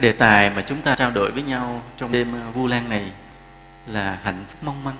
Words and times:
cái 0.00 0.12
đề 0.12 0.18
tài 0.18 0.50
mà 0.50 0.62
chúng 0.62 0.82
ta 0.82 0.94
trao 0.96 1.10
đổi 1.10 1.30
với 1.30 1.42
nhau 1.42 1.82
trong 1.96 2.12
đêm 2.12 2.32
ờ, 2.32 2.50
vu 2.50 2.66
lan 2.66 2.88
này 2.88 3.10
là 3.86 4.18
hạnh 4.22 4.44
phúc 4.48 4.56
mong 4.62 4.84
manh. 4.84 4.96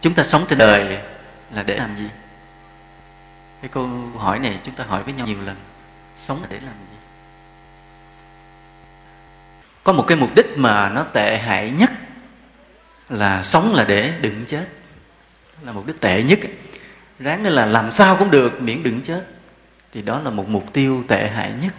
Chúng 0.00 0.14
ta 0.14 0.22
sống 0.22 0.44
trên 0.48 0.58
đời 0.58 0.98
là 1.54 1.62
để 1.62 1.76
làm 1.76 1.96
gì? 1.96 2.08
Cái 3.60 3.68
câu 3.68 3.88
hỏi 4.16 4.38
này 4.38 4.58
chúng 4.64 4.74
ta 4.74 4.84
hỏi 4.84 5.02
với 5.02 5.14
nhau 5.14 5.26
nhiều 5.26 5.38
lần. 5.46 5.56
Sống 6.16 6.42
là 6.42 6.48
để 6.50 6.56
làm 6.56 6.74
gì? 6.74 6.98
Có 9.84 9.92
một 9.92 10.04
cái 10.06 10.16
mục 10.16 10.30
đích 10.34 10.46
mà 10.56 10.90
nó 10.90 11.02
tệ 11.02 11.38
hại 11.38 11.70
nhất 11.70 11.90
là 13.08 13.42
sống 13.42 13.74
là 13.74 13.84
để 13.84 14.12
đừng 14.20 14.46
chết. 14.46 14.66
Là 15.62 15.72
mục 15.72 15.86
đích 15.86 16.00
tệ 16.00 16.22
nhất 16.22 16.38
ráng 17.18 17.44
là 17.44 17.66
làm 17.66 17.90
sao 17.90 18.16
cũng 18.16 18.30
được 18.30 18.62
miễn 18.62 18.82
đừng 18.82 19.02
chết. 19.02 19.26
Thì 19.92 20.02
đó 20.02 20.20
là 20.20 20.30
một 20.30 20.48
mục 20.48 20.72
tiêu 20.72 21.04
tệ 21.08 21.28
hại 21.28 21.52
nhất 21.62 21.74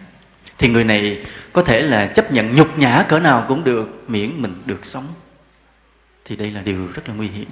thì 0.60 0.70
người 0.70 0.84
này 0.84 1.26
có 1.54 1.64
thể 1.64 1.82
là 1.82 2.08
chấp 2.08 2.32
nhận 2.32 2.56
nhục 2.56 2.78
nhã 2.78 3.06
cỡ 3.10 3.20
nào 3.20 3.46
cũng 3.48 3.64
được, 3.64 4.04
miễn 4.08 4.42
mình 4.42 4.62
được 4.66 4.86
sống. 4.86 5.08
Thì 6.26 6.36
đây 6.36 6.52
là 6.52 6.62
điều 6.62 6.88
rất 6.94 7.08
là 7.08 7.14
nguy 7.14 7.28
hiểm. 7.28 7.48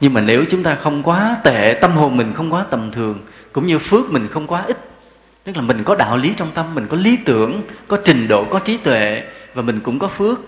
Nhưng 0.00 0.14
mà 0.14 0.20
nếu 0.20 0.44
chúng 0.50 0.62
ta 0.62 0.74
không 0.74 1.02
quá 1.02 1.36
tệ, 1.44 1.78
tâm 1.80 1.92
hồn 1.92 2.16
mình 2.16 2.32
không 2.34 2.52
quá 2.52 2.64
tầm 2.70 2.92
thường, 2.92 3.26
cũng 3.52 3.66
như 3.66 3.78
phước 3.78 4.10
mình 4.10 4.28
không 4.30 4.46
quá 4.46 4.62
ít, 4.62 4.78
tức 5.44 5.56
là 5.56 5.62
mình 5.62 5.84
có 5.84 5.96
đạo 5.96 6.16
lý 6.16 6.34
trong 6.36 6.50
tâm, 6.54 6.74
mình 6.74 6.86
có 6.88 6.96
lý 6.96 7.18
tưởng, 7.24 7.62
có 7.88 7.98
trình 8.04 8.28
độ, 8.28 8.44
có 8.44 8.58
trí 8.58 8.76
tuệ, 8.76 9.22
và 9.54 9.62
mình 9.62 9.80
cũng 9.80 9.98
có 9.98 10.08
phước, 10.08 10.38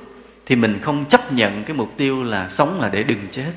thì 0.46 0.56
mình 0.56 0.78
không 0.82 1.04
chấp 1.04 1.32
nhận 1.32 1.64
cái 1.64 1.76
mục 1.76 1.92
tiêu 1.96 2.24
là 2.24 2.48
sống 2.48 2.80
là 2.80 2.88
để 2.88 3.02
đừng 3.02 3.28
chết, 3.30 3.52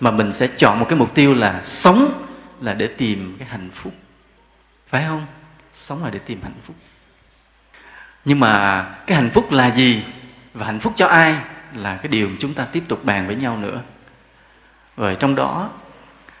mà 0.00 0.10
mình 0.10 0.32
sẽ 0.32 0.48
chọn 0.56 0.78
một 0.78 0.86
cái 0.88 0.98
mục 0.98 1.14
tiêu 1.14 1.34
là 1.34 1.60
sống 1.64 2.12
là 2.60 2.74
để 2.74 2.86
tìm 2.86 3.36
cái 3.38 3.48
hạnh 3.48 3.70
phúc. 3.72 3.92
Phải 4.88 5.04
không? 5.08 5.26
Sống 5.72 6.04
là 6.04 6.10
để 6.10 6.18
tìm 6.18 6.38
hạnh 6.42 6.60
phúc 6.62 6.76
nhưng 8.24 8.40
mà 8.40 8.82
cái 9.06 9.16
hạnh 9.16 9.30
phúc 9.30 9.52
là 9.52 9.66
gì 9.74 10.02
và 10.54 10.66
hạnh 10.66 10.80
phúc 10.80 10.92
cho 10.96 11.06
ai 11.06 11.36
là 11.74 11.96
cái 11.96 12.08
điều 12.08 12.28
chúng 12.38 12.54
ta 12.54 12.64
tiếp 12.64 12.82
tục 12.88 13.04
bàn 13.04 13.26
với 13.26 13.36
nhau 13.36 13.56
nữa. 13.56 13.80
Rồi 14.96 15.16
trong 15.20 15.34
đó 15.34 15.70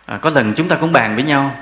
à, 0.06 0.18
có 0.18 0.30
lần 0.30 0.54
chúng 0.56 0.68
ta 0.68 0.76
cũng 0.76 0.92
bàn 0.92 1.14
với 1.14 1.24
nhau 1.24 1.56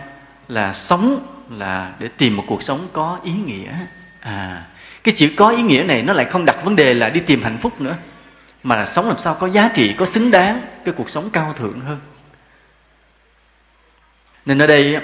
là 0.49 0.73
sống 0.73 1.27
là 1.51 1.93
để 1.99 2.09
tìm 2.09 2.37
một 2.37 2.45
cuộc 2.47 2.63
sống 2.63 2.89
có 2.93 3.19
ý 3.25 3.33
nghĩa. 3.33 3.73
À 4.21 4.67
cái 5.05 5.15
chữ 5.17 5.31
có 5.37 5.49
ý 5.49 5.63
nghĩa 5.63 5.83
này 5.83 6.03
nó 6.03 6.13
lại 6.13 6.25
không 6.25 6.45
đặt 6.45 6.65
vấn 6.65 6.77
đề 6.77 6.95
là 6.95 7.09
đi 7.09 7.21
tìm 7.21 7.43
hạnh 7.43 7.59
phúc 7.59 7.81
nữa 7.81 7.97
mà 8.63 8.77
là 8.77 8.87
sống 8.87 9.09
làm 9.09 9.19
sao 9.19 9.35
có 9.35 9.49
giá 9.49 9.71
trị 9.75 9.95
có 9.99 10.07
xứng 10.07 10.31
đáng 10.31 10.61
cái 10.85 10.95
cuộc 10.97 11.11
sống 11.11 11.31
cao 11.33 11.53
thượng 11.53 11.81
hơn. 11.81 12.01
Nên 14.47 14.59
ở 14.63 14.67
đây 14.67 14.99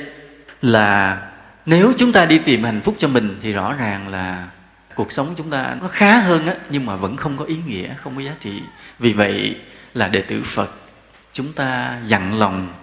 là 0.62 1.18
nếu 1.66 1.92
chúng 1.96 2.12
ta 2.12 2.26
đi 2.26 2.38
tìm 2.38 2.64
hạnh 2.64 2.80
phúc 2.80 2.94
cho 2.98 3.08
mình 3.08 3.38
thì 3.42 3.52
rõ 3.52 3.72
ràng 3.72 4.08
là 4.08 4.46
cuộc 4.98 5.12
sống 5.12 5.34
chúng 5.36 5.50
ta 5.50 5.76
nó 5.80 5.88
khá 5.88 6.20
hơn 6.20 6.46
á, 6.46 6.54
nhưng 6.70 6.86
mà 6.86 6.96
vẫn 6.96 7.16
không 7.16 7.36
có 7.36 7.44
ý 7.44 7.56
nghĩa, 7.66 7.94
không 8.02 8.16
có 8.16 8.22
giá 8.22 8.34
trị. 8.40 8.62
Vì 8.98 9.12
vậy 9.12 9.56
là 9.94 10.08
đệ 10.08 10.22
tử 10.22 10.42
phật, 10.44 10.70
chúng 11.32 11.52
ta 11.52 11.98
dặn 12.04 12.38
lòng, 12.38 12.74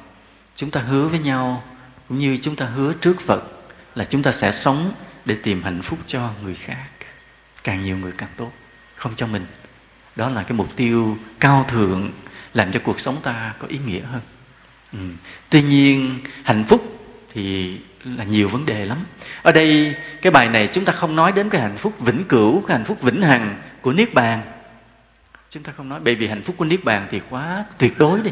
chúng 0.56 0.72
ta 0.72 0.82
hứa 0.82 1.08
với 1.08 1.20
nhau, 1.20 1.64
cũng 2.10 2.20
như 2.20 2.38
chúng 2.38 2.56
ta 2.56 2.66
hứa 2.66 2.94
trước 2.94 3.22
phật 3.22 3.44
là 3.96 4.06
chúng 4.06 4.24
ta 4.24 4.32
sẽ 4.32 4.52
sống 4.52 4.92
để 5.26 5.36
tìm 5.44 5.64
hạnh 5.64 5.82
phúc 5.82 6.00
cho 6.08 6.30
người 6.44 6.56
khác. 6.56 6.88
Càng 7.64 7.84
nhiều 7.84 7.98
người 7.98 8.12
càng 8.18 8.30
tốt, 8.38 8.52
không 8.96 9.16
cho 9.16 9.28
mình. 9.28 9.46
Đó 10.16 10.30
là 10.30 10.44
cái 10.44 10.54
mục 10.54 10.70
tiêu 10.76 11.18
cao 11.40 11.66
thượng, 11.70 12.12
làm 12.54 12.72
cho 12.72 12.80
cuộc 12.84 13.00
sống 13.00 13.18
ta 13.24 13.54
có 13.60 13.68
ý 13.68 13.78
nghĩa 13.86 14.02
hơn. 14.02 14.22
Ừ. 14.92 15.00
tuy 15.50 15.62
nhiên, 15.62 16.20
hạnh 16.44 16.64
phúc 16.64 17.08
thì 17.34 17.78
là 18.06 18.24
nhiều 18.24 18.50
vấn 18.50 18.66
đề 18.66 18.86
lắm. 18.86 19.06
Ở 19.42 19.52
đây, 19.52 19.96
cái 20.22 20.32
bài 20.32 20.50
này 20.50 20.70
chúng 20.72 20.86
ta 20.86 20.94
không 20.94 21.16
nói 21.16 21.32
đến 21.32 21.50
cái 21.50 21.62
hạnh 21.62 21.78
phúc 21.78 22.00
vĩnh 22.00 22.24
cửu, 22.24 22.62
cái 22.62 22.78
hạnh 22.78 22.86
phúc 22.86 23.02
vĩnh 23.02 23.22
hằng 23.22 23.62
của 23.82 23.94
niết 23.94 24.14
bàn. 24.14 24.42
Chúng 25.50 25.64
ta 25.64 25.72
không 25.72 25.90
nói, 25.90 26.00
bởi 26.04 26.16
vì 26.16 26.28
hạnh 26.28 26.44
phúc 26.44 26.56
của 26.58 26.66
niết 26.66 26.84
bàn 26.84 27.08
thì 27.12 27.22
quá 27.30 27.66
tuyệt 27.78 27.98
đối 27.98 28.22
đi. 28.22 28.32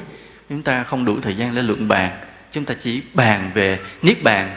Chúng 0.49 0.63
ta 0.63 0.83
không 0.83 1.05
đủ 1.05 1.19
thời 1.21 1.37
gian 1.37 1.55
để 1.55 1.61
luận 1.61 1.87
bàn. 1.87 2.19
Chúng 2.51 2.65
ta 2.65 2.73
chỉ 2.79 3.01
bàn 3.13 3.51
về 3.53 3.79
niết 4.01 4.23
bàn 4.23 4.55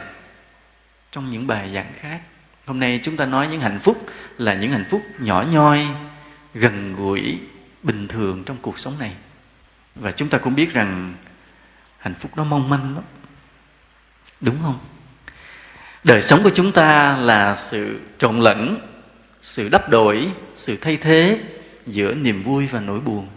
trong 1.13 1.33
những 1.33 1.47
bài 1.47 1.71
giảng 1.75 1.93
khác. 2.01 2.21
Hôm 2.67 2.81
nay 2.81 3.01
chúng 3.03 3.17
ta 3.17 3.27
nói 3.27 3.49
những 3.49 3.61
hạnh 3.61 3.79
phúc 3.79 4.07
là 4.39 4.55
những 4.55 4.73
hạnh 4.73 4.85
phúc 4.91 5.03
nhỏ 5.19 5.43
nhoi, 5.43 5.87
gần 6.55 6.97
gũi, 6.97 7.39
bình 7.83 8.09
thường 8.09 8.45
trong 8.45 8.57
cuộc 8.63 8.79
sống 8.79 8.95
này. 9.01 9.13
Và 9.95 10.13
chúng 10.13 10.29
ta 10.29 10.39
cũng 10.39 10.55
biết 10.55 10.73
rằng 10.73 11.15
hạnh 11.99 12.15
phúc 12.21 12.31
nó 12.37 12.45
mong 12.45 12.69
manh 12.69 12.95
lắm. 12.95 13.05
Đúng 14.41 14.59
không? 14.63 14.79
Đời 16.07 16.23
sống 16.23 16.43
của 16.43 16.51
chúng 16.51 16.73
ta 16.73 17.17
là 17.17 17.57
sự 17.57 18.01
trộn 18.19 18.41
lẫn, 18.41 18.81
sự 19.43 19.69
đắp 19.69 19.91
đổi, 19.91 20.29
sự 20.55 20.77
thay 20.77 20.97
thế 20.97 21.41
giữa 21.87 22.15
niềm 22.15 22.43
vui 22.43 22.67
và 22.67 22.81
nỗi 22.81 23.01
buồn. 23.01 23.29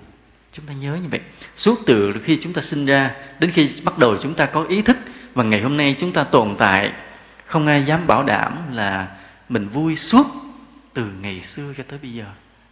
Chúng 0.54 0.66
ta 0.66 0.74
nhớ 0.74 0.96
như 0.96 1.10
vậy. 1.12 1.20
Suốt 1.56 1.80
từ 1.86 2.14
khi 2.24 2.38
chúng 2.42 2.54
ta 2.54 2.62
sinh 2.62 2.86
ra 2.86 3.12
đến 3.40 3.52
khi 3.52 3.70
bắt 3.84 3.98
đầu 3.98 4.18
chúng 4.22 4.34
ta 4.34 4.46
có 4.46 4.64
ý 4.64 4.82
thức 4.82 4.98
và 5.34 5.44
ngày 5.44 5.62
hôm 5.62 5.78
nay 5.78 5.96
chúng 5.98 6.12
ta 6.12 6.24
tồn 6.24 6.56
tại, 6.58 6.92
không 7.46 7.68
ai 7.68 7.84
dám 7.84 8.08
bảo 8.08 8.24
đảm 8.24 8.58
là 8.74 9.08
mình 9.50 9.70
vui 9.70 9.96
suốt 9.96 10.28
từ 10.94 11.04
ngày 11.22 11.42
xưa 11.42 11.74
cho 11.78 11.84
tới 11.88 12.00
bây 12.02 12.14
giờ. 12.14 12.26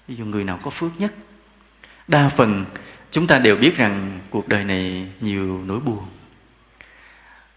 Ví 0.07 0.15
dụ 0.15 0.25
người 0.25 0.43
nào 0.43 0.59
có 0.63 0.69
phước 0.69 0.91
nhất, 0.99 1.13
đa 2.07 2.29
phần 2.29 2.65
chúng 3.11 3.27
ta 3.27 3.39
đều 3.39 3.55
biết 3.55 3.77
rằng 3.77 4.19
cuộc 4.29 4.47
đời 4.47 4.63
này 4.63 5.07
nhiều 5.21 5.61
nỗi 5.65 5.79
buồn. 5.79 6.03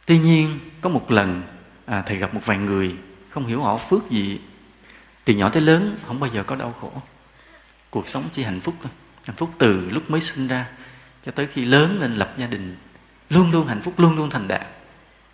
Tuy 0.06 0.18
nhiên, 0.18 0.58
có 0.80 0.90
một 0.90 1.10
lần 1.10 1.42
à, 1.90 2.02
thầy 2.06 2.16
gặp 2.16 2.34
một 2.34 2.40
vài 2.44 2.58
người 2.58 2.94
không 3.30 3.46
hiểu 3.46 3.62
họ 3.62 3.76
phước 3.76 4.10
gì. 4.10 4.40
Từ 5.24 5.34
nhỏ 5.34 5.48
tới 5.48 5.62
lớn 5.62 5.98
không 6.06 6.20
bao 6.20 6.30
giờ 6.34 6.42
có 6.42 6.56
đau 6.56 6.74
khổ. 6.80 6.92
Cuộc 7.90 8.08
sống 8.08 8.24
chỉ 8.32 8.42
hạnh 8.42 8.60
phúc 8.60 8.74
thôi. 8.82 8.92
Hạnh 9.24 9.36
phúc 9.36 9.50
từ 9.58 9.90
lúc 9.90 10.10
mới 10.10 10.20
sinh 10.20 10.46
ra 10.46 10.66
cho 11.26 11.32
tới 11.32 11.46
khi 11.46 11.64
lớn 11.64 12.00
lên 12.00 12.16
lập 12.16 12.34
gia 12.36 12.46
đình. 12.46 12.76
Luôn 13.30 13.50
luôn 13.50 13.66
hạnh 13.66 13.80
phúc 13.82 13.94
luôn 13.96 14.16
luôn 14.16 14.30
thành 14.30 14.48
đạt. 14.48 14.66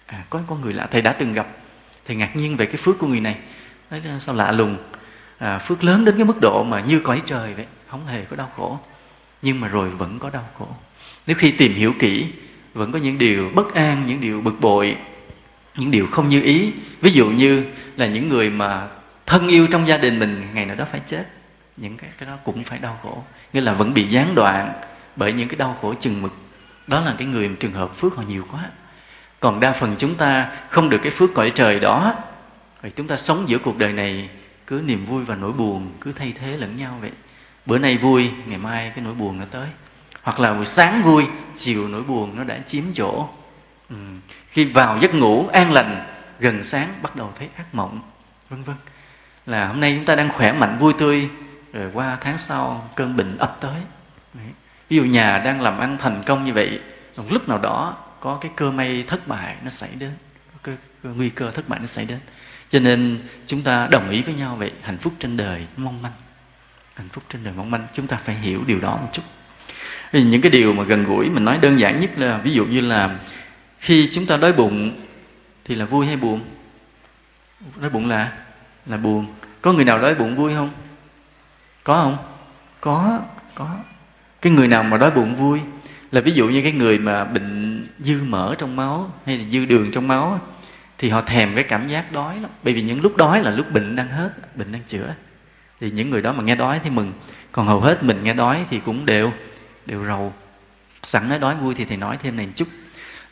À, 0.06 0.24
có 0.30 0.40
con 0.46 0.60
người 0.60 0.72
lạ 0.72 0.88
thầy 0.90 1.02
đã 1.02 1.12
từng 1.12 1.32
gặp. 1.32 1.46
Thầy 2.04 2.16
ngạc 2.16 2.36
nhiên 2.36 2.56
về 2.56 2.66
cái 2.66 2.76
phước 2.76 2.98
của 2.98 3.06
người 3.06 3.20
này. 3.20 3.38
Nói 3.90 4.02
sao 4.20 4.34
lạ 4.34 4.52
lùng? 4.52 4.78
À, 5.38 5.58
phước 5.58 5.84
lớn 5.84 6.04
đến 6.04 6.16
cái 6.16 6.24
mức 6.24 6.40
độ 6.40 6.64
mà 6.64 6.80
như 6.80 7.00
cõi 7.00 7.22
trời 7.26 7.54
vậy 7.54 7.66
không 7.88 8.06
hề 8.06 8.24
có 8.24 8.36
đau 8.36 8.50
khổ. 8.56 8.78
Nhưng 9.42 9.60
mà 9.60 9.68
rồi 9.68 9.90
vẫn 9.90 10.18
có 10.18 10.30
đau 10.30 10.48
khổ. 10.58 10.68
Nếu 11.26 11.36
khi 11.36 11.50
tìm 11.50 11.74
hiểu 11.74 11.94
kỹ 11.98 12.26
vẫn 12.74 12.92
có 12.92 12.98
những 12.98 13.18
điều 13.18 13.50
bất 13.54 13.74
an 13.74 14.06
những 14.06 14.20
điều 14.20 14.40
bực 14.40 14.60
bội 14.60 14.96
những 15.76 15.90
điều 15.90 16.06
không 16.06 16.28
như 16.28 16.42
ý. 16.42 16.72
Ví 17.00 17.12
dụ 17.12 17.30
như 17.30 17.64
là 17.96 18.06
những 18.06 18.28
người 18.28 18.50
mà 18.50 18.86
thân 19.26 19.48
yêu 19.48 19.66
trong 19.72 19.88
gia 19.88 19.96
đình 19.96 20.18
mình, 20.18 20.48
ngày 20.54 20.66
nào 20.66 20.76
đó 20.76 20.84
phải 20.92 21.00
chết, 21.06 21.24
những 21.76 21.96
cái 21.96 22.10
cái 22.18 22.28
đó 22.28 22.36
cũng 22.44 22.64
phải 22.64 22.78
đau 22.78 22.98
khổ. 23.02 23.24
Nghĩa 23.52 23.60
là 23.60 23.72
vẫn 23.72 23.94
bị 23.94 24.08
gián 24.08 24.34
đoạn 24.34 24.72
bởi 25.16 25.32
những 25.32 25.48
cái 25.48 25.56
đau 25.56 25.78
khổ 25.80 25.94
chừng 26.00 26.22
mực. 26.22 26.32
Đó 26.86 27.00
là 27.00 27.14
cái 27.18 27.26
người 27.26 27.50
trường 27.60 27.72
hợp 27.72 27.96
phước 27.96 28.16
họ 28.16 28.22
nhiều 28.28 28.46
quá. 28.52 28.64
Còn 29.40 29.60
đa 29.60 29.72
phần 29.72 29.94
chúng 29.98 30.14
ta 30.14 30.50
không 30.68 30.88
được 30.88 30.98
cái 31.02 31.12
phước 31.12 31.34
cõi 31.34 31.52
trời 31.54 31.80
đó. 31.80 32.14
Rồi 32.82 32.92
chúng 32.96 33.06
ta 33.06 33.16
sống 33.16 33.44
giữa 33.46 33.58
cuộc 33.58 33.78
đời 33.78 33.92
này 33.92 34.28
cứ 34.66 34.82
niềm 34.84 35.06
vui 35.06 35.24
và 35.24 35.36
nỗi 35.36 35.52
buồn 35.52 35.92
cứ 36.00 36.12
thay 36.12 36.32
thế 36.38 36.56
lẫn 36.56 36.76
nhau 36.76 36.98
vậy. 37.00 37.10
Bữa 37.66 37.78
nay 37.78 37.96
vui, 37.96 38.30
ngày 38.46 38.58
mai 38.58 38.92
cái 38.94 39.04
nỗi 39.04 39.14
buồn 39.14 39.38
nó 39.38 39.44
tới. 39.50 39.68
Hoặc 40.22 40.40
là 40.40 40.54
buổi 40.54 40.66
sáng 40.66 41.02
vui, 41.02 41.24
chiều 41.54 41.88
nỗi 41.88 42.02
buồn 42.02 42.36
nó 42.36 42.44
đã 42.44 42.58
chiếm 42.66 42.82
chỗ. 42.94 43.28
Ừ 43.90 43.96
khi 44.56 44.64
vào 44.64 44.98
giấc 45.00 45.14
ngủ 45.14 45.48
an 45.52 45.72
lành 45.72 46.06
gần 46.40 46.64
sáng 46.64 46.88
bắt 47.02 47.16
đầu 47.16 47.32
thấy 47.38 47.48
ác 47.56 47.74
mộng. 47.74 48.00
Vân 48.48 48.62
vân. 48.62 48.76
Là 49.46 49.68
hôm 49.68 49.80
nay 49.80 49.94
chúng 49.96 50.04
ta 50.04 50.14
đang 50.14 50.32
khỏe 50.32 50.52
mạnh 50.52 50.76
vui 50.78 50.92
tươi 50.98 51.28
rồi 51.72 51.90
qua 51.94 52.16
tháng 52.20 52.38
sau 52.38 52.90
cơn 52.94 53.16
bệnh 53.16 53.38
ập 53.38 53.58
tới. 53.60 53.80
Đấy. 54.34 54.46
ví 54.88 54.96
dụ 54.96 55.04
nhà 55.04 55.38
đang 55.38 55.60
làm 55.60 55.78
ăn 55.78 55.96
thành 55.98 56.22
công 56.26 56.44
như 56.44 56.52
vậy 56.52 56.80
một 57.16 57.24
lúc 57.30 57.48
nào 57.48 57.58
đó 57.58 57.96
có 58.20 58.38
cái 58.40 58.50
cơ 58.56 58.70
may 58.70 59.04
thất 59.06 59.28
bại 59.28 59.56
nó 59.64 59.70
xảy 59.70 59.90
đến 59.98 60.10
cơ, 60.62 60.72
cái, 61.02 61.12
nguy 61.12 61.30
cơ 61.30 61.50
thất 61.50 61.68
bại 61.68 61.80
nó 61.80 61.86
xảy 61.86 62.06
đến. 62.08 62.18
Cho 62.70 62.80
nên 62.80 63.28
chúng 63.46 63.62
ta 63.62 63.88
đồng 63.90 64.10
ý 64.10 64.22
với 64.22 64.34
nhau 64.34 64.56
vậy 64.56 64.72
hạnh 64.82 64.98
phúc 64.98 65.12
trên 65.18 65.36
đời 65.36 65.66
mong 65.76 66.02
manh. 66.02 66.12
Hạnh 66.94 67.08
phúc 67.12 67.24
trên 67.28 67.44
đời 67.44 67.54
mong 67.56 67.70
manh 67.70 67.86
chúng 67.92 68.06
ta 68.06 68.16
phải 68.24 68.34
hiểu 68.34 68.60
điều 68.66 68.80
đó 68.80 68.96
một 68.96 69.08
chút. 69.12 69.22
Những 70.12 70.40
cái 70.40 70.50
điều 70.50 70.72
mà 70.72 70.84
gần 70.84 71.04
gũi 71.04 71.30
mình 71.30 71.44
nói 71.44 71.58
đơn 71.62 71.80
giản 71.80 72.00
nhất 72.00 72.10
là 72.16 72.38
ví 72.38 72.52
dụ 72.52 72.64
như 72.64 72.80
là 72.80 73.18
khi 73.86 74.08
chúng 74.12 74.26
ta 74.26 74.36
đói 74.36 74.52
bụng, 74.52 75.00
thì 75.64 75.74
là 75.74 75.84
vui 75.84 76.06
hay 76.06 76.16
buồn? 76.16 76.40
Đói 77.80 77.90
bụng 77.90 78.08
là 78.08 78.32
là 78.86 78.96
buồn. 78.96 79.26
Có 79.62 79.72
người 79.72 79.84
nào 79.84 79.98
đói 80.00 80.14
bụng 80.14 80.36
vui 80.36 80.54
không? 80.54 80.70
Có 81.84 82.02
không? 82.02 82.16
Có 82.80 83.20
có. 83.54 83.76
Cái 84.42 84.52
người 84.52 84.68
nào 84.68 84.82
mà 84.82 84.98
đói 84.98 85.10
bụng 85.10 85.36
vui 85.36 85.60
là 86.12 86.20
ví 86.20 86.32
dụ 86.32 86.48
như 86.48 86.62
cái 86.62 86.72
người 86.72 86.98
mà 86.98 87.24
bệnh 87.24 87.88
dư 87.98 88.22
mỡ 88.22 88.54
trong 88.58 88.76
máu 88.76 89.12
hay 89.26 89.38
là 89.38 89.44
dư 89.50 89.64
đường 89.64 89.90
trong 89.92 90.08
máu 90.08 90.40
thì 90.98 91.08
họ 91.08 91.20
thèm 91.20 91.54
cái 91.54 91.64
cảm 91.64 91.88
giác 91.88 92.12
đói 92.12 92.40
lắm. 92.40 92.50
Bởi 92.62 92.74
vì 92.74 92.82
những 92.82 93.00
lúc 93.00 93.16
đói 93.16 93.42
là 93.42 93.50
lúc 93.50 93.72
bệnh 93.72 93.96
đang 93.96 94.08
hết, 94.08 94.56
bệnh 94.56 94.72
đang 94.72 94.82
chữa. 94.82 95.14
Thì 95.80 95.90
những 95.90 96.10
người 96.10 96.22
đó 96.22 96.32
mà 96.32 96.42
nghe 96.42 96.54
đói 96.54 96.80
thì 96.84 96.90
mừng. 96.90 97.12
Còn 97.52 97.66
hầu 97.66 97.80
hết 97.80 98.04
mình 98.04 98.24
nghe 98.24 98.34
đói 98.34 98.66
thì 98.70 98.80
cũng 98.84 99.06
đều 99.06 99.32
đều 99.86 100.04
rầu. 100.04 100.32
Sẵn 101.02 101.28
nói 101.28 101.38
đói 101.38 101.54
vui 101.56 101.74
thì 101.74 101.84
thầy 101.84 101.96
nói 101.96 102.16
thêm 102.22 102.36
này 102.36 102.46
một 102.46 102.52
chút 102.56 102.68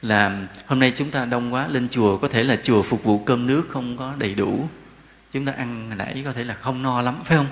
là 0.04 0.46
hôm 0.66 0.78
nay 0.78 0.92
chúng 0.96 1.10
ta 1.10 1.24
đông 1.24 1.54
quá, 1.54 1.68
lên 1.68 1.88
chùa 1.88 2.18
có 2.18 2.28
thể 2.28 2.44
là 2.44 2.56
chùa 2.62 2.82
phục 2.82 3.04
vụ 3.04 3.18
cơm 3.18 3.46
nước 3.46 3.66
không 3.70 3.96
có 3.96 4.12
đầy 4.18 4.34
đủ. 4.34 4.68
Chúng 5.32 5.44
ta 5.44 5.52
ăn 5.52 5.86
hồi 5.86 5.96
nãy 5.96 6.22
có 6.24 6.32
thể 6.32 6.44
là 6.44 6.54
không 6.54 6.82
no 6.82 7.02
lắm, 7.02 7.20
phải 7.24 7.36
không? 7.36 7.46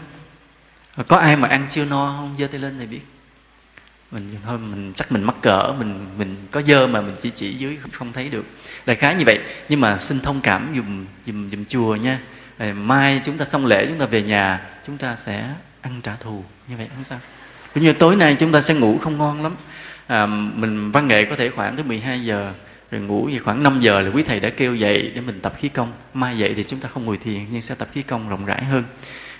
Có 1.09 1.17
ai 1.17 1.37
mà 1.37 1.49
ăn 1.49 1.67
chưa 1.71 1.85
no 1.85 2.15
không? 2.17 2.35
Giơ 2.39 2.47
tay 2.47 2.61
lên 2.61 2.77
thì 2.79 2.87
biết. 2.87 3.01
Mình 4.11 4.37
thôi, 4.47 4.59
mình 4.59 4.93
chắc 4.97 5.13
mình 5.13 5.25
mắc 5.25 5.37
cỡ, 5.43 5.75
mình 5.79 6.07
mình 6.19 6.37
có 6.51 6.63
dơ 6.63 6.87
mà 6.87 7.01
mình 7.01 7.17
chỉ 7.23 7.31
chỉ 7.31 7.53
dưới, 7.53 7.79
không 7.93 8.13
thấy 8.13 8.29
được. 8.29 8.45
Đại 8.87 8.97
khái 8.97 9.15
như 9.15 9.25
vậy. 9.27 9.39
Nhưng 9.69 9.81
mà 9.81 9.99
xin 9.99 10.21
thông 10.21 10.41
cảm 10.41 10.73
dùm 10.77 11.07
dùm 11.27 11.51
dùm 11.51 11.65
chùa 11.65 11.97
nha. 11.97 12.19
Mai 12.75 13.21
chúng 13.25 13.39
ta 13.39 13.45
xong 13.45 13.67
lễ, 13.67 13.87
chúng 13.89 13.99
ta 13.99 14.07
về 14.07 14.23
nhà, 14.23 14.61
chúng 14.87 14.99
ta 14.99 15.17
sẽ 15.17 15.55
ăn 15.81 16.01
trả 16.03 16.17
thù. 16.17 16.45
Như 16.69 16.77
vậy 16.77 16.89
không 16.95 17.05
sao. 17.05 17.19
Cũng 17.75 17.85
như 17.85 17.93
tối 17.93 18.17
nay 18.17 18.37
chúng 18.41 18.53
ta 18.53 18.61
sẽ 18.61 18.75
ngủ 18.75 18.99
không 18.99 19.19
ngon 19.19 19.43
lắm 19.43 19.57
à, 20.07 20.27
mình 20.27 20.91
văn 20.91 21.09
nghệ 21.09 21.25
có 21.25 21.37
thể 21.37 21.51
khoảng 21.51 21.77
tới 21.77 21.85
12 21.85 22.25
giờ 22.25 22.53
rồi 22.91 23.01
ngủ 23.01 23.29
về 23.33 23.39
khoảng 23.39 23.63
5 23.63 23.81
giờ 23.81 24.01
là 24.01 24.11
quý 24.11 24.23
thầy 24.23 24.41
đã 24.41 24.51
kêu 24.51 24.75
dậy 24.75 25.13
để 25.15 25.21
mình 25.21 25.41
tập 25.41 25.55
khí 25.59 25.69
công. 25.69 25.93
Mai 26.15 26.39
dậy 26.39 26.55
thì 26.57 26.65
chúng 26.65 26.81
ta 26.81 26.89
không 26.89 27.05
ngồi 27.05 27.17
thiền 27.17 27.47
nhưng 27.51 27.63
sẽ 27.63 27.75
tập 27.75 27.89
khí 27.93 28.03
công 28.03 28.29
rộng 28.29 28.47
rãi 28.47 28.65
hơn. 28.65 28.85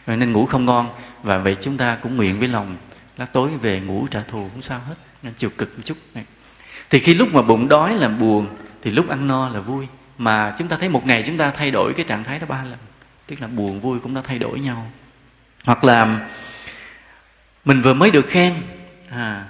Rồi 0.07 0.17
nên 0.17 0.33
ngủ 0.33 0.47
không 0.47 0.67
ngon 0.67 0.89
và 1.23 1.39
vậy 1.39 1.57
chúng 1.61 1.77
ta 1.77 1.99
cũng 2.03 2.17
nguyện 2.17 2.39
với 2.39 2.49
lòng 2.49 2.77
là 3.17 3.25
tối 3.25 3.51
về 3.63 3.81
ngủ 3.81 4.07
trả 4.11 4.23
thù 4.23 4.49
không 4.53 4.63
sao 4.63 4.81
hết 4.89 4.95
nên 5.23 5.35
chịu 5.35 5.51
cực 5.59 5.73
một 5.77 5.83
chút. 5.85 5.97
Này. 6.15 6.25
Thì 6.91 6.99
khi 6.99 7.15
lúc 7.15 7.35
mà 7.35 7.43
bụng 7.43 7.69
đói 7.69 7.95
là 7.95 8.09
buồn 8.09 8.47
thì 8.83 8.91
lúc 8.91 9.09
ăn 9.09 9.29
no 9.29 9.49
là 9.49 9.61
vui. 9.61 9.87
Mà 10.19 10.55
chúng 10.59 10.69
ta 10.69 10.77
thấy 10.77 10.89
một 10.89 11.07
ngày 11.07 11.23
chúng 11.23 11.37
ta 11.37 11.51
thay 11.51 11.71
đổi 11.71 11.95
cái 11.95 12.05
trạng 12.09 12.25
thái 12.25 12.39
đó 12.39 12.47
ba 12.49 12.63
lần 12.63 12.79
tức 13.27 13.41
là 13.41 13.47
buồn 13.47 13.81
vui 13.81 13.99
cũng 13.99 14.15
đã 14.15 14.21
thay 14.25 14.39
đổi 14.39 14.61
nhau. 14.61 14.87
Hoặc 15.65 15.85
là 15.85 16.29
mình 17.65 17.83
vừa 17.83 17.95
mới 17.95 18.11
được 18.11 18.27
khen 18.29 18.55
à, 19.11 19.45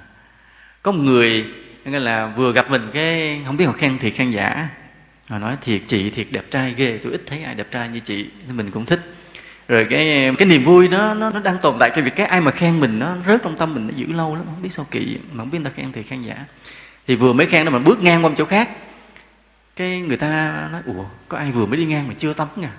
có 0.83 0.93
một 0.93 1.03
người 1.03 1.47
nghĩa 1.85 1.99
là 1.99 2.27
vừa 2.37 2.53
gặp 2.53 2.71
mình 2.71 2.91
cái, 2.93 3.41
không 3.47 3.57
biết 3.57 3.65
họ 3.65 3.73
khen 3.73 3.99
thiệt 3.99 4.15
khen 4.15 4.31
giả. 4.31 4.69
Họ 5.29 5.39
nói, 5.39 5.57
thiệt 5.61 5.83
chị, 5.87 6.11
thiệt 6.11 6.27
đẹp 6.31 6.51
trai 6.51 6.75
ghê, 6.77 6.99
tôi 7.03 7.13
ít 7.13 7.23
thấy 7.27 7.43
ai 7.43 7.55
đẹp 7.55 7.71
trai 7.71 7.89
như 7.89 8.01
chị, 8.01 8.27
nên 8.47 8.57
mình 8.57 8.71
cũng 8.71 8.87
thích. 8.87 9.15
Rồi 9.69 9.87
cái 9.91 10.35
cái 10.39 10.49
niềm 10.49 10.65
vui 10.65 10.89
nó 10.89 11.15
nó 11.15 11.31
nó 11.31 11.41
đang 11.41 11.59
tồn 11.63 11.77
tại 11.81 11.91
cái 11.91 12.03
việc 12.03 12.17
cái 12.17 12.27
ai 12.27 12.41
mà 12.41 12.51
khen 12.51 12.81
mình 12.81 12.99
nó 12.99 13.17
rớt 13.27 13.43
trong 13.43 13.57
tâm 13.57 13.75
mình, 13.75 13.87
nó 13.87 13.93
giữ 13.97 14.07
lâu 14.07 14.35
lắm, 14.35 14.45
không 14.45 14.63
biết 14.63 14.73
sao 14.73 14.87
kỳ 14.91 15.19
mà 15.33 15.39
không 15.39 15.51
biết 15.51 15.59
người 15.59 15.71
ta 15.71 15.75
khen 15.77 15.93
thiệt 15.93 16.07
khen 16.07 16.23
giả. 16.23 16.45
Thì 17.07 17.17
vừa 17.17 17.33
mới 17.33 17.47
khen 17.47 17.65
đó 17.65 17.71
mình 17.71 17.85
bước 17.85 18.03
ngang 18.03 18.25
qua 18.25 18.29
một 18.29 18.35
chỗ 18.39 18.45
khác, 18.45 18.71
cái 19.77 20.01
người 20.01 20.17
ta 20.17 20.53
nói, 20.73 20.83
ủa, 20.87 21.05
có 21.29 21.39
ai 21.39 21.53
vừa 21.53 21.67
mới 21.67 21.77
đi 21.77 21.85
ngang 21.85 22.09
mà 22.09 22.15
chưa 22.19 22.33
tắm 22.33 22.49
nha 22.57 22.71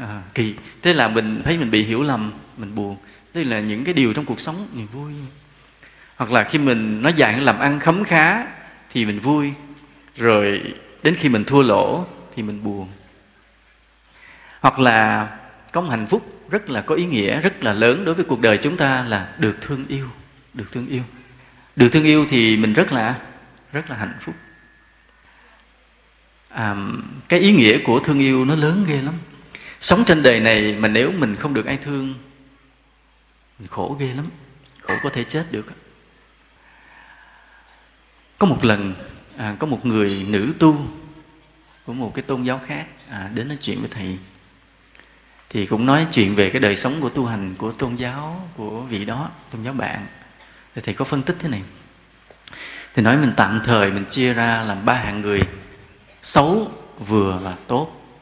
à 0.00 0.22
kỳ. 0.34 0.54
Thế 0.82 0.92
là 0.92 1.08
mình 1.08 1.42
thấy 1.44 1.58
mình 1.58 1.70
bị 1.70 1.84
hiểu 1.84 2.02
lầm, 2.02 2.32
mình 2.56 2.74
buồn. 2.74 2.96
Tức 3.32 3.44
là 3.44 3.60
những 3.60 3.84
cái 3.84 3.94
điều 3.94 4.12
trong 4.12 4.24
cuộc 4.24 4.40
sống, 4.40 4.68
niềm 4.74 4.86
vui 4.92 5.12
hoặc 6.22 6.32
là 6.32 6.44
khi 6.44 6.58
mình 6.58 7.02
nói 7.02 7.14
dạng 7.18 7.44
làm 7.44 7.58
ăn 7.58 7.80
khấm 7.80 8.04
khá 8.04 8.46
thì 8.90 9.04
mình 9.04 9.20
vui. 9.20 9.52
Rồi 10.16 10.74
đến 11.02 11.14
khi 11.18 11.28
mình 11.28 11.44
thua 11.44 11.62
lỗ 11.62 12.06
thì 12.34 12.42
mình 12.42 12.64
buồn. 12.64 12.88
Hoặc 14.60 14.78
là 14.78 15.28
có 15.72 15.80
một 15.80 15.90
hạnh 15.90 16.06
phúc 16.06 16.46
rất 16.50 16.70
là 16.70 16.80
có 16.80 16.94
ý 16.94 17.04
nghĩa 17.04 17.40
rất 17.40 17.62
là 17.62 17.72
lớn 17.72 18.04
đối 18.04 18.14
với 18.14 18.24
cuộc 18.24 18.40
đời 18.40 18.58
chúng 18.58 18.76
ta 18.76 19.04
là 19.04 19.34
được 19.38 19.56
thương 19.60 19.86
yêu 19.88 20.08
được 20.54 20.72
thương 20.72 20.86
yêu. 20.86 21.02
Được 21.76 21.88
thương 21.92 22.04
yêu 22.04 22.26
thì 22.30 22.56
mình 22.56 22.72
rất 22.72 22.92
là 22.92 23.20
rất 23.72 23.90
là 23.90 23.96
hạnh 23.96 24.14
phúc. 24.20 24.34
À, 26.48 26.76
cái 27.28 27.40
ý 27.40 27.52
nghĩa 27.52 27.78
của 27.84 27.98
thương 27.98 28.18
yêu 28.18 28.44
nó 28.44 28.54
lớn 28.54 28.84
ghê 28.88 29.02
lắm. 29.02 29.14
Sống 29.80 30.04
trên 30.06 30.22
đời 30.22 30.40
này 30.40 30.76
mà 30.78 30.88
nếu 30.88 31.12
mình 31.12 31.36
không 31.36 31.54
được 31.54 31.66
ai 31.66 31.76
thương 31.76 32.14
mình 33.58 33.68
khổ 33.68 33.96
ghê 34.00 34.12
lắm. 34.14 34.26
Khổ 34.82 34.94
có 35.02 35.10
thể 35.10 35.24
chết 35.24 35.46
được 35.50 35.66
có 38.42 38.48
một 38.48 38.64
lần 38.64 38.94
à, 39.36 39.56
có 39.58 39.66
một 39.66 39.86
người 39.86 40.26
nữ 40.28 40.52
tu 40.58 40.86
của 41.86 41.92
một 41.92 42.14
cái 42.14 42.22
tôn 42.22 42.42
giáo 42.42 42.60
khác 42.66 42.86
à, 43.10 43.30
đến 43.34 43.48
nói 43.48 43.58
chuyện 43.60 43.80
với 43.80 43.88
thầy. 43.92 44.18
Thì 45.50 45.66
cũng 45.66 45.86
nói 45.86 46.06
chuyện 46.12 46.34
về 46.34 46.50
cái 46.50 46.60
đời 46.60 46.76
sống 46.76 46.94
của 47.00 47.08
tu 47.08 47.26
hành 47.26 47.54
của 47.58 47.72
tôn 47.72 47.96
giáo 47.96 48.48
của 48.56 48.80
vị 48.80 49.04
đó 49.04 49.30
tôn 49.50 49.62
giáo 49.62 49.72
bạn. 49.72 50.06
Thì 50.74 50.82
thầy 50.84 50.94
có 50.94 51.04
phân 51.04 51.22
tích 51.22 51.36
thế 51.38 51.48
này. 51.48 51.62
Thì 52.94 53.02
nói 53.02 53.16
mình 53.16 53.32
tạm 53.36 53.60
thời 53.64 53.90
mình 53.90 54.04
chia 54.04 54.32
ra 54.32 54.62
làm 54.62 54.84
ba 54.84 54.94
hạng 54.94 55.20
người 55.20 55.42
xấu 56.22 56.70
vừa 57.06 57.40
và 57.42 57.56
tốt. 57.66 58.16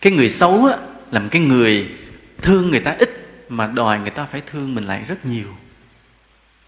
Cái 0.00 0.12
người 0.12 0.28
xấu 0.28 0.66
á, 0.66 0.76
là 1.10 1.20
một 1.20 1.28
cái 1.30 1.42
người 1.42 1.90
thương 2.42 2.70
người 2.70 2.80
ta 2.80 2.96
ít 2.98 3.10
mà 3.48 3.66
đòi 3.66 3.98
người 3.98 4.10
ta 4.10 4.24
phải 4.24 4.42
thương 4.46 4.74
mình 4.74 4.84
lại 4.84 5.04
rất 5.08 5.26
nhiều. 5.26 5.56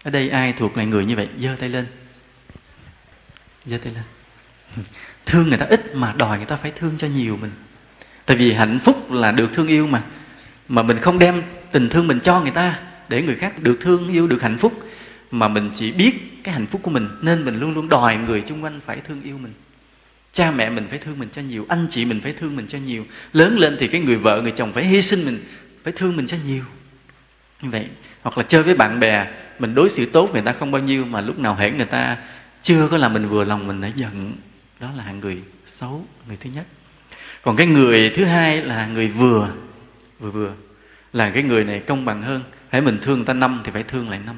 Ở 0.03 0.11
đây 0.11 0.29
ai 0.29 0.53
thuộc 0.53 0.77
lại 0.77 0.85
người 0.85 1.05
như 1.05 1.15
vậy? 1.15 1.29
Giơ 1.39 1.55
tay 1.59 1.69
lên. 1.69 1.87
Dạ, 3.65 3.77
giơ 3.77 3.83
tay 3.83 3.93
lên 3.93 4.03
thương 5.25 5.49
người 5.49 5.57
ta 5.57 5.65
ít 5.65 5.95
mà 5.95 6.13
đòi 6.17 6.37
người 6.37 6.45
ta 6.45 6.55
phải 6.55 6.71
thương 6.71 6.93
cho 6.97 7.07
nhiều 7.07 7.37
mình. 7.41 7.51
Tại 8.25 8.37
vì 8.37 8.53
hạnh 8.53 8.79
phúc 8.79 9.11
là 9.11 9.31
được 9.31 9.53
thương 9.53 9.67
yêu 9.67 9.87
mà. 9.87 10.03
Mà 10.67 10.83
mình 10.83 10.97
không 10.97 11.19
đem 11.19 11.43
tình 11.71 11.89
thương 11.89 12.07
mình 12.07 12.19
cho 12.19 12.41
người 12.41 12.51
ta 12.51 12.79
để 13.09 13.21
người 13.21 13.35
khác 13.35 13.59
được 13.59 13.77
thương 13.81 14.09
yêu, 14.09 14.27
được 14.27 14.41
hạnh 14.41 14.57
phúc. 14.57 14.83
Mà 15.31 15.47
mình 15.47 15.71
chỉ 15.75 15.91
biết 15.91 16.43
cái 16.43 16.53
hạnh 16.53 16.67
phúc 16.67 16.81
của 16.83 16.91
mình, 16.91 17.07
nên 17.21 17.45
mình 17.45 17.59
luôn 17.59 17.73
luôn 17.73 17.89
đòi 17.89 18.17
người 18.17 18.41
xung 18.41 18.63
quanh 18.63 18.79
phải 18.85 18.99
thương 18.99 19.21
yêu 19.21 19.37
mình. 19.37 19.53
Cha 20.33 20.51
mẹ 20.51 20.69
mình 20.69 20.87
phải 20.89 20.99
thương 20.99 21.19
mình 21.19 21.29
cho 21.31 21.41
nhiều, 21.41 21.65
anh 21.69 21.87
chị 21.89 22.05
mình 22.05 22.21
phải 22.21 22.33
thương 22.33 22.55
mình 22.55 22.67
cho 22.67 22.77
nhiều. 22.77 23.05
Lớn 23.33 23.57
lên 23.57 23.77
thì 23.79 23.87
cái 23.87 24.01
người 24.01 24.15
vợ, 24.15 24.41
người 24.41 24.51
chồng 24.51 24.71
phải 24.73 24.85
hy 24.85 25.01
sinh 25.01 25.25
mình, 25.25 25.39
phải 25.83 25.93
thương 25.93 26.15
mình 26.17 26.27
cho 26.27 26.37
nhiều. 26.47 26.63
Như 27.61 27.69
vậy, 27.69 27.87
hoặc 28.21 28.37
là 28.37 28.43
chơi 28.43 28.63
với 28.63 28.75
bạn 28.75 28.99
bè, 28.99 29.27
mình 29.59 29.75
đối 29.75 29.89
xử 29.89 30.05
tốt 30.05 30.29
người 30.33 30.41
ta 30.41 30.53
không 30.53 30.71
bao 30.71 30.81
nhiêu 30.81 31.05
mà 31.05 31.21
lúc 31.21 31.39
nào 31.39 31.55
hễ 31.55 31.71
người 31.71 31.85
ta 31.85 32.17
chưa 32.63 32.87
có 32.87 32.97
là 32.97 33.09
mình 33.09 33.27
vừa 33.27 33.43
lòng 33.43 33.67
mình 33.67 33.81
đã 33.81 33.87
giận. 33.87 34.35
Đó 34.79 34.89
là 34.95 35.03
hạng 35.03 35.19
người 35.19 35.41
xấu 35.65 36.05
người 36.27 36.37
thứ 36.37 36.49
nhất. 36.49 36.67
Còn 37.41 37.55
cái 37.55 37.67
người 37.67 38.09
thứ 38.15 38.25
hai 38.25 38.61
là 38.61 38.87
người 38.87 39.07
vừa 39.07 39.53
vừa 40.19 40.31
vừa. 40.31 40.53
Là 41.13 41.29
cái 41.29 41.43
người 41.43 41.63
này 41.63 41.79
công 41.79 42.05
bằng 42.05 42.21
hơn. 42.21 42.43
Hãy 42.69 42.81
mình 42.81 42.99
thương 43.01 43.17
người 43.17 43.25
ta 43.25 43.33
năm 43.33 43.61
thì 43.65 43.71
phải 43.71 43.83
thương 43.83 44.09
lại 44.09 44.19
năm. 44.25 44.35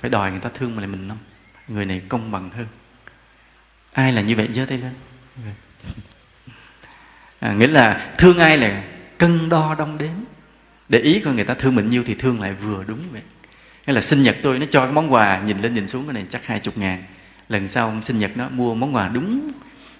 Phải 0.00 0.10
đòi 0.10 0.30
người 0.30 0.40
ta 0.40 0.50
thương 0.54 0.76
mà 0.76 0.80
lại 0.80 0.88
mình 0.88 1.08
năm. 1.08 1.16
Người 1.68 1.84
này 1.84 2.02
công 2.08 2.30
bằng 2.30 2.50
hơn. 2.50 2.66
Ai 3.92 4.12
là 4.12 4.22
như 4.22 4.36
vậy? 4.36 4.48
Giơ 4.54 4.64
tay 4.64 4.78
lên. 4.78 4.92
À, 7.40 7.52
nghĩa 7.52 7.66
là 7.66 8.14
thương 8.18 8.38
ai 8.38 8.56
là 8.56 8.84
cân 9.18 9.48
đo 9.48 9.74
đong 9.74 9.98
đếm. 9.98 10.12
Để 10.88 10.98
ý 10.98 11.20
coi 11.20 11.34
người 11.34 11.44
ta 11.44 11.54
thương 11.54 11.74
mình 11.74 11.90
nhiêu 11.90 12.04
thì 12.06 12.14
thương 12.14 12.40
lại 12.40 12.52
vừa 12.52 12.84
đúng 12.84 13.00
vậy 13.12 13.22
hay 13.90 13.94
là 13.94 14.00
sinh 14.00 14.22
nhật 14.22 14.36
tôi 14.42 14.58
nó 14.58 14.66
cho 14.70 14.84
cái 14.84 14.92
món 14.92 15.12
quà 15.12 15.40
nhìn 15.46 15.58
lên 15.58 15.74
nhìn 15.74 15.88
xuống 15.88 16.06
cái 16.06 16.14
này 16.14 16.24
chắc 16.30 16.46
hai 16.46 16.60
chục 16.60 16.78
ngàn. 16.78 17.02
Lần 17.48 17.68
sau 17.68 17.94
sinh 18.02 18.18
nhật 18.18 18.30
nó 18.36 18.48
mua 18.48 18.74
món 18.74 18.94
quà 18.94 19.08
đúng, 19.08 19.52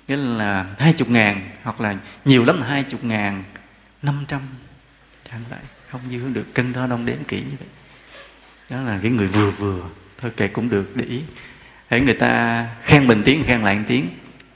nghĩa 0.09 0.17
là 0.17 0.67
hai 0.79 0.93
chục 0.93 1.09
ngàn 1.11 1.51
hoặc 1.63 1.81
là 1.81 1.97
nhiều 2.25 2.45
lắm 2.45 2.61
là 2.61 2.67
hai 2.67 2.83
chục 2.83 3.05
ngàn 3.05 3.45
năm 4.03 4.25
trăm. 4.29 4.41
Chẳng 5.31 5.41
lại, 5.51 5.61
không 5.89 6.01
dư 6.11 6.29
được, 6.33 6.55
cân 6.55 6.73
đo 6.73 6.87
đong 6.87 7.07
đếm 7.07 7.17
kỹ 7.29 7.37
như 7.37 7.57
vậy. 7.59 7.69
Đó 8.71 8.83
là 8.83 8.99
cái 9.03 9.11
người 9.11 9.26
vừa 9.26 9.50
vừa, 9.50 9.83
thôi 10.19 10.31
kệ 10.37 10.49
cũng 10.49 10.69
được, 10.69 10.97
để 10.97 11.05
ý. 11.05 11.21
Hãy 11.88 12.00
người 12.00 12.14
ta 12.14 12.67
khen 12.83 13.07
mình 13.07 13.23
tiếng, 13.25 13.45
khen 13.47 13.61
lại 13.61 13.76
một 13.76 13.85
tiếng. 13.88 14.09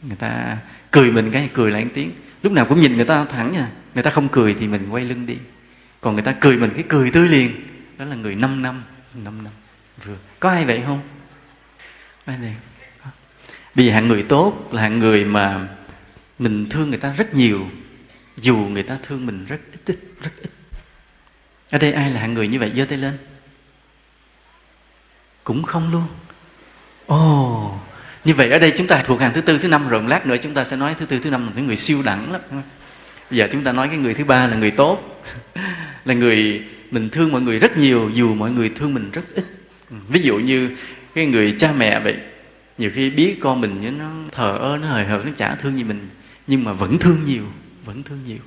Người 0.03 0.17
ta 0.17 0.59
cười 0.91 1.11
mình 1.11 1.31
cái, 1.31 1.49
cười 1.55 1.71
lại 1.71 1.85
một 1.85 1.91
tiếng. 1.95 2.11
Lúc 2.43 2.53
nào 2.53 2.65
cũng 2.65 2.81
nhìn 2.81 2.97
người 2.97 3.07
ta 3.07 3.25
thẳng 3.25 3.53
nha, 3.53 3.69
người 3.95 4.03
ta 4.03 4.11
không 4.11 4.29
cười 4.29 4.55
thì 4.55 4.69
mình 4.69 4.87
quay 4.91 5.05
lưng 5.05 5.27
đi. 5.27 5.37
Còn 6.01 6.15
người 6.15 6.25
ta 6.25 6.35
cười 6.41 6.57
mình 6.57 6.71
cái 6.75 6.85
cười 6.89 7.11
tươi 7.11 7.29
liền. 7.29 7.51
Đó 7.99 8.05
là 8.05 8.17
người 8.17 8.35
năm 8.35 8.63
năm. 8.63 8.83
5 9.15 9.45
năm 9.45 9.53
vừa 10.05 10.17
có 10.41 10.51
ai 10.51 10.65
vậy 10.65 10.83
không? 10.87 11.01
Ai 12.25 12.39
vậy? 12.41 12.55
Vì 13.75 13.91
hạng 13.91 14.09
người 14.09 14.23
tốt 14.23 14.69
là 14.73 14.83
hạng 14.83 14.99
người 14.99 15.25
mà 15.25 15.69
mình 16.39 16.69
thương 16.69 16.89
người 16.89 16.99
ta 16.99 17.13
rất 17.13 17.35
nhiều 17.35 17.67
dù 18.37 18.57
người 18.57 18.83
ta 18.83 18.99
thương 19.03 19.27
mình 19.27 19.45
rất 19.45 19.61
ít, 19.73 19.81
ít 19.87 19.99
rất 20.23 20.31
ít. 20.43 20.51
Ở 21.71 21.79
đây 21.79 21.93
ai 21.93 22.11
là 22.11 22.21
hạng 22.21 22.35
người 22.35 22.49
như 22.49 22.59
vậy? 22.59 22.73
Giơ 22.77 22.85
tay 22.85 22.99
lên. 22.99 23.19
Cũng 25.45 25.63
không 25.63 25.93
luôn. 25.93 26.07
Ồ 27.07 27.75
oh, 27.75 27.81
như 28.25 28.35
vậy 28.35 28.51
ở 28.51 28.59
đây 28.59 28.73
chúng 28.77 28.87
ta 28.87 29.03
thuộc 29.05 29.21
hàng 29.21 29.33
thứ 29.35 29.41
tư 29.41 29.59
thứ 29.59 29.69
năm 29.69 29.89
rồi. 29.89 30.03
Lát 30.09 30.27
nữa 30.27 30.37
chúng 30.43 30.55
ta 30.55 30.65
sẽ 30.65 30.77
nói 30.77 30.95
thứ 30.99 31.07
tư 31.07 31.19
thứ 31.19 31.31
năm 31.31 31.47
là 31.47 31.53
những 31.57 31.67
người 31.67 31.77
siêu 31.77 32.03
đẳng 32.05 32.33
lắm. 32.33 32.41
Bây 33.31 33.39
giờ 33.39 33.49
chúng 33.53 33.65
ta 33.65 33.73
nói 33.73 33.89
cái 33.89 33.97
người 33.97 34.15
thứ 34.15 34.25
ba 34.25 34.47
là 34.47 34.57
người 34.57 34.71
tốt 34.71 35.25
là 36.05 36.15
người 36.15 36.65
mình 36.95 37.09
thương 37.11 37.33
mọi 37.33 37.43
người 37.43 37.59
rất 37.59 37.77
nhiều 37.77 38.11
dù 38.15 38.35
mọi 38.35 38.51
người 38.51 38.69
thương 38.69 38.95
mình 38.95 39.11
rất 39.11 39.23
ít. 39.35 39.45
Ví 40.09 40.21
dụ 40.21 40.39
như 40.39 40.71
cái 41.15 41.27
người 41.27 41.55
cha 41.59 41.73
mẹ 41.79 42.01
vậy 42.01 42.17
nhiều 42.79 42.91
khi 42.95 43.11
biết 43.11 43.37
con 43.41 43.61
mình 43.61 43.99
nó 43.99 44.11
thờ 44.33 44.59
ơ 44.61 44.79
nó 44.83 44.89
hời 44.89 45.05
hợt 45.05 45.27
nó 45.27 45.31
chả 45.37 45.55
thương 45.55 45.79
gì 45.79 45.85
mình 45.85 46.09
nhưng 46.47 46.65
mà 46.65 46.73
vẫn 46.73 46.99
thương 46.99 47.19
nhiều 47.27 47.45
vẫn 47.85 48.03
thương 48.03 48.19
nhiều. 48.27 48.39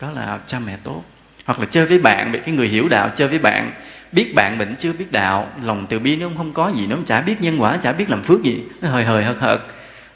Đó 0.00 0.10
là 0.10 0.38
cha 0.46 0.58
mẹ 0.66 0.78
tốt. 0.84 1.04
Hoặc 1.44 1.60
là 1.60 1.66
chơi 1.70 1.86
với 1.86 1.98
bạn 1.98 2.32
vậy 2.32 2.40
cái 2.40 2.54
người 2.54 2.68
hiểu 2.68 2.88
đạo 2.88 3.10
chơi 3.16 3.28
với 3.28 3.38
bạn 3.38 3.72
biết 4.12 4.34
bạn 4.34 4.58
mình 4.58 4.74
chưa 4.78 4.92
biết 4.92 5.12
đạo 5.12 5.50
lòng 5.64 5.86
từ 5.88 5.98
bi 5.98 6.16
nó 6.16 6.28
không 6.36 6.52
có 6.52 6.72
gì 6.76 6.86
nó 6.86 6.96
chả 7.06 7.20
biết 7.20 7.40
nhân 7.40 7.62
quả 7.62 7.76
chả 7.76 7.92
biết 7.92 8.10
làm 8.10 8.22
phước 8.22 8.42
gì 8.42 8.62
nó 8.80 8.88
hời 8.88 9.04
hời 9.04 9.24
hợt 9.24 9.36
hợt. 9.38 9.60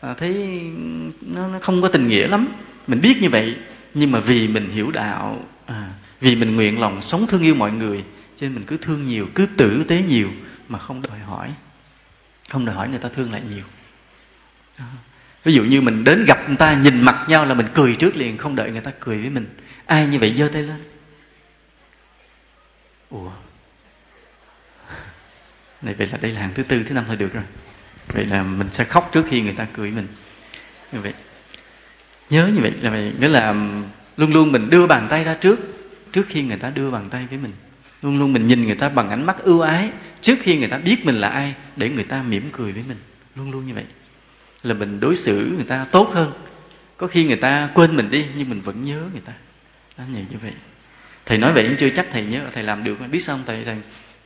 À, 0.00 0.14
thấy 0.14 0.61
nó, 1.20 1.49
nó 1.49 1.58
không 1.62 1.82
có 1.82 1.88
tình 1.88 2.08
nghĩa 2.08 2.28
lắm. 2.28 2.49
Mình 2.87 3.00
biết 3.00 3.23
như 3.23 3.30
vậy 3.30 3.56
nhưng 3.94 4.11
mà 4.12 4.20
vì 4.20 4.49
mình 4.49 4.70
hiểu 4.70 4.90
đạo 4.90 5.44
à, 5.66 5.88
vì 6.20 6.37
mình 6.37 6.56
nguyện 6.56 6.80
lòng 6.80 7.02
sống 7.02 7.26
thương 7.26 7.42
yêu 7.42 7.54
mọi 7.54 7.72
người, 7.72 8.04
cho 8.37 8.44
nên 8.46 8.54
mình 8.54 8.64
cứ 8.66 8.76
thương 8.76 9.06
nhiều, 9.06 9.28
cứ 9.34 9.46
tử 9.56 9.84
tế 9.88 10.02
nhiều 10.02 10.30
mà 10.68 10.78
không 10.78 11.02
đòi 11.02 11.18
hỏi. 11.18 11.54
Không 12.48 12.64
đòi 12.64 12.75
hỏi 12.75 12.88
người 12.88 12.98
ta 12.98 13.08
thương 13.08 13.32
lại 13.32 13.42
nhiều. 13.50 13.64
Ví 15.44 15.54
dụ 15.54 15.64
như 15.64 15.80
mình 15.80 16.04
đến 16.04 16.25
gặp 16.28 16.48
người 16.48 16.56
ta, 16.56 16.75
nhìn 16.75 17.00
mặt 17.00 17.26
nhau 17.28 17.44
là 17.44 17.54
mình 17.54 17.66
cười 17.75 17.96
trước 17.96 18.16
liền, 18.16 18.38
không 18.38 18.54
đợi 18.54 18.70
người 18.70 18.80
ta 18.80 18.90
cười 19.00 19.18
với 19.18 19.30
mình. 19.30 19.46
Ai 19.87 20.06
như 20.06 20.18
vậy 20.18 20.34
giơ 20.38 20.48
tay 20.52 20.62
lên. 20.62 20.82
Ủa? 23.10 23.30
Này, 25.82 25.94
vậy 25.94 26.08
là 26.12 26.18
đây 26.18 26.32
là 26.32 26.40
hàng 26.40 26.50
thứ 26.54 26.62
tư, 26.62 26.82
thứ 26.82 26.94
năm 26.94 27.04
thôi, 27.06 27.16
được 27.16 27.32
rồi. 27.32 27.44
Vậy 28.08 28.26
là 28.26 28.42
mình 28.42 28.68
sẽ 28.72 28.84
khóc 28.84 29.10
trước 29.12 29.26
khi 29.30 29.40
người 29.40 29.52
ta 29.52 29.66
cười 29.72 29.90
mình. 29.90 30.06
Như 30.92 31.00
vậy. 31.00 31.14
Nhớ 32.30 32.46
như 32.46 32.60
vậy 32.60 32.72
là 32.80 32.90
vậy. 32.90 33.12
Nghĩa 33.20 33.28
là 33.28 33.54
luôn 34.16 34.32
luôn 34.32 34.52
mình 34.52 34.70
đưa 34.70 34.87
bàn 34.87 35.06
tay 35.10 35.25
ra 35.25 35.34
trước 35.34 35.58
trước 36.18 36.26
khi 36.28 36.42
người 36.42 36.56
ta 36.56 36.70
đưa 36.70 36.90
bàn 36.90 37.08
tay 37.10 37.26
với 37.30 37.38
mình. 37.38 37.52
Luôn 38.02 38.18
luôn 38.18 38.32
mình 38.32 38.46
nhìn 38.46 38.66
người 38.66 38.75
ta 38.75 38.88
bằng 38.88 39.10
ánh 39.10 39.26
mắt 39.26 39.37
ưu 39.42 39.60
ái 39.60 39.90
trước 40.20 40.38
khi 40.40 40.58
người 40.58 40.68
ta 40.68 40.78
biết 40.78 41.06
mình 41.06 41.14
là 41.14 41.28
ai 41.28 41.54
để 41.76 41.88
người 41.88 42.04
ta 42.04 42.22
mỉm 42.22 42.48
cười 42.52 42.72
với 42.72 42.82
mình. 42.88 42.96
Luôn 43.37 43.50
luôn 43.50 43.66
như 43.66 43.75
vậy. 43.75 43.84
Là 44.62 44.75
mình 44.75 45.00
đối 45.00 45.16
xử 45.16 45.52
người 45.56 45.64
ta 45.64 45.87
tốt 45.92 46.10
hơn. 46.14 46.32
Có 46.96 47.06
khi 47.06 47.25
người 47.25 47.37
ta 47.37 47.70
quên 47.75 47.96
mình 47.96 48.10
đi 48.10 48.26
nhưng 48.37 48.48
mình 48.48 48.60
vẫn 48.60 48.84
nhớ 48.84 49.02
người 49.12 49.20
ta. 49.25 49.32
Đó 49.98 50.04
như 50.10 50.38
vậy. 50.42 50.52
Thầy 51.26 51.38
nói 51.38 51.52
vậy 51.52 51.64
cũng 51.68 51.76
chưa 51.76 51.90
chắc 51.90 52.06
thầy 52.12 52.25
nhớ 52.25 52.40
thầy 52.52 52.62
làm 52.62 52.84
được 52.84 52.98
biết 53.10 53.22
sao 53.22 53.37
không 53.37 53.44
thầy? 53.46 53.64
Thầy 53.64 53.76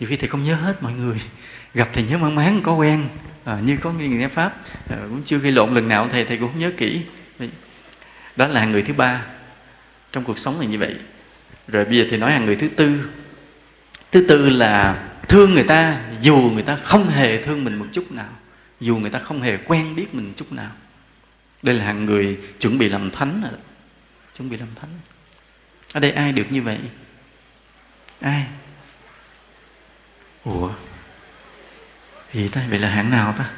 nhiều 0.01 0.09
khi 0.09 0.17
thầy 0.17 0.29
không 0.29 0.45
nhớ 0.45 0.55
hết 0.55 0.83
mọi 0.83 0.93
người. 0.93 1.21
Gặp 1.75 1.89
thầy 1.93 2.05
nhớ 2.05 2.19
mang 2.19 2.35
máng 2.35 2.61
có 2.63 2.75
quen. 2.75 3.09
À, 3.45 3.59
như 3.65 3.77
có 3.77 3.93
người 3.93 4.09
nghe 4.09 4.29
pháp. 4.29 4.57
À, 4.91 4.97
cũng 5.11 5.23
chưa 5.25 5.39
gây 5.39 5.53
lộn 5.53 5.75
lần 5.75 5.89
nào 5.89 6.09
thầy 6.09 6.25
thầy 6.25 6.37
cũng 6.37 6.49
không 6.49 6.61
nhớ 6.61 6.71
kỹ. 6.77 7.01
Đó 8.37 8.47
là 8.47 8.65
người 8.65 8.83
thứ 8.83 8.95
ba 8.95 9.25
trong 10.13 10.25
cuộc 10.25 10.39
sống 10.39 10.61
là 10.61 10.67
như 10.67 10.79
vậy 10.79 10.97
rồi 11.69 11.85
bây 11.85 11.99
giờ 11.99 12.05
thì 12.11 12.17
nói 12.17 12.33
hàng 12.33 12.47
người 12.47 12.57
thứ 12.57 12.69
tư. 12.69 13.11
Thứ 14.13 14.25
tư 14.29 14.49
là 14.49 15.05
thương 15.29 15.55
người 15.55 15.65
ta, 15.65 16.01
dù 16.21 16.37
người 16.37 16.63
ta 16.63 16.77
không 16.77 17.09
hề 17.09 17.43
thương 17.43 17.65
mình 17.65 17.77
một 17.77 17.87
chút 17.93 18.13
nào, 18.13 18.33
dù 18.81 18.97
người 18.97 19.11
ta 19.11 19.19
không 19.19 19.43
hề 19.43 19.57
quen 19.57 19.95
biết 19.95 20.15
mình 20.15 20.33
chút 20.37 20.53
nào. 20.53 20.71
Đây 21.63 21.75
là 21.75 21.85
hàng 21.85 22.07
người 22.07 22.39
chuẩn 22.61 22.79
bị 22.79 22.89
làm 22.89 23.11
thánh 23.11 23.41
rồi 23.43 23.51
đó. 23.53 23.59
Chuẩn 24.39 24.51
bị 24.51 24.57
làm 24.57 24.69
thánh. 24.81 24.91
Ở 25.93 26.01
đây 26.01 26.11
ai 26.11 26.33
được 26.33 26.53
như 26.53 26.63
vậy? 26.63 26.79
Ai? 28.21 28.47
Ủa? 30.45 30.71
Thì 32.33 32.49
ta, 32.49 32.61
vậy 32.71 32.79
là 32.79 32.89
hạng 32.89 33.11
nào 33.11 33.35
ta? 33.39 33.51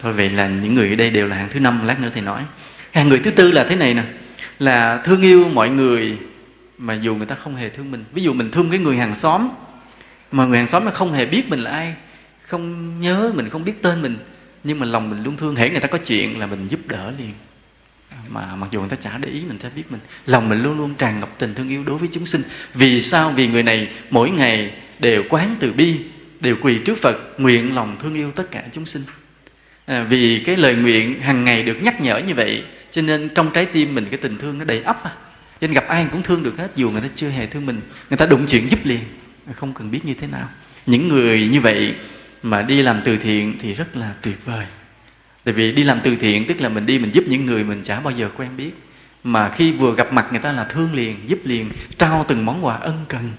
Thôi 0.00 0.12
vậy 0.12 0.30
là 0.30 0.48
những 0.48 0.74
người 0.74 0.88
ở 0.88 0.96
đây 0.96 1.10
đều 1.10 1.26
là 1.26 1.36
hạng 1.36 1.48
thứ 1.50 1.60
năm, 1.60 1.86
lát 1.86 2.00
nữa 2.00 2.10
thì 2.14 2.20
nói. 2.20 2.44
Hàng 2.92 3.08
người 3.08 3.20
thứ 3.24 3.30
tư 3.30 3.52
là 3.52 3.64
thế 3.64 3.76
này 3.76 3.94
nè 3.94 4.04
là 4.58 5.02
thương 5.04 5.22
yêu 5.22 5.48
mọi 5.48 5.70
người 5.70 6.18
mà 6.78 6.94
dù 6.94 7.14
người 7.14 7.26
ta 7.26 7.34
không 7.34 7.56
hề 7.56 7.68
thương 7.68 7.90
mình. 7.90 8.04
Ví 8.12 8.22
dụ 8.22 8.32
mình 8.32 8.50
thương 8.50 8.70
cái 8.70 8.78
người 8.78 8.96
hàng 8.96 9.16
xóm 9.16 9.48
mà 10.32 10.44
người 10.44 10.58
hàng 10.58 10.66
xóm 10.66 10.84
nó 10.84 10.90
không 10.90 11.12
hề 11.12 11.26
biết 11.26 11.48
mình 11.48 11.60
là 11.60 11.70
ai 11.70 11.94
không 12.46 13.00
nhớ 13.00 13.32
mình 13.34 13.50
không 13.50 13.64
biết 13.64 13.82
tên 13.82 14.02
mình 14.02 14.16
nhưng 14.64 14.80
mà 14.80 14.86
lòng 14.86 15.10
mình 15.10 15.22
luôn 15.22 15.36
thương 15.36 15.56
hễ 15.56 15.70
người 15.70 15.80
ta 15.80 15.88
có 15.88 15.98
chuyện 15.98 16.38
là 16.38 16.46
mình 16.46 16.68
giúp 16.68 16.80
đỡ 16.86 17.12
liền. 17.18 17.32
Mà 18.28 18.56
mặc 18.56 18.68
dù 18.70 18.80
người 18.80 18.88
ta 18.88 18.96
chả 18.96 19.18
để 19.18 19.28
ý 19.28 19.40
mình 19.48 19.58
ta 19.58 19.70
biết 19.76 19.82
mình. 19.90 20.00
Lòng 20.26 20.48
mình 20.48 20.62
luôn 20.62 20.78
luôn 20.78 20.94
tràn 20.94 21.20
ngập 21.20 21.38
tình 21.38 21.54
thương 21.54 21.68
yêu 21.68 21.84
đối 21.84 21.98
với 21.98 22.08
chúng 22.12 22.26
sinh. 22.26 22.42
Vì 22.74 23.02
sao? 23.02 23.30
Vì 23.30 23.48
người 23.48 23.62
này 23.62 23.88
mỗi 24.10 24.30
ngày 24.30 24.70
đều 24.98 25.22
quán 25.30 25.56
từ 25.60 25.72
bi 25.72 25.96
đều 26.40 26.56
quỳ 26.62 26.78
trước 26.78 26.98
phật 26.98 27.16
nguyện 27.38 27.74
lòng 27.74 27.96
thương 28.02 28.14
yêu 28.14 28.30
tất 28.30 28.50
cả 28.50 28.62
chúng 28.72 28.86
sinh. 28.86 29.02
À, 29.86 30.06
vì 30.08 30.42
cái 30.46 30.56
lời 30.56 30.74
nguyện 30.74 31.20
hàng 31.20 31.44
ngày 31.44 31.62
được 31.62 31.82
nhắc 31.82 32.00
nhở 32.00 32.18
như 32.18 32.34
vậy 32.34 32.64
cho 32.94 33.02
nên 33.02 33.28
trong 33.34 33.50
trái 33.54 33.66
tim 33.66 33.94
mình 33.94 34.06
cái 34.10 34.18
tình 34.18 34.38
thương 34.38 34.58
nó 34.58 34.64
đầy 34.64 34.82
ắp 34.82 35.04
à. 35.04 35.10
cho 35.60 35.66
nên 35.66 35.72
gặp 35.72 35.84
ai 35.88 36.06
cũng 36.12 36.22
thương 36.22 36.42
được 36.42 36.58
hết 36.58 36.68
dù 36.74 36.90
người 36.90 37.00
ta 37.00 37.08
chưa 37.14 37.28
hề 37.28 37.46
thương 37.46 37.66
mình 37.66 37.80
người 38.10 38.16
ta 38.16 38.26
đụng 38.26 38.46
chuyện 38.48 38.70
giúp 38.70 38.78
liền 38.84 39.00
không 39.52 39.74
cần 39.74 39.90
biết 39.90 40.04
như 40.04 40.14
thế 40.14 40.26
nào. 40.26 40.48
Những 40.86 41.08
người 41.08 41.48
như 41.48 41.60
vậy 41.60 41.94
mà 42.42 42.62
đi 42.62 42.82
làm 42.82 43.00
từ 43.04 43.16
thiện 43.16 43.56
thì 43.58 43.74
rất 43.74 43.96
là 43.96 44.14
tuyệt 44.22 44.44
vời. 44.44 44.66
Tại 45.44 45.54
vì 45.54 45.72
đi 45.72 45.84
làm 45.84 46.00
từ 46.04 46.16
thiện 46.16 46.46
tức 46.46 46.60
là 46.60 46.68
mình 46.68 46.86
đi 46.86 46.98
mình 46.98 47.10
giúp 47.14 47.24
những 47.28 47.46
người 47.46 47.64
mình 47.64 47.82
chả 47.82 48.00
bao 48.00 48.10
giờ 48.10 48.30
quen 48.36 48.56
biết. 48.56 48.72
Mà 49.24 49.54
khi 49.56 49.72
vừa 49.72 49.94
gặp 49.94 50.12
mặt 50.12 50.26
người 50.30 50.40
ta 50.40 50.52
là 50.52 50.64
thương 50.64 50.94
liền 50.94 51.28
giúp 51.28 51.38
liền 51.44 51.70
trao 51.98 52.24
từng 52.28 52.46
món 52.46 52.64
quà 52.64 52.76
ân 52.76 53.04
cần 53.08 53.32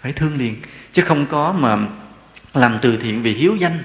phải 0.00 0.12
thương 0.12 0.38
liền. 0.38 0.56
Chứ 0.92 1.02
không 1.02 1.26
có 1.26 1.52
mà 1.52 1.86
làm 2.54 2.78
từ 2.82 2.96
thiện 2.96 3.22
vì 3.22 3.34
hiếu 3.34 3.56
danh. 3.56 3.78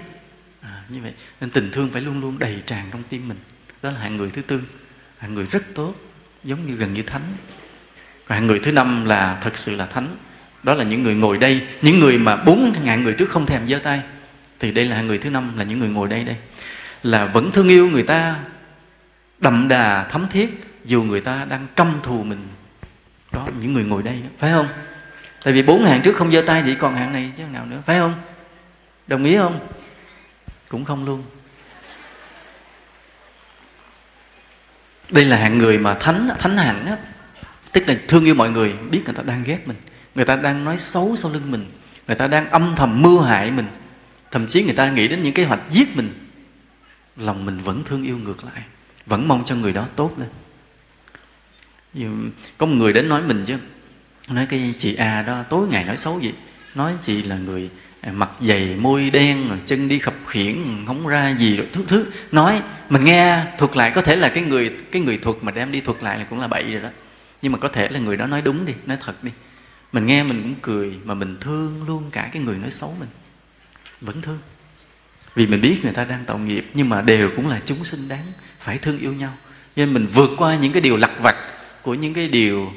À, 0.62 0.84
như 0.90 1.02
vậy 1.02 1.14
nên 1.42 1.50
tình 1.50 1.72
thương 1.72 1.90
phải 1.92 2.02
luôn 2.02 2.22
luôn 2.22 2.40
đầy 2.40 2.62
tràn 2.66 2.86
trong 2.92 3.04
tim 3.10 3.28
mình. 3.28 3.38
Đó 3.82 3.92
là 3.92 4.00
hạng 4.00 4.18
người 4.18 4.30
thứ 4.30 4.42
tư 4.42 4.62
hạng 5.24 5.34
người 5.34 5.46
rất 5.46 5.64
tốt 5.76 5.94
giống 6.44 6.68
như 6.68 6.76
gần 6.76 6.94
như 6.94 7.04
thánh. 7.04 7.22
Và 8.28 8.36
hạng 8.36 8.48
người 8.48 8.60
thứ 8.60 8.72
năm 8.72 9.06
là 9.06 9.40
thật 9.42 9.58
sự 9.58 9.76
là 9.76 9.86
thánh. 9.86 10.08
Đó 10.64 10.74
là 10.74 10.84
những 10.84 11.04
người 11.04 11.16
ngồi 11.16 11.38
đây 11.38 11.62
những 11.82 12.00
người 12.00 12.18
mà 12.18 12.36
bốn 12.36 12.74
ngàn 12.84 13.04
người 13.04 13.14
trước 13.14 13.30
không 13.30 13.46
thèm 13.46 13.68
giơ 13.68 13.80
tay. 13.80 14.02
Thì 14.60 14.72
đây 14.72 14.86
là 14.86 15.02
người 15.02 15.18
thứ 15.18 15.30
năm 15.30 15.58
là 15.58 15.64
những 15.64 15.80
người 15.80 15.90
ngồi 15.90 16.10
đây 16.10 16.24
đây. 16.24 16.36
Là 17.04 17.26
vẫn 17.26 17.52
thương 17.52 17.68
yêu 17.68 17.90
người 17.90 18.04
ta 18.04 18.36
đậm 19.40 19.68
đà 19.68 20.04
thấm 20.04 20.28
thiết 20.30 20.64
dù 20.86 21.04
người 21.04 21.22
ta 21.22 21.46
đang 21.46 21.68
căm 21.76 22.00
thù 22.04 22.24
mình. 22.24 22.48
Đó 23.32 23.48
những 23.62 23.74
người 23.74 23.84
ngồi 23.84 24.04
đây 24.04 24.16
đó, 24.24 24.30
phải 24.40 24.52
không? 24.52 24.68
Tại 25.44 25.54
vì 25.54 25.64
bốn 25.64 25.86
hàng 25.86 26.02
trước 26.02 26.16
không 26.16 26.32
giơ 26.32 26.42
tay 26.42 26.64
thì 26.66 26.76
còn 26.76 26.96
hàng 26.96 27.14
này 27.14 27.32
chứ 27.38 27.44
nào 27.54 27.66
nữa 27.66 27.82
phải 27.86 28.00
không? 28.00 28.14
Đồng 29.08 29.24
ý 29.24 29.36
không? 29.36 29.68
Cũng 30.70 30.86
không 30.86 31.06
luôn. 31.06 31.24
Đây 35.10 35.26
là 35.26 35.38
hạng 35.38 35.58
người 35.58 35.78
mà 35.78 35.94
thánh 35.94 36.30
thánh 36.40 36.58
hạng 36.58 36.86
á. 36.86 36.98
Tức 37.72 37.84
là 37.88 37.96
thương 38.08 38.26
yêu 38.26 38.36
mọi 38.36 38.52
người, 38.52 38.74
biết 38.92 39.02
người 39.06 39.14
ta 39.14 39.24
đang 39.24 39.44
ghét 39.44 39.68
mình. 39.68 39.78
Người 40.16 40.26
ta 40.26 40.36
đang 40.36 40.66
nói 40.66 40.78
xấu 40.78 41.16
sau 41.16 41.32
lưng 41.32 41.52
mình. 41.52 41.66
Người 42.08 42.16
ta 42.16 42.28
đang 42.28 42.50
âm 42.50 42.76
thầm 42.76 43.02
mưu 43.02 43.22
hại 43.22 43.52
mình. 43.52 43.68
Thậm 44.32 44.48
chí 44.48 44.64
người 44.64 44.76
ta 44.76 44.92
nghĩ 44.92 45.08
đến 45.08 45.24
những 45.24 45.34
kế 45.34 45.44
hoạch 45.44 45.62
giết 45.70 45.98
mình. 45.98 46.10
Lòng 47.18 47.46
mình 47.46 47.62
vẫn 47.62 47.84
thương 47.84 48.04
yêu 48.04 48.18
ngược 48.18 48.44
lại, 48.44 48.64
vẫn 49.06 49.28
mong 49.28 49.44
cho 49.46 49.56
người 49.56 49.74
đó 49.74 49.86
tốt 49.96 50.16
lên. 50.18 50.30
Có 52.58 52.66
một 52.66 52.76
người 52.76 52.94
đến 52.94 53.10
nói 53.10 53.22
mình 53.22 53.46
chứ, 53.46 53.58
nói 54.28 54.46
cái 54.46 54.74
chị 54.78 54.96
A 54.96 55.22
đó, 55.22 55.44
tối 55.50 55.68
ngày 55.68 55.84
nói 55.86 55.98
xấu 55.98 56.20
gì 56.20 56.34
nói 56.76 56.94
chị 57.04 57.24
là 57.24 57.36
người 57.36 57.70
mặt 58.12 58.30
dày 58.42 58.76
môi 58.80 59.10
đen 59.10 59.50
rồi 59.50 59.58
chân 59.66 59.88
đi 59.88 60.00
khập 60.00 60.14
khiển 60.28 60.64
không 60.86 61.08
ra 61.08 61.36
gì 61.40 61.58
rồi 61.58 61.68
thứ 61.74 61.84
thứ. 61.88 62.06
Nói 62.32 62.62
mình 62.90 63.04
nghe 63.04 63.44
thuật 63.58 63.78
lại 63.78 63.92
có 63.96 64.02
thể 64.02 64.16
là 64.16 64.30
cái 64.30 64.44
người 64.44 64.78
cái 64.92 65.02
người 65.02 65.18
thuật 65.18 65.38
mà 65.42 65.52
đem 65.52 65.72
đi 65.72 65.82
thuật 65.82 66.04
lại 66.04 66.20
là 66.20 66.24
cũng 66.24 66.40
là 66.40 66.48
bậy 66.48 66.72
rồi 66.72 66.82
đó. 66.82 66.90
Nhưng 67.42 67.52
mà 67.52 67.58
có 67.58 67.68
thể 67.68 67.90
là 67.90 68.00
người 68.00 68.18
đó 68.18 68.28
nói 68.28 68.42
đúng 68.42 68.66
đi 68.66 68.74
nói 68.86 68.98
thật 69.02 69.24
đi. 69.24 69.32
Mình 69.92 70.06
nghe 70.06 70.24
mình 70.24 70.42
cũng 70.42 70.56
cười 70.62 70.94
mà 71.04 71.14
mình 71.14 71.38
thương 71.42 71.84
luôn 71.88 72.10
cả 72.12 72.30
cái 72.34 72.42
người 72.42 72.58
nói 72.58 72.72
xấu 72.72 72.96
mình. 73.00 73.10
Vẫn 74.02 74.22
thương. 74.22 74.40
Vì 75.36 75.48
mình 75.48 75.62
biết 75.62 75.80
người 75.84 75.94
ta 75.94 76.04
đang 76.06 76.26
tạo 76.26 76.38
nghiệp 76.38 76.70
nhưng 76.74 76.90
mà 76.90 77.02
đều 77.02 77.32
cũng 77.36 77.48
là 77.48 77.62
chúng 77.66 77.84
sinh 77.84 78.08
đáng 78.08 78.26
phải 78.60 78.78
thương 78.78 79.00
yêu 79.00 79.14
nhau. 79.14 79.34
Nên 79.76 79.94
mình 79.94 80.08
vượt 80.14 80.30
qua 80.38 80.56
những 80.56 80.72
cái 80.72 80.82
điều 80.82 80.98
lặt 80.98 81.12
vặt 81.20 81.36
của 81.82 81.94
những 81.94 82.14
cái 82.14 82.28
điều 82.28 82.72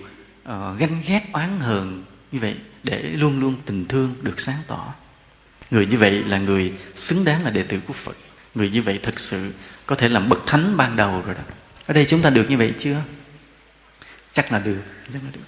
uh, 0.48 0.78
ganh 0.78 1.02
ghét 1.06 1.22
oán 1.32 1.60
hờn 1.60 2.04
như 2.32 2.38
vậy 2.38 2.54
để 2.82 3.02
luôn 3.02 3.40
luôn 3.40 3.54
tình 3.66 3.88
thương 3.88 4.14
được 4.22 4.40
sáng 4.40 4.58
tỏ 4.66 4.94
người 5.70 5.86
như 5.86 5.98
vậy 5.98 6.24
là 6.24 6.38
người 6.38 6.72
xứng 6.94 7.24
đáng 7.24 7.44
là 7.44 7.50
đệ 7.50 7.62
tử 7.62 7.80
của 7.86 7.92
phật. 7.92 8.16
Người 8.54 8.70
như 8.70 8.82
vậy 8.82 9.00
thật 9.02 9.20
sự 9.20 9.52
có 9.86 9.94
thể 9.94 10.08
làm 10.08 10.28
bậc 10.28 10.38
thánh 10.46 10.76
ban 10.76 10.96
đầu 10.96 11.22
rồi 11.26 11.34
đó. 11.34 11.40
Ở 11.86 11.94
đây 11.94 12.06
chúng 12.06 12.22
ta 12.22 12.30
được 12.30 12.50
như 12.50 12.56
vậy 12.56 12.74
chưa? 12.78 12.96
Chắc 14.32 14.52
là 14.52 14.58
được, 14.58 14.82
chắc 15.12 15.22
là 15.24 15.30
được. 15.32 15.40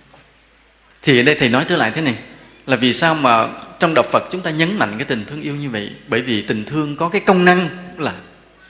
Thì 1.03 1.21
ở 1.21 1.23
đây 1.23 1.35
thầy 1.35 1.49
nói 1.49 1.65
trở 1.69 1.77
lại 1.77 1.93
thế 1.95 2.03
này, 2.03 2.19
là 2.67 2.77
vì 2.77 2.93
sao 2.93 3.15
mà 3.15 3.49
trong 3.79 3.95
đạo 3.95 4.05
Phật 4.13 4.23
chúng 4.31 4.41
ta 4.41 4.51
nhấn 4.51 4.79
mạnh 4.79 4.95
cái 4.99 5.05
tình 5.05 5.25
thương 5.25 5.43
yêu 5.43 5.57
như 5.57 5.71
vậy? 5.71 5.93
Bởi 6.09 6.23
vì 6.23 6.43
tình 6.43 6.65
thương 6.65 6.97
có 6.97 7.09
cái 7.09 7.21
công 7.21 7.45
năng 7.45 7.69
là 7.99 8.15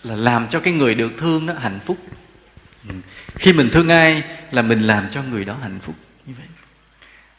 là 0.03 0.17
làm 0.17 0.49
cho 0.49 0.61
cái 0.61 0.73
người 0.73 0.95
được 0.95 1.13
thương 1.19 1.47
đó 1.47 1.55
hạnh 1.61 1.79
phúc. 1.85 1.99
Ừ. 2.89 2.95
khi 3.35 3.53
mình 3.53 3.71
thương 3.71 3.89
ai 3.89 4.23
là 4.51 4.63
mình 4.63 4.81
làm 4.81 5.11
cho 5.11 5.23
người 5.23 5.45
đó 5.45 5.57
hạnh 5.63 5.79
phúc, 5.83 5.95
như 6.27 6.35
vậy 6.39 6.47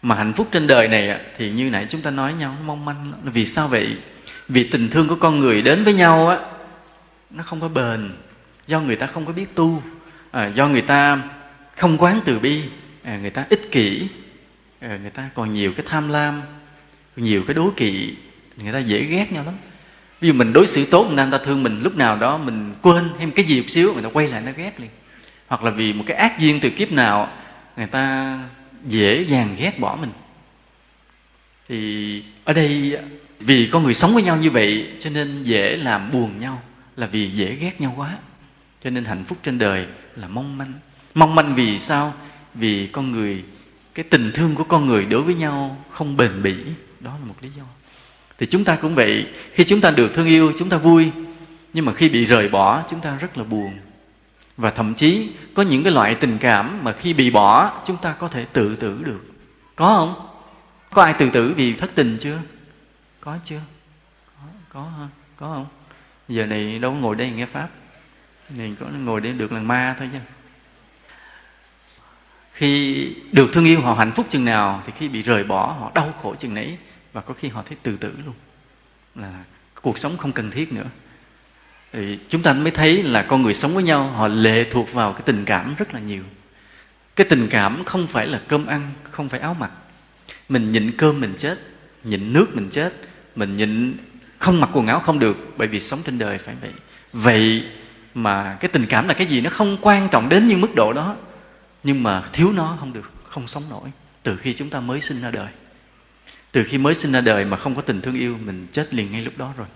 mà 0.02 0.16
hạnh 0.16 0.34
phúc 0.34 0.48
trên 0.52 0.68
đời 0.68 0.88
này 0.88 1.20
thì 1.38 1.52
như 1.52 1.70
nãy 1.70 1.86
chúng 1.90 2.02
ta 2.02 2.12
nói 2.12 2.34
nhau 2.34 2.56
nó 2.60 2.66
mong 2.66 2.86
manh 2.86 3.14
vì 3.24 3.46
sao 3.46 3.68
vậy? 3.68 3.98
Vì 4.48 4.64
tình 4.64 4.90
thương 4.90 5.08
của 5.08 5.16
con 5.16 5.40
người 5.40 5.62
đến 5.62 5.84
với 5.84 5.94
nhau 5.94 6.28
á 6.28 6.38
nó 7.30 7.44
không 7.44 7.62
có 7.62 7.68
bền 7.68 8.12
do 8.68 8.82
người 8.82 8.96
ta 8.96 9.08
không 9.08 9.26
có 9.26 9.34
biết 9.34 9.56
tu 9.56 9.84
à, 10.32 10.48
do 10.48 10.68
người 10.68 10.82
ta 10.82 11.22
không 11.78 11.98
quán 11.98 12.22
từ 12.26 12.40
bi 12.40 12.64
à, 13.04 13.18
người 13.18 13.30
ta 13.30 13.46
ích 13.50 13.72
kỷ 13.72 14.08
à, 14.80 14.98
người 15.02 15.10
ta 15.10 15.30
còn 15.36 15.54
nhiều 15.54 15.74
cái 15.78 15.86
tham 15.90 16.10
lam 16.10 16.42
nhiều 17.16 17.44
cái 17.48 17.54
đố 17.54 17.72
kỵ 17.76 18.16
người 18.58 18.74
ta 18.74 18.80
dễ 18.80 19.04
ghét 19.04 19.32
nhau 19.32 19.44
lắm. 19.44 19.54
Ví 20.22 20.28
dụ 20.28 20.34
mình 20.34 20.54
đối 20.54 20.68
xử 20.68 20.86
tốt 20.86 21.12
người 21.12 21.28
ta 21.32 21.38
thương 21.38 21.64
mình 21.64 21.82
lúc 21.84 21.96
nào 21.96 22.18
đó 22.18 22.38
mình 22.38 22.74
quên 22.82 23.10
thêm 23.20 23.32
cái 23.32 23.46
gì 23.46 23.60
một 23.60 23.70
xíu 23.70 23.94
người 23.94 24.04
ta 24.04 24.10
quay 24.14 24.28
lại 24.28 24.42
nó 24.42 24.52
ghét 24.58 24.80
liền. 24.80 24.90
Hoặc 25.48 25.64
là 25.64 25.72
vì 25.72 25.94
một 25.94 26.04
cái 26.08 26.18
ác 26.18 26.40
duyên 26.40 26.60
từ 26.60 26.70
kiếp 26.70 26.92
nào 26.92 27.30
người 27.78 27.88
ta 27.88 28.38
dễ 28.88 29.22
dàng 29.22 29.56
ghét 29.60 29.80
bỏ 29.80 29.98
mình. 30.02 30.12
Thì 31.70 32.24
ở 32.44 32.54
đây, 32.54 32.98
vì 33.40 33.70
con 33.72 33.84
người 33.84 33.94
sống 33.94 34.14
với 34.14 34.24
nhau 34.24 34.38
như 34.38 34.52
vậy, 34.52 34.88
cho 35.00 35.10
nên 35.10 35.44
dễ 35.44 35.78
làm 35.78 36.12
buồn 36.12 36.40
nhau, 36.40 36.62
là 36.96 37.08
vì 37.08 37.30
dễ 37.30 37.56
ghét 37.56 37.82
nhau 37.82 37.94
quá. 37.98 38.18
Cho 38.84 38.90
nên 38.90 39.06
hạnh 39.06 39.24
phúc 39.28 39.38
trên 39.44 39.58
đời 39.58 39.86
là 40.16 40.28
mong 40.28 40.58
manh. 40.58 40.74
Mong 41.14 41.36
manh 41.36 41.56
vì 41.56 41.80
sao? 41.80 42.14
Vì 42.54 42.88
con 42.88 43.12
người, 43.12 43.44
cái 43.94 44.06
tình 44.10 44.32
thương 44.34 44.56
của 44.56 44.64
con 44.64 44.88
người 44.88 45.06
đối 45.06 45.22
với 45.22 45.36
nhau 45.36 45.86
không 45.92 46.18
bền 46.18 46.44
bỉ. 46.44 46.56
Đó 47.00 47.12
là 47.12 47.26
một 47.26 47.36
lý 47.42 47.50
do. 47.58 47.64
Thì 48.38 48.46
chúng 48.46 48.64
ta 48.64 48.76
cũng 48.76 48.96
vậy. 48.96 49.26
Khi 49.54 49.64
chúng 49.64 49.82
ta 49.82 49.92
được 49.92 50.14
thương 50.14 50.28
yêu, 50.28 50.54
chúng 50.58 50.70
ta 50.70 50.78
vui. 50.78 51.08
Nhưng 51.74 51.86
mà 51.86 51.94
khi 51.94 52.10
bị 52.10 52.26
rời 52.26 52.50
bỏ, 52.50 52.84
chúng 52.90 53.00
ta 53.00 53.18
rất 53.18 53.38
là 53.38 53.44
buồn 53.44 53.74
và 54.60 54.72
thậm 54.72 54.94
chí, 54.94 55.30
có 55.56 55.64
những 55.64 55.84
cái 55.84 55.94
loại 55.94 56.16
tình 56.16 56.38
cảm 56.38 56.84
mà 56.84 56.92
khi 56.92 57.14
bị 57.14 57.32
bỏ, 57.32 57.82
chúng 57.86 57.98
ta 57.98 58.14
có 58.14 58.28
thể 58.28 58.46
tự 58.46 58.76
tử 58.76 59.02
được. 59.04 59.22
Có 59.76 59.96
không? 59.96 60.28
Có 60.90 61.04
ai 61.04 61.14
tự 61.14 61.30
tử 61.30 61.54
vì 61.58 61.74
thất 61.74 61.92
tình 61.96 62.18
chưa? 62.20 62.40
Có 63.22 63.38
chưa? 63.44 63.62
Có 64.38 64.44
có 64.74 64.92
không 64.98 65.10
có 65.38 65.48
không? 65.48 65.66
Giờ 66.28 66.46
này 66.46 66.80
đâu 66.80 66.92
có 66.92 66.98
ngồi 66.98 67.16
đây 67.16 67.32
nghe 67.32 67.46
pháp. 67.46 67.70
Này 68.50 68.76
có 68.80 68.86
ngồi 68.86 69.22
đây 69.22 69.34
được 69.34 69.52
là 69.52 69.60
ma 69.60 69.96
thôi 70.00 70.10
chứ. 70.14 70.20
Khi 72.54 73.16
được 73.32 73.50
thương 73.54 73.66
yêu, 73.66 73.82
họ 73.82 73.94
hạnh 73.94 74.12
phúc 74.12 74.26
chừng 74.30 74.46
nào, 74.46 74.84
thì 74.86 74.94
khi 74.98 75.08
bị 75.08 75.22
rời 75.22 75.44
bỏ, 75.44 75.76
họ 75.80 75.92
đau 75.96 76.14
khổ 76.22 76.36
chừng 76.36 76.54
nấy, 76.54 76.78
và 77.14 77.22
có 77.22 77.34
khi 77.34 77.48
họ 77.48 77.64
thấy 77.66 77.78
tự 77.84 77.98
tử 77.98 78.14
luôn. 78.26 78.36
Là 79.16 79.44
cuộc 79.82 79.98
sống 79.98 80.18
không 80.18 80.32
cần 80.32 80.52
thiết 80.52 80.74
nữa 80.74 80.86
thì 81.94 82.20
chúng 82.30 82.42
ta 82.42 82.54
mới 82.54 82.72
thấy 82.72 83.04
là 83.04 83.22
con 83.22 83.42
người 83.42 83.54
sống 83.54 83.74
với 83.74 83.84
nhau, 83.84 84.08
họ 84.08 84.28
lệ 84.28 84.66
thuộc 84.72 84.94
vào 84.94 85.14
cái 85.14 85.22
tình 85.26 85.46
cảm 85.46 85.76
rất 85.78 85.94
là 85.94 86.00
nhiều. 86.00 86.24
Cái 87.16 87.28
tình 87.30 87.48
cảm 87.50 87.86
không 87.86 88.08
phải 88.08 88.28
là 88.28 88.42
cơm 88.48 88.66
ăn, 88.66 88.92
không 89.12 89.30
phải 89.30 89.40
áo 89.40 89.56
mặc. 89.60 89.72
Mình 90.50 90.72
nhịn 90.72 90.92
cơm 90.98 91.20
mình 91.20 91.34
chết, 91.38 91.60
nhịn 92.04 92.34
nước 92.34 92.56
mình 92.56 92.70
chết, 92.70 92.94
mình 93.36 93.58
nhịn 93.58 93.98
không 94.38 94.62
mặc 94.62 94.70
quần 94.74 94.88
áo 94.88 95.00
không 95.00 95.20
được, 95.20 95.54
bởi 95.58 95.68
vì 95.68 95.80
sống 95.80 96.00
trên 96.06 96.20
đời 96.20 96.38
phải 96.38 96.56
vậy. 96.62 96.72
Vậy 97.14 97.64
mà 98.14 98.58
cái 98.60 98.70
tình 98.70 98.86
cảm 98.86 99.08
là 99.08 99.14
cái 99.14 99.28
gì 99.28 99.42
nó 99.42 99.50
không 99.50 99.78
quan 99.82 100.10
trọng 100.10 100.30
đến 100.30 100.48
như 100.48 100.58
mức 100.58 100.76
độ 100.76 100.94
đó, 100.94 101.16
nhưng 101.84 102.04
mà 102.04 102.24
thiếu 102.34 102.52
nó 102.52 102.78
không 102.80 102.94
được, 102.94 103.12
không 103.24 103.48
sống 103.48 103.64
nổi. 103.70 103.90
Từ 104.24 104.38
khi 104.38 104.54
chúng 104.54 104.70
ta 104.70 104.80
mới 104.80 105.02
sinh 105.02 105.22
ra 105.22 105.32
đời. 105.32 105.48
Từ 106.52 106.64
khi 106.64 106.78
mới 106.78 106.94
sinh 106.94 107.12
ra 107.12 107.22
đời 107.22 107.46
mà 107.46 107.58
không 107.58 107.76
có 107.76 107.82
tình 107.82 108.02
thương 108.02 108.16
yêu, 108.16 108.38
mình 108.46 108.68
chết 108.72 108.94
liền 108.94 109.12
ngay 109.12 109.22
lúc 109.22 109.38
đó 109.38 109.54
rồi. 109.58 109.68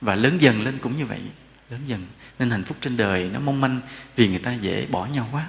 Và 0.00 0.14
lớn 0.14 0.38
dần 0.40 0.64
lên 0.64 0.78
cũng 0.78 0.98
như 0.98 1.06
vậy 1.06 1.20
lớn 1.70 1.80
dần 1.86 2.06
nên 2.38 2.50
hạnh 2.50 2.64
phúc 2.64 2.76
trên 2.80 2.96
đời 2.96 3.30
nó 3.32 3.40
mong 3.40 3.60
manh 3.60 3.80
vì 4.16 4.28
người 4.28 4.38
ta 4.38 4.52
dễ 4.52 4.86
bỏ 4.86 5.06
nhau 5.06 5.28
quá. 5.32 5.46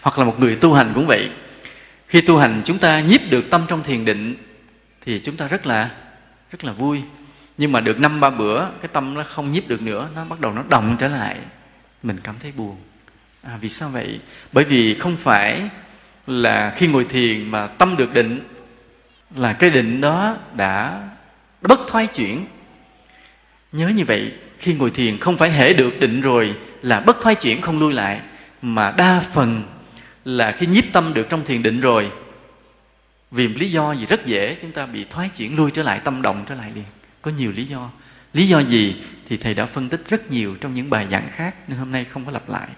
Hoặc 0.00 0.18
là 0.18 0.24
một 0.24 0.40
người 0.40 0.56
tu 0.56 0.74
hành 0.74 0.92
cũng 0.94 1.06
vậy 1.06 1.30
khi 2.08 2.20
tu 2.20 2.38
hành 2.38 2.62
chúng 2.64 2.78
ta 2.78 3.00
nhiếp 3.00 3.20
được 3.30 3.50
tâm 3.50 3.64
trong 3.68 3.82
thiền 3.82 4.04
định 4.04 4.36
thì 5.00 5.20
chúng 5.24 5.36
ta 5.36 5.46
rất 5.46 5.66
là 5.66 5.90
rất 6.50 6.64
là 6.64 6.72
vui. 6.72 7.02
Nhưng 7.58 7.72
mà 7.72 7.80
được 7.80 8.00
năm 8.00 8.20
ba 8.20 8.30
bữa 8.30 8.66
cái 8.80 8.88
tâm 8.92 9.14
nó 9.14 9.22
không 9.22 9.50
nhiếp 9.50 9.68
được 9.68 9.82
nữa 9.82 10.08
nó 10.14 10.24
bắt 10.24 10.40
đầu 10.40 10.52
nó 10.52 10.64
động 10.68 10.96
trở 10.98 11.08
lại. 11.08 11.36
Mình 12.02 12.18
cảm 12.22 12.34
thấy 12.40 12.52
buồn. 12.52 12.76
À, 13.42 13.58
vì 13.60 13.68
sao 13.68 13.88
vậy? 13.88 14.20
Bởi 14.52 14.64
vì 14.64 14.94
không 14.94 15.16
phải 15.16 15.68
là 16.26 16.74
khi 16.76 16.86
ngồi 16.86 17.04
thiền 17.04 17.50
mà 17.50 17.66
tâm 17.66 17.96
được 17.96 18.14
định 18.14 18.40
là 19.36 19.52
cái 19.52 19.70
định 19.70 20.00
đó 20.00 20.36
đã 20.56 21.08
bất 21.60 21.80
thoái 21.88 22.06
chuyển. 22.06 22.46
Nhớ 23.72 23.88
như 23.88 24.04
vậy 24.04 24.32
khi 24.62 24.74
ngồi 24.74 24.90
thiền 24.90 25.18
không 25.18 25.36
phải 25.36 25.50
hệ 25.50 25.72
được 25.72 26.00
định 26.00 26.20
rồi 26.20 26.54
là 26.82 27.00
bất 27.00 27.20
thoái 27.20 27.34
chuyển 27.34 27.60
không 27.60 27.78
lui 27.78 27.92
lại, 27.92 28.20
mà 28.62 28.94
đa 28.96 29.20
phần 29.20 29.62
là 30.24 30.52
khi 30.52 30.66
nhiếp 30.66 30.84
tâm 30.92 31.14
được 31.14 31.26
trong 31.28 31.44
thiền 31.44 31.62
định 31.62 31.80
rồi. 31.80 32.10
Vì 33.30 33.48
lý 33.48 33.70
do 33.70 33.92
gì 33.92 34.06
rất 34.06 34.26
dễ, 34.26 34.56
chúng 34.62 34.72
ta 34.72 34.86
bị 34.86 35.04
thoái 35.04 35.28
chuyển 35.28 35.56
lui 35.56 35.70
trở 35.70 35.82
lại, 35.82 36.00
tâm 36.04 36.22
động 36.22 36.44
trở 36.48 36.54
lại 36.54 36.72
liền. 36.74 36.84
Có 37.22 37.30
nhiều 37.30 37.52
lý 37.56 37.64
do. 37.64 37.90
Lý 38.32 38.48
do 38.48 38.58
gì 38.58 38.96
thì 39.28 39.36
thầy 39.36 39.54
đã 39.54 39.66
phân 39.66 39.88
tích 39.88 40.02
rất 40.08 40.30
nhiều 40.30 40.56
trong 40.60 40.74
những 40.74 40.90
bài 40.90 41.06
giảng 41.10 41.28
khác, 41.32 41.54
nên 41.68 41.78
hôm 41.78 41.92
nay 41.92 42.04
không 42.04 42.24
có 42.24 42.32
lặp 42.32 42.48
lại. 42.48 42.68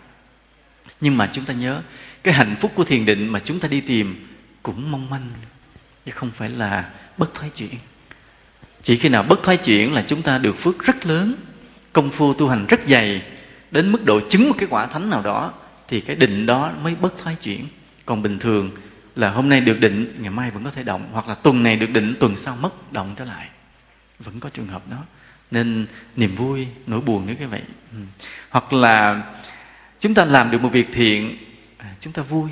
Nhưng 1.01 1.17
mà 1.17 1.31
chúng 1.33 1.45
ta 1.45 1.55
nhớ, 1.55 1.83
cái 2.23 2.35
hạnh 2.35 2.57
phúc 2.61 2.73
của 2.75 2.85
thiền 2.85 3.05
định 3.05 3.29
mà 3.29 3.41
chúng 3.41 3.61
ta 3.61 3.69
đi 3.69 3.81
tìm 3.81 4.37
cũng 4.63 4.91
mong 4.91 5.11
manh, 5.11 5.31
chứ 6.07 6.13
không 6.13 6.31
phải 6.31 6.49
là 6.49 6.91
bất 7.17 7.35
thoái 7.35 7.51
chuyển. 7.51 7.75
Chỉ 8.83 8.97
khi 8.97 9.09
nào 9.09 9.23
bất 9.23 9.43
thoái 9.43 9.57
chuyển 9.57 9.93
là 9.93 10.05
chúng 10.07 10.23
ta 10.23 10.39
được 10.39 10.59
phước 10.59 10.85
rất 10.85 11.07
lớn 11.07 11.35
công 11.95 12.11
phu 12.11 12.35
tu 12.35 12.49
hành 12.49 12.67
rất 12.67 12.81
dày, 12.87 13.23
đến 13.71 13.93
mức 13.93 14.05
độ 14.05 14.21
chứng 14.29 14.49
một 14.49 14.55
cái 14.59 14.69
quả 14.71 14.87
thánh 14.87 15.11
nào 15.11 15.23
đó, 15.23 15.53
thì 15.89 16.01
cái 16.01 16.17
định 16.17 16.47
đó 16.47 16.71
mới 16.83 16.95
bất 16.95 17.19
thoái 17.19 17.37
chuyển. 17.43 17.67
Còn 18.07 18.23
bình 18.23 18.39
thường 18.39 18.71
là 19.17 19.31
hôm 19.31 19.49
nay 19.49 19.61
được 19.61 19.81
định, 19.81 20.17
ngày 20.21 20.31
mai 20.31 20.51
vẫn 20.51 20.65
có 20.65 20.71
thể 20.71 20.83
động, 20.83 21.09
hoặc 21.13 21.29
là 21.29 21.35
tuần 21.35 21.63
này 21.63 21.77
được 21.77 21.91
định, 21.91 22.15
tuần 22.21 22.37
sau 22.37 22.57
mất, 22.57 22.93
động 22.93 23.15
trở 23.19 23.25
lại. 23.25 23.49
Vẫn 24.19 24.41
có 24.41 24.49
trường 24.49 24.67
hợp 24.67 24.83
đó. 24.91 24.97
Nên 25.51 25.87
niềm 26.17 26.37
vui, 26.37 26.67
nỗi 26.87 27.01
buồn 27.01 27.25
nếu 27.27 27.37
cái 27.37 27.47
vậy. 27.47 27.63
Ừ. 27.93 27.99
hoặc 28.51 28.73
là 28.73 29.23
chúng 30.01 30.15
ta 30.15 30.25
làm 30.25 30.51
được 30.51 30.63
một 30.63 30.69
việc 30.69 30.89
thiện 30.93 31.37
à, 31.79 31.95
chúng 32.01 32.13
ta 32.13 32.23
vui. 32.23 32.51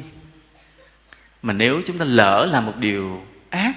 Mà 1.42 1.52
nếu 1.52 1.82
chúng 1.86 1.98
ta 1.98 2.04
lỡ 2.04 2.48
làm 2.52 2.66
một 2.66 2.76
điều 2.78 3.26
ác, 3.50 3.72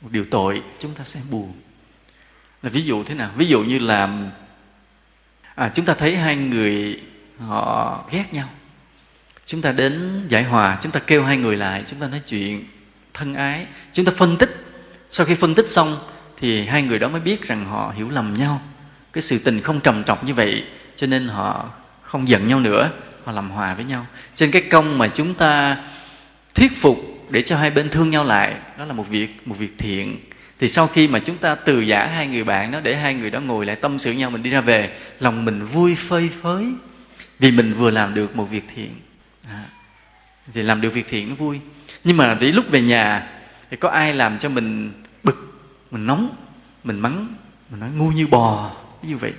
một 0.00 0.08
điều 0.12 0.24
tội, 0.24 0.62
chúng 0.78 0.94
ta 0.94 1.04
sẽ 1.04 1.20
buồn. 1.30 1.52
Là 2.62 2.70
ví 2.70 2.82
dụ 2.82 3.04
thế 3.04 3.14
nào? 3.14 3.30
Ví 3.36 3.46
dụ 3.46 3.62
như 3.62 3.78
là 3.78 4.30
à, 5.58 5.70
chúng 5.74 5.84
ta 5.84 5.94
thấy 5.94 6.16
hai 6.16 6.36
người 6.36 7.00
họ 7.38 8.04
ghét 8.10 8.24
nhau. 8.32 8.48
Chúng 9.46 9.62
ta 9.62 9.72
đến 9.72 10.24
giải 10.28 10.42
hòa 10.42 10.78
chúng 10.82 10.92
ta 10.92 11.00
kêu 11.00 11.24
hai 11.24 11.36
người 11.36 11.56
lại 11.56 11.82
chúng 11.86 12.00
ta 12.00 12.08
nói 12.08 12.20
chuyện 12.26 12.64
thân 13.14 13.34
ái. 13.34 13.66
Chúng 13.92 14.04
ta 14.04 14.12
phân 14.16 14.36
tích. 14.36 14.64
Sau 15.10 15.26
khi 15.26 15.34
phân 15.34 15.54
tích 15.54 15.68
xong 15.68 15.96
thì 16.36 16.66
hai 16.66 16.82
người 16.82 16.98
đó 16.98 17.08
mới 17.08 17.20
biết 17.20 17.48
rằng 17.48 17.66
họ 17.66 17.92
hiểu 17.96 18.10
lầm 18.10 18.34
nhau. 18.38 18.62
Cái 19.12 19.22
sự 19.22 19.38
tình 19.38 19.60
không 19.60 19.80
trầm 19.80 20.04
trọng 20.04 20.26
như 20.26 20.34
vậy 20.34 20.64
cho 20.96 21.06
nên 21.06 21.28
họ 21.28 21.70
không 22.02 22.28
giận 22.28 22.48
nhau 22.48 22.60
nữa. 22.60 22.90
Họ 23.24 23.32
làm 23.32 23.50
hòa 23.50 23.74
với 23.74 23.84
nhau. 23.84 24.06
Trên 24.34 24.50
cái 24.50 24.62
công 24.62 24.98
mà 24.98 25.08
chúng 25.08 25.34
ta 25.34 25.76
thuyết 26.54 26.76
phục 26.76 26.98
để 27.30 27.42
cho 27.42 27.56
hai 27.56 27.70
bên 27.70 27.88
thương 27.88 28.10
nhau 28.10 28.24
lại 28.24 28.54
đó 28.78 28.84
là 28.84 28.92
một 28.92 29.08
việc 29.08 29.48
một 29.48 29.58
việc 29.58 29.78
thiện 29.78 30.18
thì 30.58 30.68
sau 30.68 30.86
khi 30.86 31.08
mà 31.08 31.18
chúng 31.18 31.36
ta 31.36 31.54
từ 31.54 31.80
giả 31.80 32.06
hai 32.06 32.26
người 32.26 32.44
bạn 32.44 32.70
đó 32.70 32.80
để 32.82 32.96
hai 32.96 33.14
người 33.14 33.30
đó 33.30 33.40
ngồi 33.40 33.66
lại 33.66 33.76
tâm 33.76 33.98
sự 33.98 34.12
nhau 34.12 34.30
mình 34.30 34.42
đi 34.42 34.50
ra 34.50 34.60
về 34.60 34.98
lòng 35.20 35.44
mình 35.44 35.64
vui 35.66 35.94
phơi 35.94 36.30
phới 36.42 36.66
vì 37.38 37.50
mình 37.50 37.74
vừa 37.74 37.90
làm 37.90 38.14
được 38.14 38.36
một 38.36 38.44
việc 38.44 38.64
thiện. 38.74 39.00
À, 39.48 39.64
thì 40.52 40.62
làm 40.62 40.80
được 40.80 40.90
việc 40.90 41.08
thiện 41.08 41.28
nó 41.28 41.34
vui. 41.34 41.60
Nhưng 42.04 42.16
mà 42.16 42.34
vì 42.34 42.52
lúc 42.52 42.64
về 42.70 42.80
nhà 42.80 43.28
thì 43.70 43.76
có 43.76 43.88
ai 43.88 44.14
làm 44.14 44.38
cho 44.38 44.48
mình 44.48 44.92
bực 45.22 45.60
mình 45.90 46.06
nóng 46.06 46.36
mình 46.84 47.00
mắng 47.00 47.34
mình 47.70 47.80
nói 47.80 47.90
ngu 47.90 48.10
như 48.10 48.26
bò 48.26 48.72
như 49.02 49.16
vậy. 49.16 49.32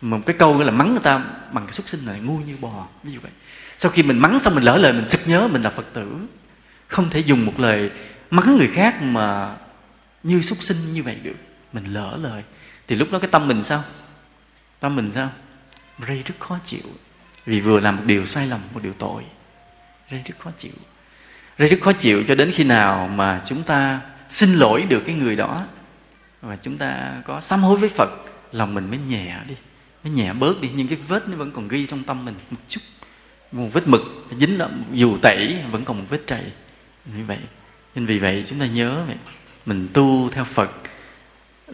Một 0.00 0.18
cái 0.26 0.36
câu 0.38 0.62
là 0.62 0.70
mắng 0.70 0.90
người 0.90 1.02
ta 1.02 1.24
bằng 1.52 1.66
cái 1.66 1.72
xúc 1.72 1.88
sinh 1.88 2.06
này 2.06 2.20
ngu 2.20 2.38
như 2.38 2.56
bò 2.60 2.86
như 3.02 3.20
vậy. 3.20 3.32
Sau 3.78 3.90
khi 3.90 4.02
mình 4.02 4.18
mắng 4.18 4.38
xong 4.38 4.54
mình 4.54 4.64
lỡ 4.64 4.76
lời 4.76 4.92
mình 4.92 5.06
sực 5.06 5.20
nhớ 5.26 5.48
mình 5.52 5.62
là 5.62 5.70
phật 5.70 5.86
tử. 5.92 6.16
Không 6.88 7.10
thể 7.10 7.20
dùng 7.20 7.46
một 7.46 7.60
lời 7.60 7.90
mắng 8.30 8.56
người 8.56 8.68
khác 8.68 9.02
mà 9.02 9.54
như 10.22 10.40
súc 10.40 10.62
sinh 10.62 10.76
như 10.92 11.02
vậy 11.02 11.16
được. 11.22 11.36
Mình 11.72 11.84
lỡ 11.84 12.18
lời. 12.20 12.42
Thì 12.88 12.96
lúc 12.96 13.08
đó 13.12 13.18
cái 13.18 13.30
tâm 13.30 13.48
mình 13.48 13.64
sao? 13.64 13.84
Tâm 14.80 14.96
mình 14.96 15.10
sao? 15.14 15.30
Rây 16.08 16.22
rất 16.26 16.34
khó 16.38 16.58
chịu. 16.64 16.82
Vì 17.46 17.60
vừa 17.60 17.80
làm 17.80 17.96
một 17.96 18.02
điều 18.06 18.26
sai 18.26 18.46
lầm 18.46 18.60
một 18.74 18.82
điều 18.82 18.92
tội. 18.92 19.22
Rây 20.10 20.22
rất 20.26 20.34
khó 20.38 20.50
chịu. 20.58 20.72
Rây 21.58 21.68
rất 21.68 21.80
khó 21.80 21.92
chịu 21.92 22.22
cho 22.28 22.34
đến 22.34 22.52
khi 22.54 22.64
nào 22.64 23.08
mà 23.08 23.42
chúng 23.46 23.62
ta 23.62 24.00
xin 24.28 24.54
lỗi 24.54 24.86
được 24.88 25.02
cái 25.06 25.14
người 25.14 25.36
đó. 25.36 25.66
Và 26.40 26.56
chúng 26.56 26.78
ta 26.78 27.22
có 27.24 27.40
sám 27.40 27.62
hối 27.62 27.76
với 27.76 27.88
phật 27.88 28.10
lòng 28.52 28.74
mình 28.74 28.90
mới 28.90 28.98
nhẹ 28.98 29.36
đi. 29.48 29.54
Mới 30.04 30.12
nhẹ 30.12 30.32
bớt 30.32 30.60
đi. 30.60 30.70
Nhưng 30.74 30.88
cái 30.88 30.98
vết 31.08 31.28
nó 31.28 31.36
vẫn 31.36 31.50
còn 31.50 31.68
ghi 31.68 31.86
trong 31.86 32.04
tâm 32.04 32.24
mình 32.24 32.34
một 32.50 32.60
chút. 32.68 32.80
Một 33.52 33.68
vết 33.72 33.88
mực 33.88 34.02
dính 34.38 34.58
đó, 34.58 34.68
dù 34.92 35.18
tẩy 35.22 35.56
vẫn 35.70 35.84
còn 35.84 35.98
một 35.98 36.04
vết 36.08 36.26
chảy 36.26 36.44
như 37.04 37.24
vậy. 37.24 37.38
Nên 37.94 38.06
vì 38.06 38.18
vậy 38.18 38.44
chúng 38.48 38.60
ta 38.60 38.66
nhớ 38.66 39.04
vậy 39.06 39.16
mình 39.66 39.88
tu 39.92 40.28
theo 40.32 40.44
phật, 40.44 40.70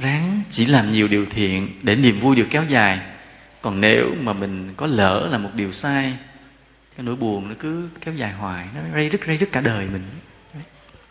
ráng 0.01 0.41
chỉ 0.51 0.67
làm 0.67 0.93
nhiều 0.93 1.09
điều 1.09 1.27
thiện 1.27 1.69
để 1.83 1.97
niềm 1.97 2.21
vui 2.21 2.37
được 2.37 2.47
kéo 2.51 2.65
dài. 2.69 3.01
Còn 3.63 3.81
nếu 3.81 4.15
mà 4.21 4.33
mình 4.33 4.75
có 4.77 4.87
lỡ 4.87 5.29
là 5.31 5.39
một 5.39 5.51
điều 5.55 5.73
sai, 5.73 6.15
cái 6.97 7.05
nỗi 7.05 7.17
buồn 7.17 7.49
nó 7.49 7.55
cứ 7.59 7.89
kéo 8.01 8.15
dài 8.15 8.33
hoài, 8.33 8.67
nó 8.75 8.81
rây 8.95 9.09
rứt 9.09 9.21
rây 9.27 9.37
rứt 9.37 9.53
cả 9.53 9.61
đời 9.61 9.87
mình. 9.93 10.03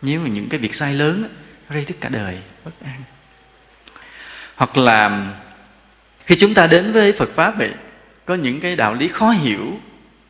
Nếu 0.02 0.20
mà 0.20 0.28
những 0.28 0.48
cái 0.48 0.60
việc 0.60 0.74
sai 0.74 0.94
lớn 0.94 1.22
nó 1.68 1.74
rây 1.74 1.84
rứt 1.84 2.00
cả 2.00 2.08
đời, 2.08 2.38
bất 2.64 2.80
an. 2.84 3.02
Hoặc 4.54 4.76
là 4.76 5.32
khi 6.26 6.36
chúng 6.36 6.54
ta 6.54 6.66
đến 6.66 6.92
với 6.92 7.12
phật 7.12 7.30
pháp 7.34 7.58
vậy, 7.58 7.70
có 8.24 8.34
những 8.34 8.60
cái 8.60 8.76
đạo 8.76 8.94
lý 8.94 9.08
khó 9.08 9.30
hiểu, 9.30 9.80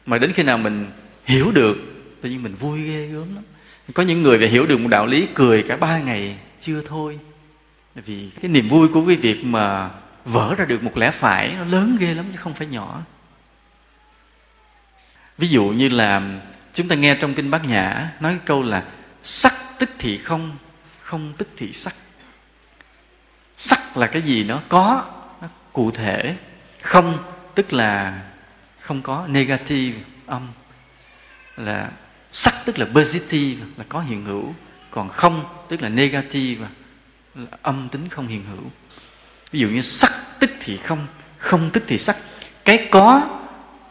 mà 0.07 0.19
đến 0.19 0.33
khi 0.33 0.43
nào 0.43 0.59
mình 0.59 0.91
hiểu 1.25 1.51
được, 1.51 1.77
tự 2.23 2.31
nhiên 2.31 2.43
mình 2.43 2.55
vui 2.55 2.83
ghê 2.83 3.07
gớm 3.07 3.35
lắm 3.35 3.45
có 3.95 4.03
những 4.03 4.23
người 4.23 4.39
về 4.39 4.47
hiểu 4.47 4.67
được 4.67 4.81
một 4.81 4.89
đạo 4.89 5.07
lý 5.07 5.29
cười 5.35 5.63
cả 5.63 5.77
ba 5.77 5.99
ngày 5.99 6.39
chưa 6.61 6.83
thôi. 6.87 7.19
Vì 7.95 8.31
cái 8.43 8.51
niềm 8.51 8.69
vui 8.69 8.89
của 8.89 9.07
cái 9.07 9.17
việc 9.17 9.45
mà 9.45 9.91
vỡ 10.25 10.55
ra 10.59 10.65
được 10.65 10.83
một 10.83 10.97
lẽ 10.97 11.11
phải 11.11 11.55
nó 11.59 11.65
lớn 11.65 11.97
ghê 12.01 12.15
lắm 12.15 12.25
chứ 12.33 12.39
không 12.39 12.55
phải 12.55 12.67
nhỏ. 12.67 13.03
Ví 15.39 15.49
dụ 15.49 15.65
như 15.65 15.89
là 15.89 16.23
chúng 16.75 16.89
ta 16.89 16.95
nghe 16.95 17.15
trong 17.15 17.35
kinh 17.35 17.51
bát 17.51 17.65
nhã 17.65 18.11
nói 18.21 18.33
cái 18.33 18.43
câu 18.45 18.63
là 18.63 18.85
sắc 19.23 19.55
tức 19.79 19.91
thì 19.99 20.19
không 20.19 20.57
không 21.01 21.33
tức 21.39 21.49
thì 21.57 21.73
sắc. 21.73 21.95
Sắc 23.57 23.97
là 23.97 24.07
cái 24.07 24.23
gì 24.23 24.45
nó 24.45 24.63
có, 24.69 25.05
nó 25.41 25.49
cụ 25.73 25.91
thể. 25.91 26.37
Không 26.83 27.19
tức 27.55 27.73
là 27.73 28.23
không 28.81 29.03
có, 29.03 29.27
negative, 29.29 29.99
âm. 30.27 30.49
Là 31.57 31.91
sắc 32.33 32.55
tức 32.65 32.79
là 32.79 32.87
positive, 32.95 33.67
là 33.77 33.85
có 33.89 34.01
hiện 34.01 34.25
hữu, 34.25 34.55
còn 34.91 35.09
không 35.09 35.45
tức 35.69 35.83
là 35.83 35.89
negative, 35.89 36.69
là 37.35 37.47
âm 37.63 37.89
tính 37.89 38.09
không 38.09 38.27
hiện 38.27 38.45
hữu. 38.51 38.65
Ví 39.53 39.61
dụ 39.61 39.69
như 39.69 39.81
sắc 39.81 40.13
tức 40.41 40.51
thì 40.61 40.77
không 40.77 41.07
không 41.39 41.71
tức 41.73 41.85
thì 41.87 41.99
sắc. 41.99 42.17
Cái 42.65 42.89
có 42.91 43.39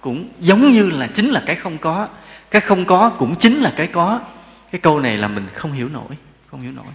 cũng 0.01 0.29
giống 0.39 0.71
như 0.71 0.89
là 0.89 1.07
chính 1.07 1.29
là 1.29 1.43
cái 1.45 1.55
không 1.55 1.77
có, 1.77 2.07
cái 2.51 2.61
không 2.61 2.85
có 2.85 3.09
cũng 3.09 3.35
chính 3.35 3.55
là 3.61 3.73
cái 3.75 3.87
có. 3.87 4.21
Cái 4.71 4.81
câu 4.81 4.99
này 4.99 5.17
là 5.17 5.27
mình 5.27 5.47
không 5.53 5.73
hiểu 5.73 5.89
nổi, 5.89 6.17
không 6.51 6.61
hiểu 6.61 6.71
nổi. 6.71 6.85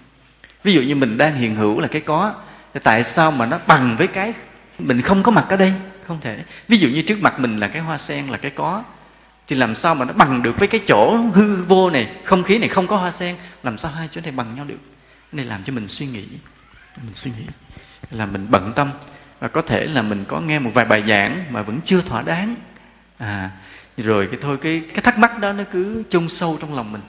Ví 0.64 0.72
dụ 0.72 0.82
như 0.82 0.94
mình 0.94 1.18
đang 1.18 1.36
hiện 1.36 1.56
hữu 1.56 1.80
là 1.80 1.88
cái 1.88 2.00
có, 2.00 2.34
thì 2.74 2.80
tại 2.82 3.04
sao 3.04 3.30
mà 3.30 3.46
nó 3.46 3.58
bằng 3.66 3.96
với 3.96 4.06
cái 4.06 4.34
mình 4.78 5.02
không 5.02 5.22
có 5.22 5.32
mặt 5.32 5.46
ở 5.48 5.56
đây? 5.56 5.72
Không 6.06 6.20
thể. 6.20 6.44
Ví 6.68 6.78
dụ 6.78 6.88
như 6.88 7.02
trước 7.02 7.22
mặt 7.22 7.40
mình 7.40 7.56
là 7.56 7.68
cái 7.68 7.82
hoa 7.82 7.98
sen, 7.98 8.28
là 8.28 8.36
cái 8.36 8.50
có 8.50 8.84
thì 9.46 9.56
làm 9.56 9.74
sao 9.74 9.94
mà 9.94 10.04
nó 10.04 10.12
bằng 10.12 10.42
được 10.42 10.58
với 10.58 10.68
cái 10.68 10.80
chỗ 10.86 11.16
hư 11.16 11.62
vô 11.62 11.90
này 11.90 12.16
không 12.24 12.44
khí 12.44 12.58
này 12.58 12.68
không 12.68 12.86
có 12.86 12.96
hoa 12.96 13.10
sen? 13.10 13.36
Làm 13.62 13.78
sao 13.78 13.90
hai 13.92 14.08
chỗ 14.08 14.20
này 14.20 14.32
bằng 14.32 14.54
nhau 14.54 14.64
được? 14.64 14.78
Này 15.32 15.44
làm 15.44 15.64
cho 15.64 15.72
mình 15.72 15.88
suy 15.88 16.06
nghĩ. 16.06 16.24
Mình 17.02 17.14
suy 17.14 17.30
nghĩ. 17.30 17.46
Là 18.10 18.26
mình 18.26 18.46
bận 18.50 18.72
tâm. 18.76 18.90
Và 19.40 19.48
có 19.48 19.62
thể 19.62 19.86
là 19.86 20.02
mình 20.02 20.24
có 20.28 20.40
nghe 20.40 20.58
một 20.58 20.70
vài 20.74 20.84
bài 20.84 21.02
giảng 21.08 21.44
mà 21.50 21.62
vẫn 21.62 21.80
chưa 21.84 22.00
thỏa 22.00 22.22
đáng. 22.22 22.56
À 23.18 23.50
rồi 23.96 24.26
cái 24.26 24.38
thôi 24.42 24.58
cái 24.62 24.82
cái 24.88 25.00
thắc 25.02 25.18
mắc 25.18 25.38
đó 25.38 25.52
nó 25.52 25.64
cứ 25.72 26.02
chôn 26.10 26.28
sâu 26.28 26.58
trong 26.60 26.74
lòng 26.74 26.92
mình. 26.92 27.00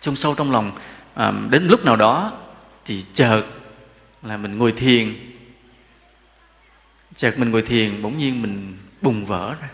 Chôn 0.00 0.16
sâu 0.16 0.34
trong 0.34 0.52
lòng 0.52 0.72
à, 1.14 1.32
đến 1.50 1.66
lúc 1.68 1.84
nào 1.84 1.96
đó 1.96 2.32
thì 2.84 3.04
chợt 3.14 3.42
là 4.22 4.36
mình 4.36 4.58
ngồi 4.58 4.72
thiền. 4.72 5.14
Chợt 7.16 7.38
mình 7.38 7.50
ngồi 7.50 7.62
thiền 7.62 8.02
bỗng 8.02 8.18
nhiên 8.18 8.42
mình 8.42 8.78
bùng 9.02 9.26
vỡ 9.26 9.54
ra 9.60 9.68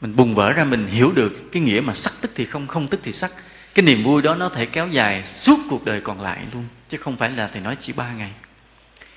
mình 0.00 0.16
bùng 0.16 0.34
vỡ 0.34 0.52
ra 0.52 0.64
mình 0.64 0.86
hiểu 0.86 1.12
được 1.12 1.52
cái 1.52 1.62
nghĩa 1.62 1.80
mà 1.80 1.94
sắc 1.94 2.12
tức 2.20 2.30
thì 2.34 2.46
không 2.46 2.66
không 2.66 2.88
tức 2.88 3.00
thì 3.02 3.12
sắc. 3.12 3.30
Cái 3.74 3.84
niềm 3.84 4.04
vui 4.04 4.22
đó 4.22 4.34
nó 4.34 4.48
thể 4.48 4.66
kéo 4.66 4.88
dài 4.88 5.24
suốt 5.24 5.58
cuộc 5.70 5.84
đời 5.84 6.00
còn 6.00 6.20
lại 6.20 6.38
luôn 6.52 6.64
chứ 6.88 6.96
không 6.96 7.16
phải 7.16 7.30
là 7.30 7.48
thầy 7.48 7.62
nói 7.62 7.76
chỉ 7.80 7.92
ba 7.92 8.12
ngày. 8.12 8.30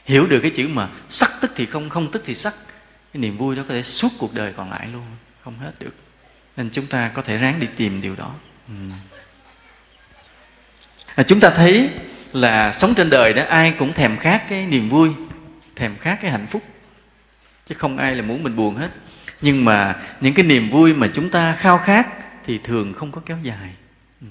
Hiểu 0.06 0.28
được 0.28 0.40
cái 0.40 0.52
chữ 0.52 0.68
mà 0.68 0.90
sắc 1.10 1.32
tức 1.42 1.52
thì 1.56 1.66
không 1.66 1.90
không 1.90 2.12
tức 2.12 2.24
thì 2.26 2.36
sắc 2.36 2.54
cái 3.14 3.22
niềm 3.22 3.38
vui 3.38 3.56
đó 3.56 3.64
có 3.68 3.74
thể 3.74 3.84
suốt 3.84 4.10
cuộc 4.18 4.34
đời 4.34 4.54
còn 4.58 4.70
lại 4.70 4.88
luôn 4.94 5.06
không 5.44 5.60
hết 5.60 5.72
được. 5.80 5.94
Nên 6.58 6.70
chúng 6.70 6.88
ta 6.88 7.12
có 7.14 7.22
thể 7.22 7.38
ráng 7.38 7.60
đi 7.60 7.68
tìm 7.76 8.02
điều 8.02 8.16
đó. 8.16 8.36
Ừ. 8.68 8.74
à, 11.16 11.24
chúng 11.24 11.40
ta 11.40 11.50
thấy 11.50 11.90
là 12.34 12.74
sống 12.74 12.96
trên 12.96 13.10
đời 13.10 13.34
đó 13.34 13.44
ai 13.50 13.74
cũng 13.80 13.94
thèm 13.94 14.18
khát 14.18 14.50
cái 14.50 14.66
niềm 14.66 14.90
vui 14.90 15.10
thèm 15.76 15.98
khát 15.98 16.18
cái 16.22 16.32
hạnh 16.32 16.48
phúc 16.50 16.64
chứ 17.70 17.76
không 17.76 17.98
ai 17.98 18.16
là 18.16 18.22
muốn 18.22 18.44
mình 18.44 18.56
buồn 18.56 18.76
hết 18.76 18.90
nhưng 19.42 19.66
mà 19.66 19.96
những 20.22 20.34
cái 20.34 20.46
niềm 20.46 20.70
vui 20.70 20.94
mà 20.94 21.08
chúng 21.14 21.30
ta 21.30 21.56
khao 21.60 21.78
khát 21.78 22.08
thì 22.46 22.58
thường 22.58 22.94
không 22.94 23.12
có 23.12 23.22
kéo 23.26 23.38
dài. 23.44 23.74
Ừ. 24.22 24.28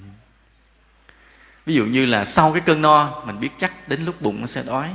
Ví 1.65 1.75
dụ 1.75 1.85
như 1.85 2.05
là 2.05 2.25
sau 2.25 2.51
cái 2.51 2.61
cơn 2.61 2.81
no, 2.81 3.23
mình 3.25 3.39
biết 3.39 3.49
chắc 3.59 3.89
đến 3.89 4.05
lúc 4.05 4.21
bụng 4.21 4.41
nó 4.41 4.47
sẽ 4.47 4.63
đói 4.63 4.89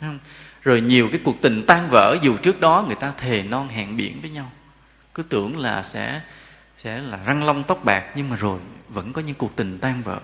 không? 0.00 0.18
rồi 0.62 0.80
nhiều 0.80 1.08
cái 1.12 1.20
cuộc 1.24 1.36
tình 1.40 1.66
tan 1.66 1.88
vỡ, 1.90 2.16
dù 2.22 2.36
trước 2.36 2.60
đó 2.60 2.84
người 2.86 2.96
ta 2.96 3.12
thề 3.18 3.42
non 3.42 3.68
hẹn 3.68 3.96
biển 3.96 4.20
với 4.20 4.30
nhau. 4.30 4.50
Cứ 5.14 5.22
tưởng 5.22 5.58
là 5.58 5.82
sẽ 5.82 6.20
sẽ 6.78 6.98
là 6.98 7.18
răng 7.26 7.44
long 7.44 7.64
tóc 7.64 7.84
bạc, 7.84 8.04
nhưng 8.14 8.30
mà 8.30 8.36
rồi 8.36 8.58
vẫn 8.88 9.12
có 9.12 9.22
những 9.22 9.34
cuộc 9.34 9.56
tình 9.56 9.78
tan 9.78 10.02
vỡ. 10.02 10.20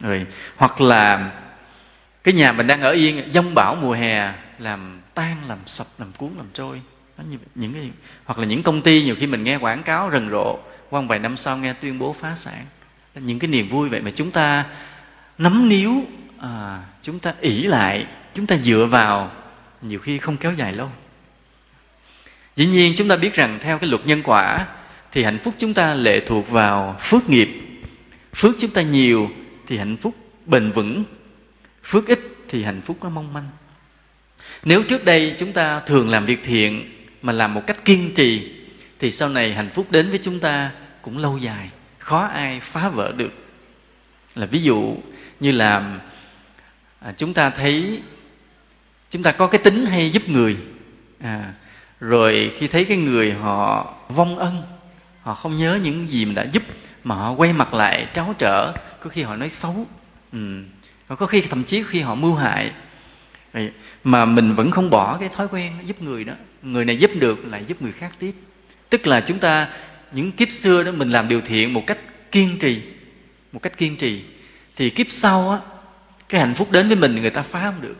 Rồi, 0.00 0.26
hoặc 0.56 0.80
là 0.80 1.30
cái 2.24 2.34
nhà 2.34 2.52
mình 2.52 2.66
đang 2.66 2.80
ở 2.80 2.90
yên 2.90 3.32
dông 3.32 3.54
bão 3.54 3.74
mùa 3.74 3.92
hè, 3.92 4.32
làm 4.58 5.00
tan, 5.14 5.36
làm 5.48 5.58
sập, 5.66 5.86
làm 5.98 6.12
cuốn, 6.12 6.30
làm 6.36 6.46
trôi 6.54 6.82
những 7.54 7.74
cái 7.74 7.90
hoặc 8.24 8.38
là 8.38 8.44
những 8.44 8.62
công 8.62 8.82
ty 8.82 9.02
nhiều 9.02 9.14
khi 9.14 9.26
mình 9.26 9.44
nghe 9.44 9.56
quảng 9.56 9.82
cáo 9.82 10.10
rần 10.12 10.30
rộ 10.30 10.58
qua 10.90 11.00
vài 11.00 11.18
năm 11.18 11.36
sau 11.36 11.56
nghe 11.56 11.72
tuyên 11.72 11.98
bố 11.98 12.16
phá 12.20 12.34
sản. 12.34 12.64
Những 13.14 13.38
cái 13.38 13.48
niềm 13.48 13.68
vui 13.68 13.88
vậy 13.88 14.00
mà 14.00 14.10
chúng 14.10 14.30
ta 14.30 14.64
nắm 15.38 15.68
níu 15.68 16.04
à, 16.38 16.82
chúng 17.02 17.18
ta 17.18 17.34
ỷ 17.40 17.62
lại 17.62 18.06
chúng 18.34 18.46
ta 18.46 18.56
dựa 18.56 18.86
vào 18.90 19.30
nhiều 19.82 19.98
khi 19.98 20.18
không 20.18 20.36
kéo 20.36 20.54
dài 20.54 20.72
lâu. 20.72 20.88
Dĩ 22.56 22.66
nhiên 22.66 22.92
chúng 22.96 23.08
ta 23.08 23.16
biết 23.16 23.34
rằng 23.34 23.58
theo 23.62 23.78
cái 23.78 23.90
luật 23.90 24.06
nhân 24.06 24.22
quả 24.24 24.66
thì 25.12 25.22
hạnh 25.22 25.38
phúc 25.38 25.54
chúng 25.58 25.74
ta 25.74 25.94
lệ 25.94 26.20
thuộc 26.20 26.50
vào 26.50 26.96
phước 27.00 27.30
nghiệp. 27.30 27.48
Phước 28.34 28.56
chúng 28.58 28.70
ta 28.70 28.82
nhiều 28.82 29.30
thì 29.66 29.78
hạnh 29.78 29.96
phúc 29.96 30.14
bền 30.46 30.70
vững. 30.72 31.04
Phước 31.84 32.06
ít 32.06 32.20
thì 32.48 32.64
hạnh 32.64 32.80
phúc 32.80 32.98
nó 33.02 33.08
mong 33.08 33.32
manh. 33.32 33.48
Nếu 34.64 34.82
trước 34.82 35.04
đây 35.04 35.34
chúng 35.38 35.52
ta 35.52 35.80
thường 35.80 36.10
làm 36.10 36.26
việc 36.26 36.40
thiện 36.44 36.99
mà 37.22 37.32
làm 37.32 37.54
một 37.54 37.62
cách 37.66 37.84
kiên 37.84 38.14
trì 38.14 38.52
thì 38.98 39.10
sau 39.10 39.28
này 39.28 39.54
hạnh 39.54 39.70
phúc 39.74 39.86
đến 39.90 40.10
với 40.10 40.18
chúng 40.22 40.40
ta 40.40 40.70
cũng 41.02 41.18
lâu 41.18 41.38
dài 41.38 41.70
khó 41.98 42.20
ai 42.20 42.60
phá 42.60 42.88
vỡ 42.88 43.12
được 43.16 43.32
là 44.34 44.46
ví 44.46 44.62
dụ 44.62 44.96
như 45.40 45.52
là 45.52 45.98
à, 47.00 47.12
chúng 47.16 47.34
ta 47.34 47.50
thấy 47.50 48.02
chúng 49.10 49.22
ta 49.22 49.32
có 49.32 49.46
cái 49.46 49.60
tính 49.64 49.86
hay 49.86 50.10
giúp 50.10 50.28
người 50.28 50.56
à, 51.20 51.52
rồi 52.00 52.52
khi 52.58 52.68
thấy 52.68 52.84
cái 52.84 52.96
người 52.96 53.32
họ 53.32 53.94
vong 54.08 54.38
ân 54.38 54.62
họ 55.22 55.34
không 55.34 55.56
nhớ 55.56 55.78
những 55.82 56.12
gì 56.12 56.24
mình 56.24 56.34
đã 56.34 56.46
giúp 56.52 56.62
mà 57.04 57.14
họ 57.14 57.32
quay 57.32 57.52
mặt 57.52 57.74
lại 57.74 58.06
tráo 58.14 58.34
trở 58.38 58.72
có 59.00 59.10
khi 59.10 59.22
họ 59.22 59.36
nói 59.36 59.48
xấu 59.48 59.86
ừ. 60.32 60.62
có 61.08 61.26
khi 61.26 61.40
thậm 61.40 61.64
chí 61.64 61.82
khi 61.88 62.00
họ 62.00 62.14
mưu 62.14 62.34
hại 62.34 62.72
mà 64.04 64.24
mình 64.24 64.54
vẫn 64.54 64.70
không 64.70 64.90
bỏ 64.90 65.16
cái 65.20 65.28
thói 65.28 65.48
quen 65.48 65.72
giúp 65.84 66.02
người 66.02 66.24
đó 66.24 66.32
người 66.62 66.84
này 66.84 66.96
giúp 66.96 67.10
được 67.14 67.44
lại 67.44 67.64
giúp 67.68 67.82
người 67.82 67.92
khác 67.92 68.12
tiếp. 68.18 68.34
Tức 68.90 69.06
là 69.06 69.20
chúng 69.20 69.38
ta, 69.38 69.68
những 70.12 70.32
kiếp 70.32 70.50
xưa 70.50 70.82
đó 70.82 70.92
mình 70.92 71.10
làm 71.10 71.28
điều 71.28 71.40
thiện 71.40 71.74
một 71.74 71.82
cách 71.86 71.98
kiên 72.32 72.58
trì, 72.58 72.82
một 73.52 73.62
cách 73.62 73.78
kiên 73.78 73.96
trì, 73.96 74.24
thì 74.76 74.90
kiếp 74.90 75.06
sau 75.10 75.50
á, 75.50 75.58
cái 76.28 76.40
hạnh 76.40 76.54
phúc 76.54 76.72
đến 76.72 76.86
với 76.86 76.96
mình 76.96 77.14
người 77.14 77.30
ta 77.30 77.42
phá 77.42 77.60
không 77.62 77.80
được. 77.80 77.96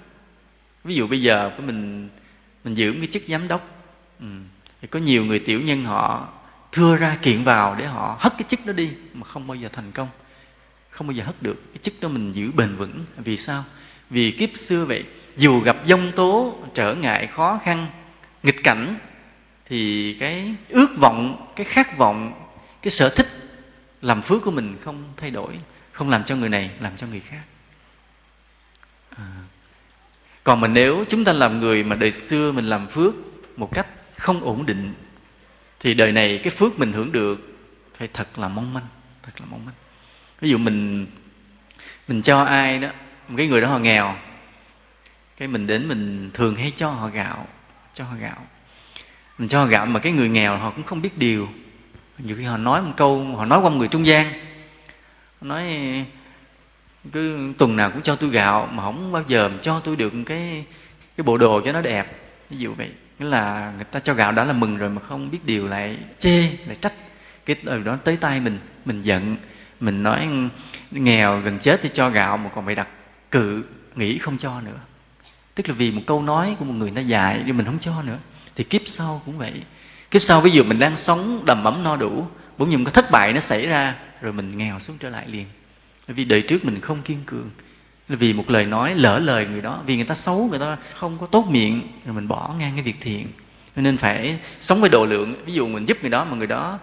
Ví 0.84 0.94
dụ 0.94 1.06
bây 1.06 1.22
giờ 1.22 1.50
của 1.56 1.62
mình 1.62 2.08
mình 2.64 2.74
giữ 2.74 2.92
cái 2.92 3.06
chức 3.06 3.22
giám 3.28 3.48
đốc 3.48 3.84
ừ. 4.20 4.26
thì 4.80 4.88
có 4.88 4.98
nhiều 4.98 5.24
người 5.24 5.38
tiểu 5.38 5.60
nhân 5.60 5.84
họ 5.84 6.28
thưa 6.72 6.96
ra 6.96 7.18
kiện 7.22 7.44
vào 7.44 7.76
để 7.78 7.86
họ 7.86 8.16
hất 8.20 8.32
cái 8.38 8.44
chức 8.48 8.66
đó 8.66 8.72
đi 8.72 8.90
mà 9.14 9.24
không 9.24 9.46
bao 9.46 9.54
giờ 9.54 9.68
thành 9.72 9.92
công, 9.92 10.08
không 10.90 11.06
bao 11.06 11.12
giờ 11.12 11.24
hất 11.24 11.42
được. 11.42 11.62
Cái 11.72 11.78
chức 11.82 11.94
đó 12.00 12.08
mình 12.08 12.32
giữ 12.32 12.50
bền 12.52 12.76
vững. 12.76 13.04
Vì 13.16 13.36
sao? 13.36 13.64
Vì 14.10 14.30
kiếp 14.30 14.56
xưa 14.56 14.84
vậy, 14.84 15.04
dù 15.36 15.60
gặp 15.60 15.76
dông 15.86 16.12
tố, 16.16 16.58
trở 16.74 16.94
ngại 16.94 17.26
khó 17.26 17.60
khăn 17.64 17.86
nghịch 18.42 18.64
cảnh, 18.64 18.98
thì 19.64 20.14
cái 20.20 20.54
ước 20.68 20.96
vọng, 20.96 21.52
cái 21.56 21.64
khát 21.64 21.98
vọng, 21.98 22.48
cái 22.82 22.90
sở 22.90 23.08
thích 23.08 23.28
làm 24.02 24.22
phước 24.22 24.42
của 24.42 24.50
mình 24.50 24.76
không 24.84 25.12
thay 25.16 25.30
đổi, 25.30 25.58
không 25.92 26.08
làm 26.08 26.24
cho 26.24 26.36
người 26.36 26.48
này 26.48 26.70
làm 26.80 26.96
cho 26.96 27.06
người 27.06 27.20
khác 27.20 27.42
à. 29.16 29.24
còn 30.44 30.60
mà 30.60 30.68
nếu 30.68 31.04
chúng 31.08 31.24
ta 31.24 31.32
làm 31.32 31.60
người 31.60 31.84
mà 31.84 31.96
đời 31.96 32.12
xưa 32.12 32.52
mình 32.52 32.64
làm 32.64 32.86
phước 32.86 33.14
một 33.56 33.74
cách 33.74 33.86
không 34.16 34.40
ổn 34.40 34.66
định, 34.66 34.94
thì 35.80 35.94
đời 35.94 36.12
này 36.12 36.40
cái 36.44 36.50
phước 36.50 36.78
mình 36.78 36.92
hưởng 36.92 37.12
được 37.12 37.58
phải 37.98 38.08
thật 38.12 38.38
là 38.38 38.48
mong 38.48 38.74
manh, 38.74 38.86
thật 39.22 39.32
là 39.40 39.46
mong 39.50 39.64
manh 39.64 39.74
ví 40.40 40.50
dụ 40.50 40.58
mình 40.58 41.06
mình 42.08 42.22
cho 42.22 42.42
ai 42.42 42.78
đó, 42.78 42.88
một 43.28 43.34
cái 43.38 43.46
người 43.46 43.60
đó 43.60 43.68
họ 43.68 43.78
nghèo, 43.78 44.14
cái 45.36 45.48
mình 45.48 45.66
đến 45.66 45.88
mình 45.88 46.30
thường 46.34 46.56
hay 46.56 46.72
cho 46.76 46.90
họ 46.90 47.08
gạo 47.08 47.48
cho 47.94 48.04
họ 48.04 48.14
gạo. 48.20 48.46
Mình 49.38 49.48
cho 49.48 49.60
họ 49.60 49.66
gạo 49.66 49.86
mà 49.86 50.00
cái 50.00 50.12
người 50.12 50.28
nghèo 50.28 50.56
họ 50.56 50.70
cũng 50.70 50.84
không 50.84 51.02
biết 51.02 51.18
điều. 51.18 51.48
Nhiều 52.18 52.36
khi 52.36 52.44
họ 52.44 52.56
nói 52.56 52.82
một 52.82 52.92
câu, 52.96 53.24
họ 53.36 53.44
nói 53.44 53.60
qua 53.60 53.70
một 53.70 53.76
người 53.76 53.88
trung 53.88 54.06
gian. 54.06 54.32
Nói, 55.40 55.64
cứ 57.12 57.52
tuần 57.58 57.76
nào 57.76 57.90
cũng 57.90 58.02
cho 58.02 58.16
tôi 58.16 58.30
gạo 58.30 58.68
mà 58.72 58.82
không 58.82 59.12
bao 59.12 59.24
giờ 59.28 59.50
cho 59.62 59.80
tôi 59.80 59.96
được 59.96 60.12
cái 60.26 60.64
cái 61.16 61.24
bộ 61.24 61.38
đồ 61.38 61.60
cho 61.60 61.72
nó 61.72 61.80
đẹp. 61.80 62.06
Ví 62.50 62.56
dụ 62.56 62.74
vậy. 62.74 62.90
Nghĩa 63.18 63.26
là 63.26 63.72
người 63.76 63.84
ta 63.84 64.00
cho 64.00 64.14
gạo 64.14 64.32
đã 64.32 64.44
là 64.44 64.52
mừng 64.52 64.76
rồi 64.76 64.90
mà 64.90 65.02
không 65.08 65.30
biết 65.30 65.44
điều 65.44 65.66
lại 65.66 65.98
chê, 66.18 66.40
lại 66.66 66.76
trách. 66.80 66.92
Cái 67.46 67.56
từ 67.64 67.82
đó 67.82 67.96
tới 68.04 68.16
tay 68.16 68.40
mình 68.40 68.58
mình 68.84 69.02
giận. 69.02 69.36
Mình 69.80 70.02
nói, 70.02 70.28
nghèo 70.90 71.40
gần 71.40 71.58
chết 71.58 71.80
thì 71.82 71.90
cho 71.92 72.10
gạo 72.10 72.36
mà 72.36 72.50
còn 72.54 72.66
phải 72.66 72.74
đặt 72.74 72.88
cự, 73.30 73.64
nghĩ 73.96 74.18
không 74.18 74.38
cho 74.38 74.60
nữa 74.60 74.78
tức 75.62 75.68
là 75.68 75.74
vì 75.78 75.90
một 75.90 76.02
câu 76.06 76.22
nói 76.22 76.56
của 76.58 76.64
một 76.64 76.74
người 76.74 76.90
ta 76.90 77.00
dạy 77.00 77.42
nhưng 77.46 77.56
mình 77.56 77.66
không 77.66 77.78
cho 77.80 78.02
nữa. 78.02 78.18
Thì 78.56 78.64
kiếp 78.64 78.82
sau 78.86 79.22
cũng 79.26 79.38
vậy. 79.38 79.52
Kiếp 80.10 80.22
sau 80.22 80.40
ví 80.40 80.50
dụ 80.50 80.64
mình 80.64 80.78
đang 80.78 80.96
sống 80.96 81.42
đầm 81.46 81.64
ấm 81.64 81.82
no 81.82 81.96
đủ, 81.96 82.26
bỗng 82.58 82.70
nhiên 82.70 82.84
có 82.84 82.90
thất 82.90 83.10
bại 83.10 83.32
nó 83.32 83.40
xảy 83.40 83.66
ra, 83.66 83.94
rồi 84.20 84.32
mình 84.32 84.56
nghèo 84.56 84.78
xuống 84.78 84.96
trở 85.00 85.08
lại 85.08 85.28
liền. 85.28 85.46
Vì 86.08 86.24
đời 86.24 86.42
trước 86.42 86.64
mình 86.64 86.80
không 86.80 87.02
kiên 87.02 87.18
cường. 87.26 87.50
Là 88.08 88.16
vì 88.16 88.32
một 88.32 88.50
lời 88.50 88.66
nói 88.66 88.94
lỡ 88.94 89.18
lời 89.18 89.46
người 89.46 89.60
đó, 89.60 89.82
vì 89.86 89.96
người 89.96 90.04
ta 90.04 90.14
xấu, 90.14 90.48
người 90.50 90.58
ta 90.58 90.76
không 90.94 91.18
có 91.18 91.26
tốt 91.26 91.46
miệng, 91.50 91.88
rồi 92.04 92.14
mình 92.14 92.28
bỏ 92.28 92.54
ngang 92.58 92.72
cái 92.74 92.82
việc 92.82 92.96
thiện. 93.00 93.26
Nên 93.76 93.96
phải 93.96 94.38
sống 94.60 94.80
với 94.80 94.90
độ 94.90 95.06
lượng. 95.06 95.34
Ví 95.46 95.52
dụ 95.52 95.68
mình 95.68 95.86
giúp 95.86 95.98
người 96.00 96.10
đó 96.10 96.24
mà 96.24 96.36
người 96.36 96.46
đó 96.46 96.78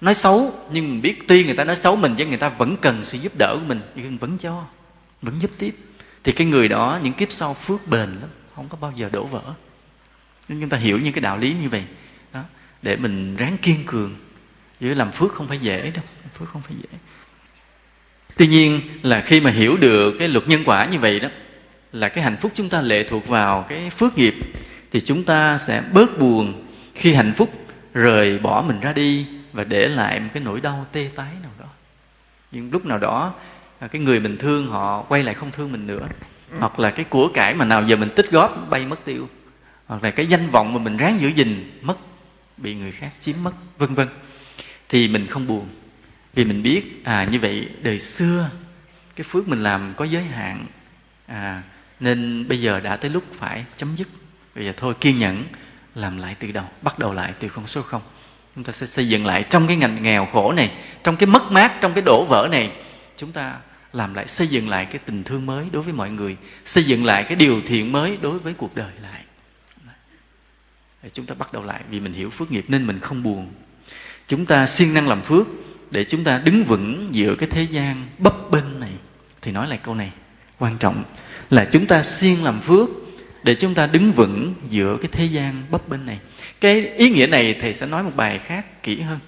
nói 0.00 0.14
xấu, 0.14 0.52
nhưng 0.72 0.90
mình 0.90 1.02
biết 1.02 1.28
tuy 1.28 1.44
người 1.44 1.56
ta 1.56 1.64
nói 1.64 1.76
xấu 1.76 1.96
mình 1.96 2.14
chứ 2.14 2.26
người 2.26 2.38
ta 2.38 2.48
vẫn 2.48 2.76
cần 2.76 3.04
sự 3.04 3.18
giúp 3.18 3.32
đỡ 3.38 3.54
của 3.54 3.66
mình. 3.66 3.80
Nhưng 3.94 4.04
mình 4.04 4.18
vẫn 4.18 4.38
cho, 4.38 4.64
vẫn 5.22 5.40
giúp 5.40 5.50
tiếp 5.58 5.76
thì 6.24 6.32
cái 6.32 6.46
người 6.46 6.68
đó, 6.68 6.98
những 7.02 7.12
kiếp 7.12 7.32
sau 7.32 7.54
phước 7.54 7.86
bền 7.86 8.08
lắm, 8.10 8.30
không 8.56 8.68
có 8.68 8.78
bao 8.80 8.92
giờ 8.96 9.08
đổ 9.12 9.24
vỡ. 9.24 9.42
Nên 10.48 10.60
chúng 10.60 10.68
ta 10.68 10.76
hiểu 10.76 10.98
những 10.98 11.12
cái 11.12 11.20
đạo 11.20 11.38
lý 11.38 11.52
như 11.52 11.68
vậy, 11.68 11.84
đó, 12.32 12.42
để 12.82 12.96
mình 12.96 13.36
ráng 13.36 13.56
kiên 13.62 13.84
cường 13.86 14.16
với 14.80 14.94
làm 14.94 15.12
phước 15.12 15.32
không 15.32 15.48
phải 15.48 15.58
dễ 15.58 15.90
đâu 15.94 16.04
phước 16.38 16.48
không 16.48 16.62
phải 16.62 16.76
dễ. 16.82 16.98
Tuy 18.36 18.46
nhiên 18.46 18.80
là 19.02 19.20
khi 19.20 19.40
mà 19.40 19.50
hiểu 19.50 19.76
được 19.76 20.14
cái 20.18 20.28
luật 20.28 20.48
nhân 20.48 20.62
quả 20.66 20.86
như 20.86 20.98
vậy 20.98 21.20
đó, 21.20 21.28
là 21.92 22.08
cái 22.08 22.24
hạnh 22.24 22.36
phúc 22.40 22.52
chúng 22.54 22.68
ta 22.68 22.80
lệ 22.80 23.06
thuộc 23.08 23.26
vào 23.26 23.66
cái 23.68 23.90
phước 23.90 24.18
nghiệp, 24.18 24.34
thì 24.92 25.00
chúng 25.00 25.24
ta 25.24 25.58
sẽ 25.58 25.82
bớt 25.92 26.18
buồn 26.18 26.66
khi 26.94 27.14
hạnh 27.14 27.32
phúc 27.36 27.50
rời 27.94 28.38
bỏ 28.38 28.64
mình 28.66 28.80
ra 28.80 28.92
đi 28.92 29.26
và 29.52 29.64
để 29.64 29.88
lại 29.88 30.20
một 30.20 30.28
cái 30.34 30.42
nỗi 30.42 30.60
đau 30.60 30.86
tê 30.92 31.10
tái 31.14 31.32
nào 31.42 31.52
đó. 31.58 31.66
Nhưng 32.52 32.70
lúc 32.72 32.86
nào 32.86 32.98
đó 32.98 33.34
cái 33.88 34.00
người 34.02 34.20
mình 34.20 34.36
thương 34.38 34.66
họ 34.66 35.02
quay 35.02 35.22
lại 35.22 35.34
không 35.34 35.50
thương 35.50 35.72
mình 35.72 35.86
nữa. 35.86 36.08
Hoặc 36.58 36.78
là 36.78 36.90
cái 36.90 37.04
của 37.04 37.28
cải 37.34 37.54
mà 37.54 37.64
nào 37.64 37.84
giờ 37.86 37.96
mình 37.96 38.10
tích 38.16 38.30
góp 38.30 38.70
bay 38.70 38.86
mất 38.86 39.04
tiêu. 39.04 39.28
Hoặc 39.86 40.02
là 40.02 40.10
cái 40.10 40.26
danh 40.26 40.50
vọng 40.50 40.72
mà 40.74 40.80
mình 40.80 40.96
ráng 40.96 41.20
giữ 41.20 41.28
gìn 41.28 41.78
mất 41.82 41.96
bị 42.56 42.74
người 42.74 42.92
khác 42.92 43.10
chiếm 43.20 43.34
mất 43.42 43.52
vân 43.78 43.94
vân. 43.94 44.08
Thì 44.88 45.08
mình 45.08 45.26
không 45.26 45.46
buồn. 45.46 45.68
Vì 46.34 46.44
mình 46.44 46.62
biết 46.62 47.04
à 47.04 47.24
như 47.24 47.40
vậy 47.40 47.68
đời 47.82 47.98
xưa 47.98 48.50
cái 49.16 49.24
phước 49.24 49.48
mình 49.48 49.62
làm 49.62 49.94
có 49.96 50.04
giới 50.04 50.22
hạn. 50.22 50.66
À, 51.26 51.62
nên 52.00 52.48
bây 52.48 52.60
giờ 52.60 52.80
đã 52.80 52.96
tới 52.96 53.10
lúc 53.10 53.24
phải 53.38 53.64
chấm 53.76 53.94
dứt. 53.96 54.08
Bây 54.54 54.64
giờ 54.64 54.72
thôi 54.76 54.94
kiên 55.00 55.18
nhẫn 55.18 55.44
làm 55.94 56.18
lại 56.18 56.36
từ 56.38 56.52
đầu 56.52 56.64
bắt 56.82 56.98
đầu 56.98 57.14
lại 57.14 57.32
từ 57.38 57.48
con 57.48 57.66
số 57.66 57.82
không. 57.82 58.02
Chúng 58.54 58.64
ta 58.64 58.72
sẽ 58.72 58.86
xây 58.86 59.08
dựng 59.08 59.26
lại 59.26 59.44
trong 59.50 59.66
cái 59.66 59.76
ngành 59.76 60.02
nghèo 60.02 60.26
khổ 60.26 60.52
này 60.52 60.70
trong 61.04 61.16
cái 61.16 61.26
mất 61.26 61.52
mát 61.52 61.72
trong 61.80 61.94
cái 61.94 62.02
đổ 62.02 62.24
vỡ 62.28 62.48
này. 62.50 62.72
Chúng 63.16 63.32
ta 63.32 63.56
làm 63.92 64.14
lại, 64.14 64.28
xây 64.28 64.46
dựng 64.46 64.68
lại 64.68 64.84
cái 64.84 64.98
tình 64.98 65.24
thương 65.24 65.46
mới 65.46 65.66
đối 65.72 65.82
với 65.82 65.92
mọi 65.92 66.10
người, 66.10 66.36
xây 66.64 66.84
dựng 66.84 67.04
lại 67.04 67.24
cái 67.24 67.36
điều 67.36 67.60
thiện 67.66 67.92
mới 67.92 68.16
đối 68.16 68.38
với 68.38 68.54
cuộc 68.54 68.74
đời 68.74 68.92
lại. 69.02 69.24
Để 71.02 71.10
chúng 71.12 71.26
ta 71.26 71.34
bắt 71.34 71.52
đầu 71.52 71.62
lại, 71.62 71.82
vì 71.90 72.00
mình 72.00 72.12
hiểu 72.12 72.30
phước 72.30 72.52
nghiệp 72.52 72.64
nên 72.68 72.86
mình 72.86 73.00
không 73.00 73.22
buồn. 73.22 73.52
Chúng 74.28 74.46
ta 74.46 74.66
siêng 74.66 74.94
năng 74.94 75.08
làm 75.08 75.22
phước 75.22 75.46
để 75.90 76.04
chúng 76.04 76.24
ta 76.24 76.38
đứng 76.38 76.64
vững 76.64 77.08
giữa 77.10 77.34
cái 77.34 77.48
thế 77.48 77.62
gian 77.62 78.06
bấp 78.18 78.50
bênh 78.50 78.80
này. 78.80 78.92
Thì 79.42 79.52
nói 79.52 79.68
lại 79.68 79.78
câu 79.82 79.94
này, 79.94 80.12
quan 80.58 80.78
trọng 80.78 81.04
là 81.50 81.64
chúng 81.72 81.86
ta 81.86 82.02
siêng 82.02 82.44
làm 82.44 82.60
phước 82.60 82.88
để 83.42 83.54
chúng 83.54 83.74
ta 83.74 83.86
đứng 83.86 84.12
vững 84.12 84.54
giữa 84.70 84.96
cái 84.96 85.08
thế 85.12 85.24
gian 85.24 85.62
bấp 85.70 85.88
bênh 85.88 86.06
này. 86.06 86.18
Cái 86.60 86.88
ý 86.88 87.10
nghĩa 87.10 87.26
này 87.26 87.54
thầy 87.60 87.74
sẽ 87.74 87.86
nói 87.86 88.02
một 88.02 88.16
bài 88.16 88.38
khác 88.38 88.82
kỹ 88.82 89.00
hơn. 89.00 89.18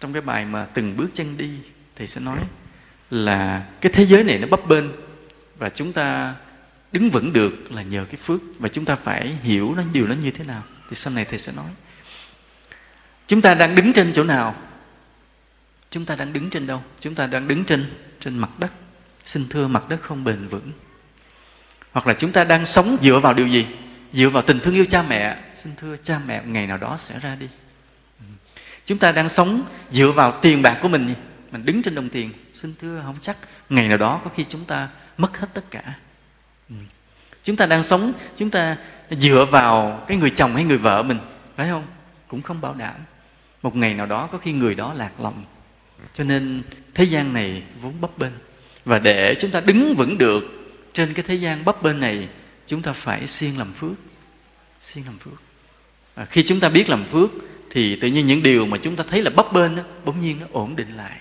Trong 0.00 0.12
cái 0.12 0.22
bài 0.22 0.44
mà 0.44 0.64
từng 0.74 0.96
bước 0.96 1.08
chân 1.14 1.36
đi 1.36 1.50
thầy 1.96 2.06
sẽ 2.06 2.20
nói 2.20 2.38
là 3.10 3.66
cái 3.80 3.92
thế 3.92 4.06
giới 4.06 4.24
này 4.24 4.38
nó 4.38 4.46
bấp 4.46 4.66
bênh 4.66 4.84
và 5.58 5.68
chúng 5.68 5.92
ta 5.92 6.34
đứng 6.92 7.10
vững 7.10 7.32
được 7.32 7.72
là 7.72 7.82
nhờ 7.82 8.04
cái 8.04 8.16
phước 8.16 8.40
và 8.58 8.68
chúng 8.68 8.84
ta 8.84 8.96
phải 8.96 9.36
hiểu 9.42 9.74
nó, 9.74 9.82
điều 9.92 10.06
nó 10.06 10.14
như 10.14 10.30
thế 10.30 10.44
nào. 10.44 10.62
Thì 10.90 10.96
sau 10.96 11.12
này 11.12 11.24
thầy 11.24 11.38
sẽ 11.38 11.52
nói. 11.56 11.70
Chúng 13.26 13.42
ta 13.42 13.54
đang 13.54 13.74
đứng 13.74 13.92
trên 13.92 14.12
chỗ 14.14 14.24
nào? 14.24 14.54
Chúng 15.90 16.04
ta 16.04 16.16
đang 16.16 16.32
đứng 16.32 16.50
trên 16.50 16.66
đâu? 16.66 16.82
Chúng 17.00 17.14
ta 17.14 17.26
đang 17.26 17.48
đứng 17.48 17.64
trên 17.64 17.90
trên 18.20 18.38
mặt 18.38 18.50
đất. 18.58 18.72
Xin 19.26 19.48
thưa, 19.50 19.68
mặt 19.68 19.88
đất 19.88 20.00
không 20.02 20.24
bền 20.24 20.48
vững. 20.48 20.72
Hoặc 21.92 22.06
là 22.06 22.14
chúng 22.14 22.32
ta 22.32 22.44
đang 22.44 22.64
sống 22.64 22.96
dựa 23.00 23.18
vào 23.18 23.34
điều 23.34 23.46
gì? 23.46 23.66
Dựa 24.12 24.28
vào 24.28 24.42
tình 24.42 24.60
thương 24.60 24.74
yêu 24.74 24.84
cha 24.90 25.02
mẹ. 25.08 25.38
Xin 25.54 25.72
thưa, 25.76 25.96
cha 26.04 26.20
mẹ, 26.26 26.42
ngày 26.46 26.66
nào 26.66 26.78
đó 26.78 26.96
sẽ 26.96 27.18
ra 27.18 27.34
đi. 27.34 27.48
Ừ. 28.20 28.24
Chúng 28.86 28.98
ta 28.98 29.12
đang 29.12 29.28
sống 29.28 29.62
dựa 29.92 30.10
vào 30.10 30.38
tiền 30.42 30.62
bạc 30.62 30.78
của 30.82 30.88
mình 30.88 31.14
mình 31.50 31.64
đứng 31.64 31.82
trên 31.82 31.94
đồng 31.94 32.08
tiền 32.08 32.32
xin 32.54 32.74
thưa 32.80 33.02
không 33.04 33.18
chắc. 33.20 33.36
Ngày 33.68 33.88
nào 33.88 33.98
đó 33.98 34.20
có 34.24 34.30
khi 34.36 34.44
chúng 34.44 34.64
ta 34.64 34.88
mất 35.18 35.38
hết 35.38 35.46
tất 35.54 35.70
cả. 35.70 35.94
Ừ. 36.68 36.74
Chúng 37.44 37.56
ta 37.56 37.66
đang 37.66 37.82
sống 37.82 38.12
chúng 38.36 38.50
ta 38.50 38.76
dựa 39.10 39.46
vào 39.50 40.04
cái 40.08 40.16
người 40.16 40.30
chồng 40.30 40.54
hay 40.54 40.64
người 40.64 40.78
vợ 40.78 41.02
mình 41.02 41.18
phải 41.56 41.68
không? 41.68 41.86
Cũng 42.28 42.42
không 42.42 42.60
bảo 42.60 42.74
đảm. 42.74 42.94
Một 43.62 43.76
ngày 43.76 43.94
nào 43.94 44.06
đó 44.06 44.28
có 44.32 44.38
khi 44.38 44.52
người 44.52 44.74
đó 44.74 44.94
lạc 44.94 45.20
lòng. 45.20 45.44
Cho 46.14 46.24
nên 46.24 46.62
thế 46.94 47.04
gian 47.04 47.32
này 47.32 47.62
vốn 47.80 48.00
bấp 48.00 48.18
bênh. 48.18 48.32
Và 48.84 48.98
để 48.98 49.34
chúng 49.38 49.50
ta 49.50 49.60
đứng 49.60 49.94
vững 49.94 50.18
được 50.18 50.44
trên 50.92 51.14
cái 51.14 51.24
thế 51.28 51.34
gian 51.34 51.64
bấp 51.64 51.82
bênh 51.82 52.00
này 52.00 52.28
chúng 52.66 52.82
ta 52.82 52.92
phải 52.92 53.26
siêng 53.26 53.58
làm 53.58 53.72
phước. 53.72 53.92
Siêng 54.80 55.04
làm 55.04 55.18
phước. 55.18 55.42
À, 56.14 56.24
khi 56.24 56.42
chúng 56.42 56.60
ta 56.60 56.68
biết 56.68 56.88
làm 56.88 57.04
phước 57.04 57.30
thì 57.70 57.96
tự 57.96 58.08
nhiên 58.08 58.26
những 58.26 58.42
điều 58.42 58.66
mà 58.66 58.78
chúng 58.82 58.96
ta 58.96 59.04
thấy 59.08 59.22
là 59.22 59.30
bấp 59.30 59.52
bênh 59.52 59.76
đó, 59.76 59.82
bỗng 60.04 60.20
nhiên 60.20 60.40
nó 60.40 60.46
ổn 60.52 60.76
định 60.76 60.96
lại 60.96 61.20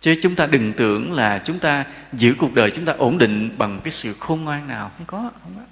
chứ 0.00 0.14
chúng 0.22 0.34
ta 0.34 0.46
đừng 0.46 0.72
tưởng 0.72 1.12
là 1.12 1.42
chúng 1.44 1.58
ta 1.58 1.84
giữ 2.12 2.34
cuộc 2.38 2.54
đời 2.54 2.70
chúng 2.70 2.84
ta 2.84 2.92
ổn 2.92 3.18
định 3.18 3.54
bằng 3.58 3.80
cái 3.84 3.90
sự 3.90 4.12
khôn 4.12 4.44
ngoan 4.44 4.68
nào. 4.68 4.90
Không 4.96 5.06
có 5.06 5.30
không 5.42 5.54
có. 5.56 5.62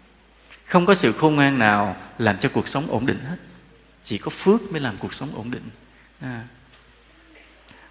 Không 0.64 0.87
có 0.87 0.95
sự 0.95 1.12
khôn 1.12 1.35
ngoan 1.35 1.59
nào 1.59 1.97
làm 2.19 2.38
cho 2.38 2.49
cuộc 2.49 2.69
sống 2.69 2.87
ổn 2.88 3.07
định 3.07 3.19
hết. 3.29 3.37
Chỉ 4.05 4.19
có 4.19 4.31
phước 4.31 4.73
mới 4.73 4.81
làm 4.81 4.97
cuộc 4.99 5.14
sống 5.14 5.29
ổn 5.35 5.51
định. 5.51 5.62
À. 6.21 6.43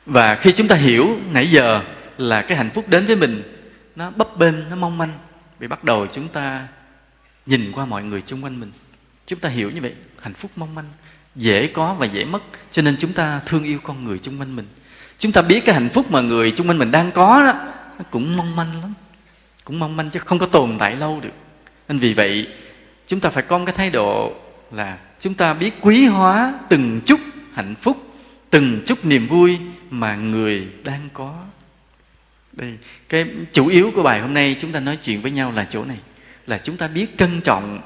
và 0.06 0.36
khi 0.36 0.52
chúng 0.52 0.68
ta 0.68 0.76
hiểu 0.76 1.20
nãy 1.32 1.52
giờ 1.52 1.82
là 2.18 2.42
cái 2.42 2.58
hạnh 2.58 2.70
phúc 2.74 2.90
đến 2.90 3.06
với 3.06 3.16
mình 3.16 3.44
nó 3.96 4.12
bấp 4.12 4.38
bênh 4.38 4.70
nó 4.70 4.76
mong 4.76 4.98
manh 4.98 5.20
vì 5.60 5.68
bắt 5.68 5.84
đầu 5.84 6.08
chúng 6.14 6.28
ta 6.28 6.68
nhìn 7.46 7.72
qua 7.72 7.86
mọi 7.86 8.04
người 8.04 8.22
xung 8.26 8.44
quanh 8.44 8.60
mình. 8.60 8.72
Chúng 9.26 9.40
ta 9.40 9.50
hiểu 9.50 9.72
như 9.72 9.82
vậy 9.82 9.94
hạnh 10.22 10.34
phúc 10.34 10.52
mong 10.56 10.76
manh 10.76 10.90
dễ 11.36 11.68
có 11.68 11.94
và 11.94 12.06
dễ 12.06 12.26
mất 12.26 12.42
cho 12.72 12.82
nên 12.82 12.98
chúng 12.98 13.14
ta 13.14 13.42
thương 13.46 13.64
yêu 13.64 13.80
con 13.84 14.04
người 14.04 14.18
xung 14.18 14.40
quanh 14.40 14.56
mình 14.56 14.68
chúng 15.20 15.32
ta 15.32 15.42
biết 15.42 15.66
cái 15.66 15.76
hạnh 15.76 15.90
phúc 15.90 16.12
mà 16.12 16.22
người 16.22 16.54
xung 16.56 16.70
quanh 16.70 16.78
mình 16.78 16.92
đang 16.92 17.12
có 17.12 17.44
đó, 17.44 17.54
nó 17.98 18.06
cũng 18.10 18.38
mong 18.38 18.56
manh 18.56 18.82
lắm. 18.82 18.94
Cũng 19.64 19.80
mong 19.80 19.98
manh 19.98 20.10
chứ 20.10 20.20
không 20.20 20.40
có 20.40 20.46
tồn 20.46 20.78
tại 20.80 20.96
lâu 20.96 21.20
được. 21.20 21.34
Nên 21.88 22.00
vì 22.00 22.14
vậy, 22.14 22.48
chúng 23.08 23.20
ta 23.20 23.30
phải 23.30 23.44
có 23.44 23.58
một 23.58 23.66
cái 23.66 23.76
thái 23.76 23.90
độ 23.90 24.34
là 24.72 24.98
chúng 25.20 25.34
ta 25.34 25.54
biết 25.54 25.74
quý 25.82 26.06
hóa 26.06 26.54
từng 26.70 27.02
chút 27.06 27.20
hạnh 27.54 27.76
phúc, 27.82 27.98
từng 28.50 28.82
chút 28.86 29.06
niềm 29.06 29.28
vui 29.28 29.58
mà 29.90 30.16
người 30.16 30.68
đang 30.84 31.10
có. 31.14 31.44
Đây, 32.54 32.78
cái 33.10 33.26
chủ 33.54 33.68
yếu 33.68 33.92
của 33.96 34.04
bài 34.04 34.20
hôm 34.20 34.34
nay 34.34 34.56
chúng 34.60 34.72
ta 34.72 34.80
nói 34.80 34.98
chuyện 35.04 35.22
với 35.22 35.32
nhau 35.32 35.52
là 35.52 35.68
chỗ 35.70 35.86
này. 35.86 35.98
Là 36.48 36.58
chúng 36.58 36.78
ta 36.78 36.88
biết 36.88 37.18
trân 37.18 37.42
trọng, 37.42 37.82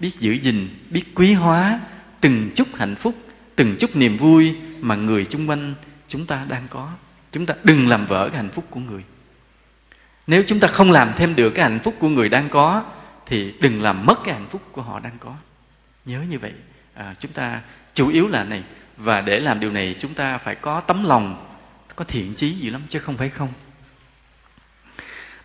biết 0.00 0.10
giữ 0.18 0.32
gìn, 0.32 0.68
biết 0.90 1.04
quý 1.14 1.32
hóa 1.32 1.80
từng 2.20 2.50
chút 2.54 2.68
hạnh 2.74 2.94
phúc, 2.94 3.14
từng 3.56 3.76
chút 3.78 3.96
niềm 3.96 4.16
vui 4.16 4.54
mà 4.80 4.94
người 4.94 5.24
xung 5.24 5.48
quanh 5.50 5.74
chúng 6.10 6.26
ta 6.26 6.46
đang 6.48 6.68
có. 6.70 6.92
Chúng 7.32 7.46
ta 7.46 7.54
đừng 7.62 7.88
làm 7.88 8.06
vỡ 8.06 8.28
cái 8.28 8.36
hạnh 8.36 8.50
phúc 8.50 8.64
của 8.70 8.80
người. 8.80 9.04
Nếu 10.26 10.42
chúng 10.46 10.60
ta 10.60 10.68
không 10.68 10.90
làm 10.90 11.12
thêm 11.16 11.36
được 11.36 11.50
cái 11.50 11.70
hạnh 11.70 11.80
phúc 11.84 11.94
của 11.98 12.08
người 12.08 12.28
đang 12.28 12.48
có 12.48 12.84
thì 13.26 13.54
đừng 13.60 13.82
làm 13.82 14.06
mất 14.06 14.18
cái 14.24 14.34
hạnh 14.34 14.46
phúc 14.50 14.62
của 14.72 14.82
họ 14.82 15.00
đang 15.00 15.18
có. 15.18 15.34
Nhớ 16.04 16.20
như 16.30 16.38
vậy. 16.38 16.52
À, 16.94 17.14
chúng 17.20 17.32
ta 17.32 17.60
chủ 17.94 18.08
yếu 18.08 18.28
là 18.28 18.44
này 18.44 18.62
và 18.96 19.20
để 19.20 19.40
làm 19.40 19.60
điều 19.60 19.70
này 19.70 19.96
chúng 19.98 20.14
ta 20.14 20.38
phải 20.38 20.54
có 20.54 20.80
tấm 20.80 21.04
lòng 21.04 21.46
có 21.96 22.04
thiện 22.04 22.34
chí 22.34 22.50
gì 22.50 22.70
lắm 22.70 22.82
chứ 22.88 22.98
không 22.98 23.16
phải 23.16 23.28
không. 23.28 23.52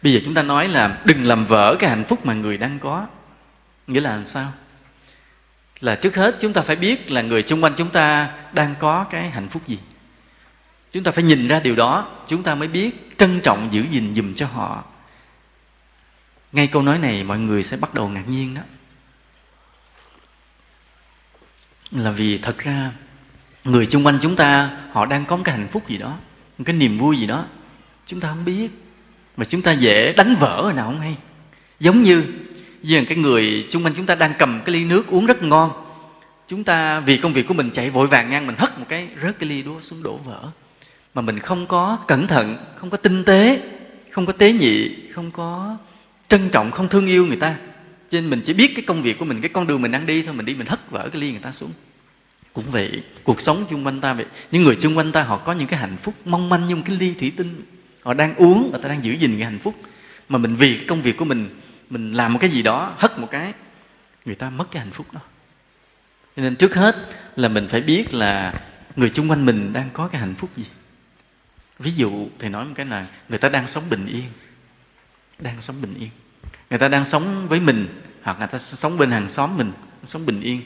Bây 0.01 0.13
giờ 0.13 0.19
chúng 0.25 0.33
ta 0.33 0.43
nói 0.43 0.67
là 0.67 1.01
đừng 1.05 1.23
làm 1.23 1.45
vỡ 1.45 1.75
cái 1.79 1.89
hạnh 1.89 2.03
phúc 2.03 2.25
mà 2.25 2.33
người 2.33 2.57
đang 2.57 2.79
có. 2.79 3.07
Nghĩa 3.87 4.01
là 4.01 4.15
làm 4.15 4.25
sao? 4.25 4.51
Là 5.79 5.95
trước 5.95 6.15
hết 6.15 6.35
chúng 6.39 6.53
ta 6.53 6.61
phải 6.61 6.75
biết 6.75 7.11
là 7.11 7.21
người 7.21 7.43
xung 7.43 7.63
quanh 7.63 7.73
chúng 7.77 7.89
ta 7.89 8.29
đang 8.53 8.75
có 8.79 9.05
cái 9.09 9.29
hạnh 9.29 9.47
phúc 9.49 9.67
gì 9.67 9.79
chúng 10.95 11.03
ta 11.03 11.11
phải 11.11 11.23
nhìn 11.23 11.47
ra 11.47 11.59
điều 11.59 11.75
đó, 11.75 12.07
chúng 12.27 12.43
ta 12.43 12.55
mới 12.55 12.67
biết 12.67 13.17
trân 13.17 13.41
trọng 13.41 13.67
giữ 13.71 13.85
gìn 13.91 14.13
dùm 14.15 14.33
cho 14.33 14.47
họ. 14.47 14.83
Ngay 16.51 16.67
câu 16.67 16.81
nói 16.81 16.99
này 16.99 17.23
mọi 17.23 17.39
người 17.39 17.63
sẽ 17.63 17.77
bắt 17.77 17.93
đầu 17.93 18.09
ngạc 18.09 18.23
nhiên 18.27 18.53
đó. 18.53 18.61
Là 21.91 22.11
vì 22.11 22.37
thật 22.37 22.57
ra, 22.57 22.91
người 23.63 23.85
xung 23.85 24.05
quanh 24.05 24.19
chúng 24.21 24.35
ta, 24.35 24.69
họ 24.91 25.05
đang 25.05 25.25
có 25.25 25.35
một 25.35 25.43
cái 25.45 25.57
hạnh 25.57 25.67
phúc 25.67 25.89
gì 25.89 25.97
đó 25.97 26.17
một 26.57 26.63
cái 26.65 26.75
niềm 26.75 26.97
vui 26.97 27.17
gì 27.17 27.27
đó. 27.27 27.45
Chúng 28.07 28.19
ta 28.19 28.29
không 28.29 28.45
biết. 28.45 28.69
Mà 29.37 29.45
chúng 29.45 29.61
ta 29.61 29.71
dễ 29.71 30.13
đánh 30.13 30.35
vỡ 30.35 30.59
rồi 30.63 30.73
nào 30.73 30.85
không 30.85 30.99
hay. 30.99 31.17
Giống 31.79 32.01
như 32.01 32.23
giờ 32.83 33.01
cái 33.07 33.17
người 33.17 33.67
xung 33.71 33.85
quanh 33.85 33.93
chúng 33.95 34.05
ta 34.05 34.15
đang 34.15 34.33
cầm 34.39 34.61
cái 34.65 34.73
ly 34.75 34.83
nước 34.83 35.07
uống 35.07 35.25
rất 35.25 35.43
ngon. 35.43 35.71
Chúng 36.47 36.63
ta 36.63 36.99
vì 36.99 37.17
công 37.17 37.33
việc 37.33 37.47
của 37.47 37.53
mình 37.53 37.71
chạy 37.73 37.89
vội 37.89 38.07
vàng 38.07 38.29
ngang 38.29 38.47
mình 38.47 38.55
hất 38.57 38.79
một 38.79 38.85
cái, 38.89 39.07
rớt 39.21 39.39
cái 39.39 39.49
ly 39.49 39.61
đó 39.61 39.71
xuống 39.81 40.03
đổ 40.03 40.17
vỡ 40.17 40.51
mà 41.15 41.21
mình 41.21 41.39
không 41.39 41.67
có 41.67 41.97
cẩn 42.07 42.27
thận, 42.27 42.57
không 42.75 42.89
có 42.89 42.97
tinh 42.97 43.23
tế, 43.23 43.61
không 44.11 44.25
có 44.25 44.33
tế 44.33 44.51
nhị, 44.51 44.95
không 45.13 45.31
có 45.31 45.77
trân 46.27 46.49
trọng, 46.49 46.71
không 46.71 46.89
thương 46.89 47.07
yêu 47.07 47.25
người 47.25 47.37
ta. 47.37 47.55
Cho 48.09 48.21
nên 48.21 48.29
mình 48.29 48.41
chỉ 48.45 48.53
biết 48.53 48.71
cái 48.75 48.85
công 48.85 49.01
việc 49.01 49.19
của 49.19 49.25
mình, 49.25 49.41
cái 49.41 49.49
con 49.49 49.67
đường 49.67 49.81
mình 49.81 49.91
đang 49.91 50.05
đi 50.05 50.21
thôi, 50.21 50.33
mình 50.33 50.45
đi 50.45 50.53
mình 50.55 50.67
hất 50.67 50.91
vỡ 50.91 51.09
cái 51.11 51.21
ly 51.21 51.31
người 51.31 51.39
ta 51.39 51.51
xuống. 51.51 51.71
Cũng 52.53 52.71
vậy, 52.71 53.03
cuộc 53.23 53.41
sống 53.41 53.65
xung 53.69 53.85
quanh 53.85 54.01
ta 54.01 54.13
vậy. 54.13 54.25
Những 54.51 54.63
người 54.63 54.75
xung 54.79 54.97
quanh 54.97 55.11
ta, 55.11 55.23
họ 55.23 55.37
có 55.37 55.53
những 55.53 55.67
cái 55.67 55.79
hạnh 55.79 55.97
phúc 56.01 56.13
mong 56.25 56.49
manh 56.49 56.67
như 56.67 56.75
một 56.75 56.81
cái 56.85 56.97
ly 56.99 57.13
thủy 57.19 57.31
tinh. 57.37 57.65
Họ 58.03 58.13
đang 58.13 58.35
uống 58.35 58.69
và 58.71 58.77
ta 58.77 58.89
đang 58.89 59.03
giữ 59.03 59.11
gìn 59.11 59.35
cái 59.37 59.45
hạnh 59.45 59.59
phúc. 59.59 59.75
Mà 60.29 60.37
mình 60.37 60.55
vì 60.55 60.75
cái 60.77 60.85
công 60.87 61.01
việc 61.01 61.17
của 61.17 61.25
mình 61.25 61.49
mình 61.89 62.13
làm 62.13 62.33
một 62.33 62.39
cái 62.41 62.49
gì 62.49 62.61
đó, 62.61 62.93
hất 62.97 63.19
một 63.19 63.27
cái, 63.31 63.53
người 64.25 64.35
ta 64.35 64.49
mất 64.49 64.71
cái 64.71 64.83
hạnh 64.83 64.91
phúc 64.91 65.05
đó. 65.11 65.19
Cho 66.35 66.43
nên 66.43 66.55
trước 66.55 66.75
hết 66.75 66.95
là 67.35 67.47
mình 67.47 67.67
phải 67.67 67.81
biết 67.81 68.13
là 68.13 68.53
người 68.95 69.09
xung 69.09 69.31
quanh 69.31 69.45
mình 69.45 69.73
đang 69.73 69.89
có 69.93 70.07
cái 70.07 70.21
hạnh 70.21 70.35
phúc 70.35 70.49
gì 70.57 70.65
ví 71.79 71.91
dụ 71.91 72.27
thầy 72.39 72.49
nói 72.49 72.65
một 72.65 72.73
cái 72.75 72.85
là 72.85 73.07
người 73.29 73.39
ta 73.39 73.49
đang 73.49 73.67
sống 73.67 73.83
bình 73.89 74.07
yên. 74.07 74.25
Đang 75.39 75.61
sống 75.61 75.75
bình 75.81 75.93
yên. 75.99 76.09
Người 76.69 76.79
ta 76.79 76.87
đang 76.87 77.05
sống 77.05 77.47
với 77.47 77.59
mình 77.59 78.01
hoặc 78.23 78.39
người 78.39 78.47
ta 78.47 78.59
sống 78.59 78.97
bên 78.97 79.11
hàng 79.11 79.29
xóm 79.29 79.57
mình 79.57 79.71
sống 80.03 80.25
bình 80.25 80.41
yên. 80.41 80.61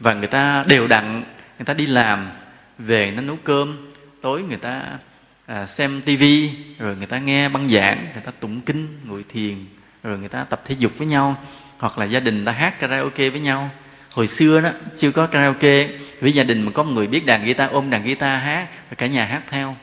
Và 0.00 0.14
người 0.14 0.28
ta 0.28 0.64
đều 0.68 0.88
đặn 0.88 1.24
người 1.58 1.64
ta 1.64 1.74
đi 1.74 1.86
làm 1.86 2.30
về 2.78 3.12
nó 3.16 3.22
nấu 3.22 3.36
cơm 3.44 3.90
tối 4.22 4.42
người 4.42 4.56
ta 4.56 4.98
à, 5.46 5.66
xem 5.66 6.02
tivi 6.04 6.50
rồi 6.78 6.96
người 6.96 7.06
ta 7.06 7.18
nghe 7.18 7.48
băng 7.48 7.68
giảng 7.68 8.04
người 8.12 8.22
ta 8.24 8.32
tụng 8.40 8.60
kinh 8.60 9.00
ngồi 9.04 9.24
thiền 9.28 9.66
rồi 10.02 10.18
người 10.18 10.28
ta 10.28 10.44
tập 10.44 10.62
thể 10.64 10.74
dục 10.78 10.92
với 10.98 11.06
nhau 11.06 11.36
hoặc 11.78 11.98
là 11.98 12.04
gia 12.04 12.20
đình 12.20 12.44
ta 12.44 12.52
hát 12.52 12.80
karaoke 12.80 13.30
với 13.30 13.40
nhau. 13.40 13.70
Hồi 14.12 14.26
xưa 14.26 14.60
đó 14.60 14.70
chưa 14.98 15.10
có 15.10 15.26
karaoke 15.26 15.88
với 16.20 16.32
gia 16.32 16.44
đình 16.44 16.62
mà 16.62 16.72
có 16.74 16.82
một 16.82 16.92
người 16.92 17.06
biết 17.06 17.26
đàn 17.26 17.44
guitar 17.44 17.70
ôm 17.70 17.90
đàn 17.90 18.04
guitar 18.04 18.42
hát 18.42 18.68
rồi 18.90 18.96
cả 18.96 19.06
nhà 19.06 19.24
hát 19.24 19.42
theo 19.50 19.76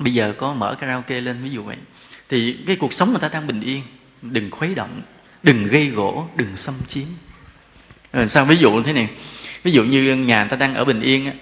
bây 0.00 0.14
giờ 0.14 0.34
có 0.38 0.54
mở 0.54 0.74
karaoke 0.74 1.20
lên, 1.20 1.42
ví 1.42 1.50
dụ 1.50 1.62
vậy. 1.62 1.76
Thì 2.28 2.56
cái 2.66 2.76
cuộc 2.76 2.92
sống 2.92 3.10
người 3.10 3.20
ta 3.20 3.28
đang 3.28 3.46
bình 3.46 3.60
yên. 3.60 3.82
Đừng 4.22 4.50
khuấy 4.50 4.74
động, 4.74 5.02
đừng 5.42 5.66
gây 5.66 5.88
gỗ, 5.88 6.28
đừng 6.36 6.56
xâm 6.56 6.74
chiếm. 6.88 7.04
Rồi 8.12 8.28
sao? 8.28 8.44
Ví 8.44 8.56
dụ 8.56 8.82
thế 8.82 8.92
này. 8.92 9.08
Ví 9.62 9.72
dụ 9.72 9.84
như 9.84 10.14
nhà 10.16 10.42
người 10.42 10.48
ta 10.48 10.56
đang 10.56 10.74
ở 10.74 10.84
bình 10.84 11.00
yên 11.00 11.26
á, 11.26 11.32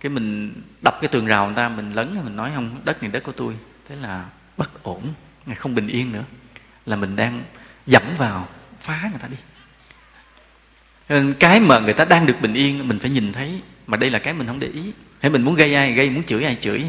cái 0.00 0.10
mình 0.10 0.54
đập 0.82 0.98
cái 1.00 1.08
tường 1.08 1.26
rào 1.26 1.46
người 1.46 1.54
ta, 1.56 1.68
mình 1.68 1.92
lấn 1.92 2.16
mình 2.24 2.36
nói, 2.36 2.50
không, 2.54 2.80
đất 2.84 3.02
này, 3.02 3.10
đất 3.10 3.22
của 3.22 3.32
tôi. 3.32 3.54
Thế 3.88 3.96
là 3.96 4.24
bất 4.56 4.82
ổn 4.82 5.02
không 5.56 5.74
bình 5.74 5.88
yên 5.88 6.12
nữa. 6.12 6.24
Là 6.86 6.96
mình 6.96 7.16
đang 7.16 7.42
dẫm 7.86 8.02
vào 8.18 8.48
phá 8.80 9.00
người 9.02 9.20
ta 9.22 9.28
đi. 9.28 9.36
Nên 11.08 11.34
cái 11.40 11.60
mà 11.60 11.78
người 11.78 11.92
ta 11.92 12.04
đang 12.04 12.26
được 12.26 12.40
bình 12.40 12.54
yên, 12.54 12.88
mình 12.88 12.98
phải 12.98 13.10
nhìn 13.10 13.32
thấy 13.32 13.60
mà 13.86 13.96
đây 13.96 14.10
là 14.10 14.18
cái 14.18 14.34
mình 14.34 14.46
không 14.46 14.60
để 14.60 14.68
ý. 14.68 14.92
Hay 15.20 15.30
mình 15.30 15.42
muốn 15.42 15.54
gây 15.54 15.74
ai, 15.74 15.92
gây, 15.92 16.10
muốn 16.10 16.24
chửi 16.24 16.44
ai, 16.44 16.56
chửi 16.60 16.84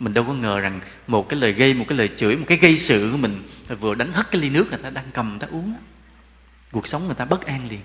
mình 0.00 0.14
đâu 0.14 0.24
có 0.24 0.32
ngờ 0.32 0.60
rằng 0.60 0.80
một 1.06 1.28
cái 1.28 1.40
lời 1.40 1.52
gây, 1.52 1.74
một 1.74 1.84
cái 1.88 1.98
lời 1.98 2.10
chửi, 2.16 2.36
một 2.36 2.44
cái 2.48 2.58
gây 2.58 2.76
sự 2.76 3.08
của 3.12 3.18
mình 3.18 3.42
vừa 3.80 3.94
đánh 3.94 4.12
hất 4.12 4.30
cái 4.30 4.40
ly 4.40 4.50
nước 4.50 4.66
người 4.70 4.78
ta 4.78 4.90
đang 4.90 5.04
cầm 5.12 5.30
người 5.30 5.38
ta 5.38 5.46
uống. 5.50 5.74
Cuộc 6.72 6.86
sống 6.86 7.06
người 7.06 7.14
ta 7.14 7.24
bất 7.24 7.46
an 7.46 7.68
liền. 7.68 7.80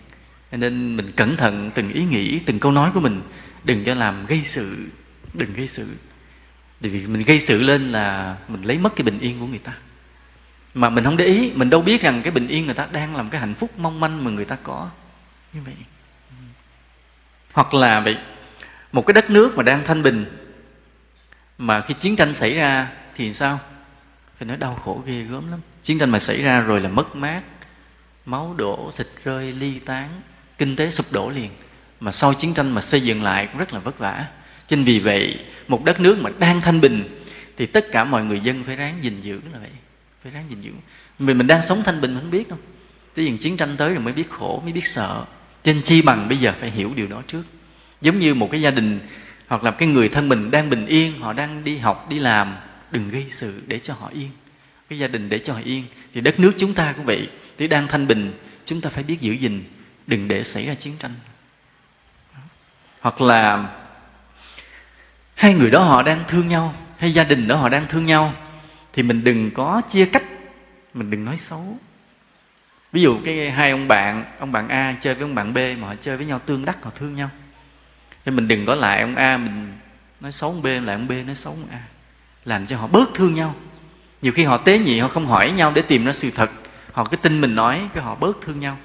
Nên 0.52 0.98
mình 0.98 1.12
cẩn 1.12 1.38
thận 1.38 1.72
từng 1.76 1.94
ý 1.94 2.04
nghĩ, 2.04 2.40
từng 2.40 2.60
câu 2.60 2.72
nói 2.72 2.92
của 2.94 3.00
mình. 3.00 3.22
Đừng 3.64 3.86
cho 3.86 3.94
làm 3.94 4.26
gây 4.26 4.42
sự, 4.44 4.88
đừng 5.34 5.54
gây 5.54 5.68
sự. 5.68 5.88
Vì 6.82 7.08
mình 7.08 7.24
gây 7.24 7.40
sự 7.40 7.62
lên 7.62 7.92
là 7.92 8.38
mình 8.48 8.62
lấy 8.62 8.78
mất 8.78 8.96
cái 8.96 9.04
bình 9.04 9.20
yên 9.20 9.40
của 9.40 9.48
người 9.48 9.60
ta. 9.60 9.74
Mà 10.74 10.90
mình 10.90 11.04
không 11.04 11.18
để 11.18 11.26
ý, 11.26 11.52
mình 11.56 11.70
đâu 11.70 11.82
biết 11.82 12.02
rằng 12.02 12.22
cái 12.22 12.32
bình 12.32 12.48
yên 12.48 12.66
người 12.66 12.76
ta 12.76 12.88
đang 12.92 13.16
làm 13.16 13.30
cái 13.30 13.42
hạnh 13.42 13.54
phúc 13.54 13.72
mong 13.78 14.00
manh 14.00 14.24
mà 14.24 14.32
người 14.32 14.46
ta 14.46 14.58
có. 14.64 14.90
Như 15.54 15.60
vậy. 15.66 15.76
Hoặc 17.54 17.74
là 17.74 18.00
vậy, 18.00 18.18
một 18.92 19.06
cái 19.06 19.14
đất 19.14 19.30
nước 19.30 19.58
mà 19.58 19.64
đang 19.64 19.86
thanh 19.86 20.04
bình 20.04 20.26
mà 21.58 21.82
khi 21.82 21.94
chiến 21.94 22.16
tranh 22.16 22.34
xảy 22.34 22.56
ra 22.56 22.88
thì 23.16 23.34
sao? 23.34 23.60
Phải 24.38 24.48
nói 24.48 24.58
đau 24.58 24.76
khổ 24.76 25.04
ghê 25.06 25.24
gớm 25.24 25.52
lắm. 25.52 25.60
Chiến 25.84 26.00
tranh 26.00 26.10
mà 26.10 26.20
xảy 26.20 26.42
ra 26.42 26.60
rồi 26.60 26.82
là 26.82 26.90
mất 26.90 27.16
mát, 27.16 27.42
máu 28.26 28.56
đổ, 28.58 28.92
thịt 28.98 29.08
rơi, 29.24 29.52
ly 29.52 29.80
tán, 29.80 30.10
kinh 30.58 30.76
tế 30.76 30.92
sụp 30.92 31.06
đổ 31.12 31.30
liền. 31.30 31.50
Mà 32.00 32.12
sau 32.12 32.34
chiến 32.34 32.54
tranh 32.54 32.72
mà 32.72 32.82
xây 32.82 33.02
dựng 33.02 33.24
lại 33.24 33.48
cũng 33.48 33.60
rất 33.60 33.74
là 33.74 33.80
vất 33.80 34.00
vả. 34.00 34.26
Cho 34.68 34.76
nên 34.76 34.86
vì 34.86 35.00
vậy, 35.00 35.40
một 35.68 35.86
đất 35.86 36.00
nước 36.00 36.18
mà 36.22 36.30
đang 36.40 36.62
thanh 36.62 36.82
bình 36.82 37.22
thì 37.58 37.66
tất 37.66 37.86
cả 37.92 38.04
mọi 38.04 38.26
người 38.26 38.40
dân 38.40 38.64
phải 38.64 38.76
ráng 38.76 39.04
gìn 39.04 39.22
giữ 39.22 39.42
là 39.54 39.60
vậy. 39.60 39.70
Phải 40.24 40.32
ráng 40.32 40.46
gìn 40.50 40.62
giữ. 40.62 40.72
Mình 41.20 41.38
mình 41.38 41.48
đang 41.48 41.62
sống 41.62 41.82
thanh 41.86 42.02
bình 42.02 42.14
mình 42.14 42.22
không 42.22 42.32
biết 42.32 42.50
đâu. 42.50 42.58
Tới 43.16 43.26
dần 43.26 43.38
chiến 43.38 43.58
tranh 43.58 43.78
tới 43.78 43.90
rồi 43.90 44.00
mới 44.00 44.14
biết 44.14 44.30
khổ, 44.30 44.62
mới 44.64 44.74
biết 44.74 44.88
sợ. 44.88 45.26
Trên 45.64 45.82
chi 45.82 46.02
bằng 46.02 46.28
bây 46.30 46.38
giờ 46.38 46.54
phải 46.60 46.72
hiểu 46.72 46.94
điều 46.96 47.08
đó 47.08 47.22
trước. 47.28 47.44
Giống 48.02 48.20
như 48.20 48.34
một 48.34 48.50
cái 48.52 48.62
gia 48.62 48.72
đình 48.72 49.00
hoặc 49.48 49.64
là 49.64 49.72
cái 49.72 49.88
người 49.88 50.10
thân 50.10 50.30
mình 50.30 50.52
đang 50.52 50.70
bình 50.70 50.86
yên, 50.86 51.20
họ 51.20 51.34
đang 51.34 51.64
đi 51.64 51.78
học, 51.78 52.10
đi 52.10 52.20
làm, 52.20 52.56
đừng 52.92 53.10
gây 53.10 53.26
sự 53.30 53.62
để 53.68 53.80
cho 53.80 53.94
họ 53.94 54.10
yên. 54.14 54.30
Cái 54.90 55.00
gia 55.00 55.08
đình 55.08 55.30
để 55.30 55.40
cho 55.40 55.54
họ 55.54 55.60
yên. 55.64 55.86
Thì 56.14 56.22
đất 56.22 56.40
nước 56.40 56.52
chúng 56.58 56.74
ta 56.74 56.94
cũng 56.94 57.06
vậy. 57.06 57.30
Thì 57.58 57.68
đang 57.68 57.88
thanh 57.88 58.08
bình, 58.08 58.40
chúng 58.66 58.82
ta 58.82 58.90
phải 58.90 59.04
biết 59.04 59.22
giữ 59.22 59.32
gìn, 59.32 59.64
đừng 60.08 60.28
để 60.28 60.44
xảy 60.44 60.66
ra 60.66 60.74
chiến 60.74 60.94
tranh. 61.00 61.12
Hoặc 63.00 63.22
là 63.22 63.70
hai 65.36 65.54
người 65.54 65.72
đó 65.72 65.80
họ 65.84 66.04
đang 66.04 66.24
thương 66.28 66.48
nhau, 66.48 66.76
hay 66.98 67.14
gia 67.14 67.24
đình 67.24 67.48
đó 67.48 67.56
họ 67.56 67.70
đang 67.70 67.88
thương 67.88 68.06
nhau, 68.06 68.34
thì 68.94 69.04
mình 69.04 69.24
đừng 69.24 69.52
có 69.52 69.82
chia 69.90 70.06
cách, 70.06 70.24
mình 70.94 71.10
đừng 71.10 71.26
nói 71.26 71.38
xấu. 71.38 71.78
Ví 72.92 73.02
dụ 73.02 73.20
cái 73.26 73.52
hai 73.52 73.72
ông 73.72 73.88
bạn 73.88 74.26
ông 74.40 74.52
bạn 74.52 74.68
a 74.70 74.96
chơi 75.02 75.14
với 75.14 75.22
ông 75.22 75.36
bạn 75.36 75.54
b 75.54 75.58
mà 75.58 75.88
họ 75.88 75.96
chơi 76.02 76.18
với 76.18 76.26
nhau 76.26 76.40
tương 76.40 76.66
đắc, 76.66 76.84
họ 76.84 76.92
thương 76.96 77.16
nhau 77.16 77.30
thì 78.26 78.32
mình 78.32 78.48
đừng 78.48 78.66
có 78.66 78.76
lại 78.76 79.02
ông 79.02 79.16
a 79.16 79.38
mình 79.38 79.78
nói 80.20 80.32
xấu 80.32 80.50
ông 80.50 80.62
b 80.62 80.66
lại 80.66 80.96
ông 80.96 81.08
b 81.08 81.12
nói 81.12 81.36
xấu 81.36 81.54
ông 81.54 81.68
a. 81.72 81.84
Làm 82.46 82.68
cho 82.68 82.78
họ 82.78 82.88
bớt 82.88 83.14
thương 83.14 83.34
nhau. 83.34 83.56
Nhiều 84.22 84.34
khi 84.34 84.44
họ 84.44 84.58
tế 84.58 84.78
nhị 84.78 85.00
họ 85.00 85.08
không 85.08 85.28
hỏi 85.28 85.52
nhau 85.52 85.72
để 85.76 85.82
tìm 85.82 86.06
ra 86.06 86.12
sự 86.12 86.32
thật. 86.32 86.52
Họ 86.92 87.06
cứ 87.06 87.18
tin 87.18 87.42
mình 87.42 87.56
nói 87.56 87.90
cái 87.94 88.04
họ 88.04 88.16
bớt 88.16 88.42
thương 88.42 88.60
nhau. 88.60 88.78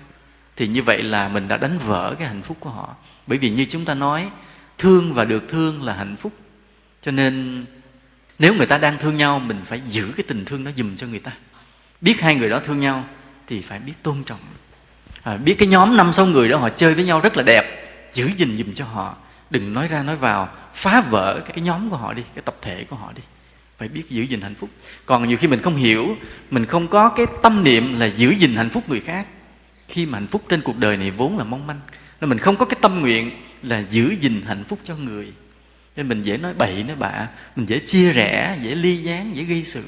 Thì 0.56 0.68
như 0.68 0.82
vậy 0.82 1.02
là 1.02 1.28
mình 1.28 1.48
đã 1.48 1.56
đánh 1.56 1.78
vỡ 1.78 2.14
cái 2.18 2.28
hạnh 2.28 2.42
phúc 2.42 2.56
của 2.60 2.70
họ. 2.70 2.94
Bởi 3.26 3.38
vì 3.38 3.50
như 3.50 3.64
chúng 3.64 3.84
ta 3.84 3.94
nói 3.94 4.30
thương 4.78 5.14
và 5.14 5.24
được 5.24 5.48
thương 5.48 5.82
là 5.82 5.92
hạnh 5.92 6.16
phúc. 6.16 6.32
Cho 7.02 7.10
nên 7.10 7.64
nếu 8.38 8.54
người 8.54 8.66
ta 8.66 8.78
đang 8.78 8.98
thương 8.98 9.16
nhau 9.16 9.38
mình 9.38 9.60
phải 9.64 9.80
giữ 9.88 10.12
cái 10.16 10.24
tình 10.28 10.44
thương 10.44 10.64
đó 10.64 10.70
dùm 10.76 10.96
cho 10.96 11.06
người 11.06 11.18
ta. 11.18 11.32
Biết 12.00 12.20
hai 12.20 12.34
người 12.34 12.50
đó 12.50 12.60
thương 12.66 12.80
nhau 12.80 13.04
thì 13.46 13.60
phải 13.60 13.78
biết 13.78 13.94
tôn 14.02 14.24
trọng. 14.24 14.40
À, 15.22 15.36
biết 15.36 15.54
cái 15.54 15.68
nhóm 15.68 15.96
năm 15.96 16.12
sáu 16.12 16.26
người 16.26 16.48
đó 16.48 16.58
họ 16.58 16.68
chơi 16.68 16.94
với 16.94 17.04
nhau 17.04 17.20
rất 17.20 17.36
là 17.36 17.42
đẹp. 17.42 17.64
Giữ 18.12 18.30
gìn 18.36 18.56
dùm 18.56 18.74
cho 18.74 18.84
họ 18.84 19.16
đừng 19.50 19.74
nói 19.74 19.88
ra 19.88 20.02
nói 20.02 20.16
vào 20.16 20.48
phá 20.74 21.00
vỡ 21.00 21.40
cái, 21.46 21.60
nhóm 21.60 21.90
của 21.90 21.96
họ 21.96 22.12
đi 22.12 22.22
cái 22.34 22.42
tập 22.42 22.56
thể 22.62 22.84
của 22.84 22.96
họ 22.96 23.12
đi. 23.16 23.22
Phải 23.78 23.88
biết 23.88 24.10
giữ 24.10 24.22
gìn 24.22 24.40
hạnh 24.40 24.54
phúc. 24.54 24.70
Còn 25.06 25.28
nhiều 25.28 25.38
khi 25.38 25.48
mình 25.48 25.60
không 25.60 25.76
hiểu 25.76 26.16
mình 26.50 26.66
không 26.66 26.88
có 26.88 27.08
cái 27.08 27.26
tâm 27.42 27.64
niệm 27.64 27.98
là 27.98 28.06
giữ 28.06 28.30
gìn 28.30 28.54
hạnh 28.54 28.70
phúc 28.70 28.88
người 28.88 29.00
khác. 29.00 29.26
Khi 29.88 30.06
mà 30.06 30.18
hạnh 30.18 30.26
phúc 30.26 30.42
trên 30.48 30.62
cuộc 30.62 30.78
đời 30.78 30.96
này 30.96 31.10
vốn 31.10 31.38
là 31.38 31.44
mong 31.44 31.66
manh 31.66 31.80
nên 32.20 32.30
mình 32.30 32.38
không 32.38 32.56
có 32.56 32.66
cái 32.66 32.78
tâm 32.82 33.00
nguyện 33.00 33.30
là 33.62 33.82
giữ 33.90 34.14
gìn 34.20 34.42
hạnh 34.46 34.64
phúc 34.64 34.78
cho 34.84 34.96
người. 34.96 35.32
Nên 35.96 36.08
mình 36.08 36.22
dễ 36.22 36.36
nói 36.36 36.54
bậy 36.54 36.84
nói 36.84 36.96
bạ 36.96 37.28
mình 37.56 37.66
dễ 37.66 37.78
chia 37.78 38.12
rẽ 38.12 38.58
dễ 38.62 38.74
ly 38.74 38.96
gián 38.96 39.36
dễ 39.36 39.42
gây 39.44 39.64
sự. 39.64 39.84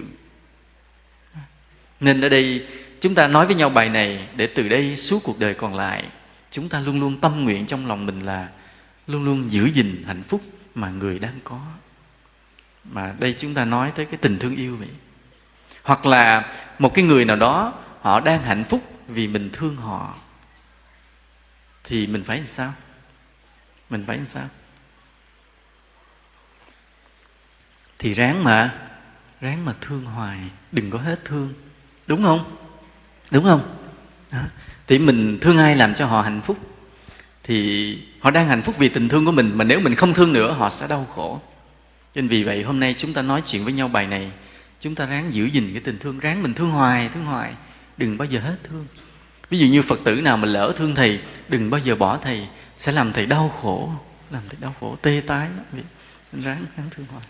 Nên 2.00 2.20
ở 2.20 2.28
đây 2.28 2.66
chúng 3.00 3.14
ta 3.14 3.28
nói 3.28 3.46
với 3.46 3.54
nhau 3.54 3.70
bài 3.70 3.88
này 3.88 4.26
để 4.36 4.46
từ 4.46 4.68
đây 4.68 4.96
suốt 4.96 5.22
cuộc 5.24 5.38
đời 5.38 5.54
còn 5.54 5.74
lại 5.74 6.04
chúng 6.50 6.68
ta 6.68 6.80
luôn 6.80 7.00
luôn 7.00 7.20
tâm 7.20 7.44
nguyện 7.44 7.66
trong 7.66 7.86
lòng 7.86 8.06
mình 8.06 8.20
là 8.20 8.48
luôn 9.06 9.24
luôn 9.24 9.52
giữ 9.52 9.66
gìn 9.66 10.04
hạnh 10.06 10.22
phúc 10.22 10.42
mà 10.74 10.90
người 10.90 11.18
đang 11.18 11.38
có. 11.44 11.60
Mà 12.84 13.14
đây 13.18 13.36
chúng 13.38 13.54
ta 13.54 13.64
nói 13.64 13.92
tới 13.94 14.06
cái 14.06 14.16
tình 14.16 14.38
thương 14.38 14.56
yêu 14.56 14.76
vậy. 14.76 14.88
Hoặc 15.82 16.06
là 16.06 16.54
một 16.78 16.94
cái 16.94 17.04
người 17.04 17.24
nào 17.24 17.36
đó, 17.36 17.74
họ 18.00 18.20
đang 18.20 18.42
hạnh 18.42 18.64
phúc 18.64 18.82
vì 19.08 19.28
mình 19.28 19.50
thương 19.52 19.76
họ, 19.76 20.14
thì 21.84 22.06
mình 22.06 22.24
phải 22.24 22.38
làm 22.38 22.46
sao? 22.46 22.72
Mình 23.90 24.04
phải 24.06 24.16
làm 24.16 24.26
sao? 24.26 24.48
Thì 27.98 28.14
ráng 28.14 28.44
mà 28.44 28.74
ráng 29.40 29.64
mà 29.64 29.74
thương 29.80 30.04
hoài, 30.04 30.38
đừng 30.72 30.90
có 30.90 30.98
hết 30.98 31.24
thương. 31.24 31.54
Đúng 32.06 32.22
không? 32.22 32.56
Đúng 33.30 33.44
không? 33.44 33.76
Đó. 34.32 34.38
thì 34.86 34.98
mình 34.98 35.38
thương 35.40 35.58
ai 35.58 35.76
làm 35.76 35.94
cho 35.94 36.06
họ 36.06 36.22
hạnh 36.22 36.40
phúc, 36.40 36.58
thì 37.42 37.98
họ 38.22 38.30
đang 38.30 38.48
hạnh 38.48 38.62
phúc 38.62 38.74
vì 38.78 38.88
tình 38.88 39.08
thương 39.08 39.24
của 39.24 39.32
mình, 39.32 39.52
mà 39.54 39.64
nếu 39.64 39.80
mình 39.80 39.94
không 39.94 40.14
thương 40.14 40.32
nữa, 40.32 40.52
họ 40.52 40.70
sẽ 40.70 40.86
đau 40.88 41.06
khổ. 41.14 41.40
Cho 42.14 42.20
nên 42.20 42.28
vì 42.28 42.44
vậy, 42.44 42.62
hôm 42.62 42.80
nay 42.80 42.94
chúng 42.98 43.14
ta 43.14 43.22
nói 43.22 43.42
chuyện 43.46 43.64
với 43.64 43.72
nhau 43.72 43.88
bài 43.88 44.06
này. 44.06 44.30
Chúng 44.80 44.94
ta 44.94 45.06
ráng 45.06 45.34
giữ 45.34 45.44
gìn 45.44 45.70
cái 45.72 45.82
tình 45.84 45.98
thương, 45.98 46.18
ráng 46.18 46.42
mình 46.42 46.54
thương 46.54 46.70
hoài 46.70 47.08
thương 47.14 47.24
hoài. 47.24 47.52
Đừng 47.96 48.18
bao 48.18 48.26
giờ 48.26 48.40
hết 48.40 48.56
thương. 48.64 48.86
Ví 49.50 49.58
dụ 49.58 49.66
như 49.66 49.82
phật 49.82 50.00
tử 50.04 50.20
nào 50.20 50.36
mà 50.36 50.48
lỡ 50.48 50.72
thương 50.76 50.94
thầy, 50.94 51.20
đừng 51.48 51.70
bao 51.70 51.80
giờ 51.80 51.94
bỏ 51.94 52.18
thầy, 52.22 52.46
sẽ 52.78 52.92
làm 52.92 53.12
thầy 53.12 53.26
đau 53.26 53.48
khổ, 53.48 53.90
làm 54.30 54.42
thầy 54.48 54.58
đau 54.60 54.74
khổ, 54.80 54.96
tê 55.02 55.22
tái 55.26 55.48
lắm 55.72 55.82
ráng 56.32 56.64
ráng 56.76 56.90
thương 56.90 57.06
hoài. 57.06 57.24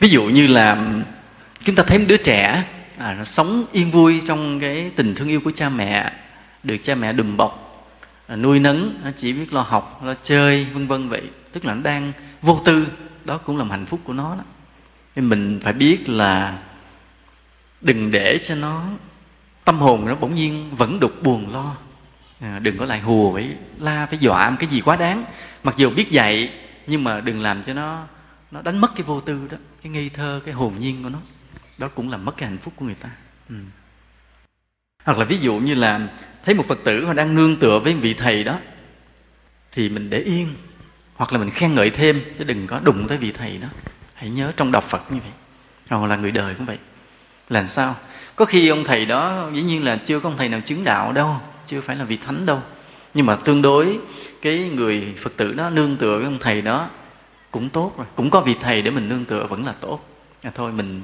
Ví 0.00 0.08
dụ 0.08 0.24
như 0.24 0.46
là, 0.46 0.86
chúng 1.64 1.74
ta 1.74 1.82
thấy 1.82 1.98
một 1.98 2.04
đứa 2.08 2.16
trẻ 2.16 2.64
à, 3.02 3.14
nó 3.14 3.24
sống 3.24 3.64
yên 3.72 3.90
vui 3.90 4.22
trong 4.26 4.60
cái 4.60 4.90
tình 4.96 5.14
thương 5.14 5.28
yêu 5.28 5.40
của 5.40 5.50
cha 5.50 5.68
mẹ 5.68 6.12
được 6.62 6.76
cha 6.82 6.94
mẹ 6.94 7.12
đùm 7.12 7.36
bọc 7.36 7.84
à, 8.26 8.36
nuôi 8.36 8.60
nấng 8.60 9.00
nó 9.04 9.10
chỉ 9.16 9.32
biết 9.32 9.52
lo 9.52 9.60
học 9.60 10.00
lo 10.04 10.14
chơi 10.22 10.64
vân 10.64 10.86
vân 10.86 11.08
vậy. 11.08 11.22
Tức 11.52 11.64
là 11.64 11.74
nó 11.74 11.82
đang 11.82 12.12
vô 12.42 12.60
tư 12.64 12.86
đó 13.24 13.38
cũng 13.38 13.56
là 13.56 13.64
hạnh 13.64 13.86
phúc 13.86 14.00
của 14.04 14.12
nó 14.12 14.34
đó. 14.36 14.44
Nên 15.16 15.28
mình 15.28 15.60
phải 15.62 15.72
biết 15.72 16.08
là 16.08 16.58
đừng 17.80 18.10
để 18.10 18.38
cho 18.38 18.54
nó 18.54 18.84
tâm 19.64 19.78
hồn 19.78 20.06
nó 20.06 20.14
bỗng 20.14 20.34
nhiên 20.34 20.70
vẫn 20.76 21.00
đục 21.00 21.22
buồn 21.22 21.52
lo. 21.52 21.76
À, 22.40 22.58
đừng 22.58 22.78
có 22.78 22.84
lại 22.84 23.00
hùa 23.00 23.34
phải 23.34 23.48
la 23.78 24.06
phải 24.06 24.18
dọa 24.18 24.50
một 24.50 24.56
cái 24.60 24.68
gì 24.68 24.80
quá 24.80 24.96
đáng. 24.96 25.24
Mặc 25.62 25.74
dù 25.76 25.90
biết 25.90 26.10
dạy 26.10 26.50
nhưng 26.86 27.04
mà 27.04 27.20
đừng 27.20 27.40
làm 27.40 27.62
cho 27.62 27.74
nó 27.74 28.04
nó 28.50 28.62
đánh 28.62 28.78
mất 28.78 28.94
cái 28.96 29.02
vô 29.02 29.20
tư 29.20 29.48
đó 29.50 29.56
cái 29.82 29.92
ngây 29.92 30.08
thơ 30.08 30.40
cái 30.44 30.54
hồn 30.54 30.74
nhiên 30.78 31.02
của 31.02 31.08
nó 31.08 31.18
đó 31.82 31.88
cũng 31.94 32.10
là 32.10 32.16
mất 32.16 32.36
cái 32.36 32.48
hạnh 32.48 32.58
phúc 32.58 32.74
của 32.76 32.84
người 32.84 32.94
ta. 32.94 33.08
Ừ. 33.48 33.54
hoặc 35.04 35.18
là 35.18 35.24
ví 35.24 35.38
dụ 35.38 35.54
như 35.54 35.74
là 35.74 36.08
thấy 36.44 36.54
một 36.54 36.66
phật 36.68 36.84
tử 36.84 37.04
họ 37.04 37.12
đang 37.12 37.34
nương 37.34 37.56
tựa 37.56 37.78
với 37.78 37.94
vị 37.94 38.14
thầy 38.14 38.44
đó 38.44 38.58
thì 39.72 39.88
mình 39.88 40.10
để 40.10 40.18
yên. 40.18 40.54
Hoặc 41.14 41.32
là 41.32 41.38
mình 41.38 41.50
khen 41.50 41.74
ngợi 41.74 41.90
thêm 41.90 42.22
chứ 42.38 42.44
đừng 42.44 42.66
có 42.66 42.80
đụng 42.84 43.08
tới 43.08 43.18
vị 43.18 43.32
thầy 43.32 43.58
đó. 43.58 43.68
Hãy 44.14 44.30
nhớ 44.30 44.52
trong 44.56 44.72
đọc 44.72 44.84
phật 44.84 45.12
như 45.12 45.18
vậy. 45.20 45.32
Hoặc 45.88 46.08
là 46.08 46.16
người 46.16 46.30
đời 46.30 46.54
cũng 46.54 46.66
vậy. 46.66 46.78
Làm 47.48 47.66
sao? 47.66 47.96
Có 48.36 48.44
khi 48.44 48.68
ông 48.68 48.84
thầy 48.84 49.06
đó 49.06 49.50
dĩ 49.54 49.62
nhiên 49.62 49.84
là 49.84 49.96
chưa 49.96 50.20
có 50.20 50.28
ông 50.28 50.38
thầy 50.38 50.48
nào 50.48 50.60
chứng 50.60 50.84
đạo 50.84 51.12
đâu 51.12 51.40
chưa 51.66 51.80
phải 51.80 51.96
là 51.96 52.04
vị 52.04 52.16
thánh 52.16 52.46
đâu. 52.46 52.62
Nhưng 53.14 53.26
mà 53.26 53.36
tương 53.36 53.62
đối 53.62 53.98
cái 54.42 54.58
người 54.58 55.14
phật 55.18 55.36
tử 55.36 55.54
đó 55.54 55.70
nương 55.70 55.96
tựa 55.96 56.16
với 56.16 56.24
ông 56.24 56.38
thầy 56.40 56.62
đó 56.62 56.88
cũng 57.50 57.68
tốt 57.68 57.94
rồi. 57.96 58.06
Cũng 58.14 58.30
có 58.30 58.40
vị 58.40 58.54
thầy 58.60 58.82
để 58.82 58.90
mình 58.90 59.08
nương 59.08 59.24
tựa 59.24 59.46
vẫn 59.46 59.66
là 59.66 59.72
tốt. 59.72 60.08
À, 60.42 60.50
thôi 60.54 60.72
mình 60.72 61.02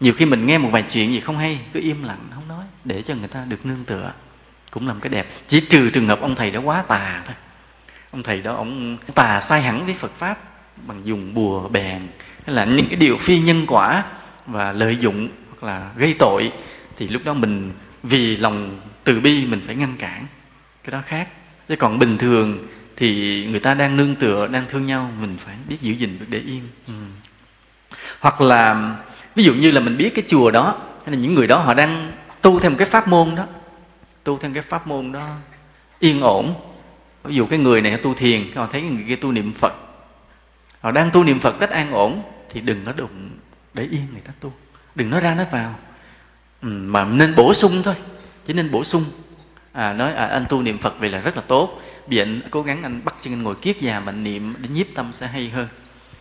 nhiều 0.00 0.12
khi 0.12 0.26
mình 0.26 0.46
nghe 0.46 0.58
một 0.58 0.68
vài 0.72 0.82
chuyện 0.82 1.12
gì 1.12 1.20
không 1.20 1.38
hay, 1.38 1.58
cứ 1.72 1.80
im 1.80 2.02
lặng, 2.02 2.18
không 2.34 2.48
nói, 2.48 2.64
để 2.84 3.02
cho 3.02 3.14
người 3.14 3.28
ta 3.28 3.44
được 3.48 3.66
nương 3.66 3.84
tựa, 3.84 4.12
cũng 4.70 4.88
làm 4.88 5.00
cái 5.00 5.10
đẹp. 5.10 5.26
Chỉ 5.48 5.60
trừ 5.60 5.90
trường 5.90 6.06
hợp 6.06 6.20
ông 6.20 6.34
thầy 6.34 6.50
đó 6.50 6.60
quá 6.60 6.82
tà 6.82 7.22
thôi. 7.26 7.34
Ông 8.10 8.22
thầy 8.22 8.42
đó, 8.42 8.54
ông 8.54 8.98
tà 9.14 9.40
sai 9.40 9.62
hẳn 9.62 9.84
với 9.84 9.94
phật 9.94 10.12
pháp 10.18 10.38
bằng 10.86 11.00
dùng 11.04 11.34
bùa, 11.34 11.68
bèn, 11.68 12.08
hay 12.46 12.54
là 12.54 12.64
những 12.64 12.86
cái 12.88 12.96
điều 12.96 13.16
phi 13.16 13.38
nhân 13.38 13.64
quả 13.66 14.04
và 14.46 14.72
lợi 14.72 14.96
dụng 15.00 15.28
hoặc 15.50 15.66
là 15.66 15.90
gây 15.96 16.14
tội, 16.18 16.52
thì 16.96 17.08
lúc 17.08 17.22
đó 17.24 17.34
mình 17.34 17.72
vì 18.02 18.36
lòng 18.36 18.80
từ 19.04 19.20
bi 19.20 19.46
mình 19.46 19.60
phải 19.66 19.74
ngăn 19.74 19.96
cản. 19.96 20.26
Cái 20.84 20.92
đó 20.92 21.02
khác. 21.06 21.28
Chứ 21.68 21.76
còn 21.76 21.98
bình 21.98 22.18
thường 22.18 22.66
thì 22.96 23.46
người 23.50 23.60
ta 23.60 23.74
đang 23.74 23.96
nương 23.96 24.14
tựa, 24.14 24.46
đang 24.46 24.64
thương 24.68 24.86
nhau, 24.86 25.10
mình 25.20 25.36
phải 25.44 25.56
biết 25.68 25.76
giữ 25.80 25.92
gìn 25.92 26.18
được 26.18 26.26
để 26.28 26.38
yên. 26.38 26.68
Ừ. 26.86 26.94
hoặc 28.20 28.40
là 28.40 28.96
ví 29.34 29.44
dụ 29.44 29.54
như 29.54 29.70
là 29.70 29.80
mình 29.80 29.96
biết 29.96 30.14
cái 30.14 30.24
chùa 30.28 30.50
đó 30.50 30.74
hay 31.04 31.14
là 31.14 31.22
những 31.22 31.34
người 31.34 31.46
đó 31.46 31.58
họ 31.58 31.74
đang 31.74 32.12
tu 32.42 32.60
theo 32.60 32.70
một 32.70 32.76
cái 32.78 32.88
pháp 32.88 33.08
môn 33.08 33.34
đó 33.34 33.44
tu 34.24 34.38
theo 34.38 34.50
cái 34.54 34.62
pháp 34.62 34.86
môn 34.86 35.12
đó 35.12 35.28
yên 35.98 36.20
ổn. 36.20 36.54
Ví 37.24 37.34
dụ 37.34 37.46
cái 37.46 37.58
người 37.58 37.80
này 37.80 37.96
tu 37.96 38.14
thiền 38.14 38.52
họ 38.54 38.68
thấy 38.72 38.82
người 38.82 39.04
kia 39.08 39.16
tu 39.16 39.32
niệm 39.32 39.52
phật 39.52 39.72
họ 40.80 40.90
đang 40.90 41.10
tu 41.10 41.24
niệm 41.24 41.40
phật 41.40 41.54
cách 41.60 41.70
an 41.70 41.92
ổn 41.92 42.22
thì 42.50 42.60
đừng 42.60 42.84
có 42.84 42.92
đụng 42.96 43.30
để 43.74 43.82
yên 43.82 44.06
người 44.12 44.20
ta 44.20 44.32
tu. 44.40 44.52
Đừng 44.94 45.10
nói 45.10 45.20
ra 45.20 45.34
nói 45.34 45.46
vào. 45.50 45.74
Ừ, 46.62 46.68
mà 46.68 47.04
nên 47.04 47.34
bổ 47.34 47.54
sung 47.54 47.82
thôi 47.82 47.94
chỉ 48.46 48.52
nên 48.52 48.70
bổ 48.70 48.84
sung. 48.84 49.04
À, 49.72 49.92
nói 49.92 50.12
à, 50.12 50.26
anh 50.26 50.44
tu 50.48 50.62
niệm 50.62 50.78
phật 50.78 50.98
vậy 50.98 51.10
là 51.10 51.20
rất 51.20 51.36
là 51.36 51.42
tốt. 51.48 51.82
Vì 52.08 52.18
anh 52.18 52.40
cố 52.50 52.62
gắng 52.62 52.82
anh 52.82 53.00
bắt 53.04 53.14
chân 53.20 53.32
anh 53.32 53.42
ngồi 53.42 53.54
kiết 53.54 53.80
già 53.80 54.00
mà 54.00 54.12
niệm 54.12 54.54
để 54.58 54.68
nhiếp 54.68 54.86
tâm 54.94 55.12
sẽ 55.12 55.26
hay 55.26 55.48
hơn. 55.48 55.68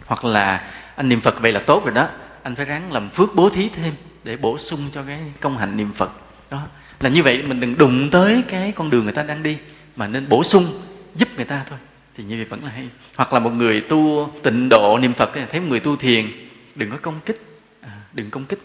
Hoặc 0.06 0.26
là 0.26 0.72
anh 0.96 1.10
niệm 1.10 1.22
phật 1.22 1.42
vậy 1.42 1.52
là 1.52 1.60
tốt 1.60 1.86
rồi 1.86 1.94
đó 1.94 2.08
anh 2.44 2.56
phải 2.56 2.66
ráng 2.66 2.92
làm 2.92 3.10
phước 3.10 3.36
bố 3.36 3.50
thí 3.50 3.70
thêm 3.70 3.94
để 4.24 4.38
bổ 4.38 4.58
sung 4.58 4.80
cho 4.94 5.04
cái 5.04 5.20
công 5.40 5.58
hạnh 5.58 5.78
niệm 5.78 5.94
phật. 5.94 6.12
Đó 6.52 6.68
là 7.00 7.10
như 7.10 7.24
vậy 7.24 7.44
mình 7.44 7.60
đừng 7.60 7.78
đụng 7.78 8.10
tới 8.12 8.44
cái 8.48 8.72
con 8.72 8.90
đường 8.90 9.04
người 9.04 9.14
ta 9.14 9.24
đang 9.24 9.44
đi 9.44 9.58
mà 9.96 10.08
nên 10.08 10.30
bổ 10.30 10.44
sung 10.44 10.66
giúp 11.16 11.30
người 11.36 11.46
ta 11.46 11.66
thôi. 11.70 11.80
Thì 12.18 12.24
như 12.24 12.36
vậy 12.36 12.46
vẫn 12.46 12.64
là 12.64 12.70
hay. 12.70 12.88
Hoặc 13.16 13.34
là 13.34 13.40
một 13.40 13.50
người 13.50 13.82
tu 13.82 14.32
tịnh 14.44 14.70
độ 14.70 15.00
niệm 15.00 15.14
phật 15.14 15.32
thấy 15.52 15.60
một 15.60 15.68
người 15.70 15.80
tu 15.80 15.96
thiền 15.96 16.26
đừng 16.76 16.92
có 16.92 16.98
công 17.02 17.20
kích. 17.26 17.42
À, 17.82 17.92
đừng 18.14 18.30
công 18.30 18.46
kích. 18.46 18.60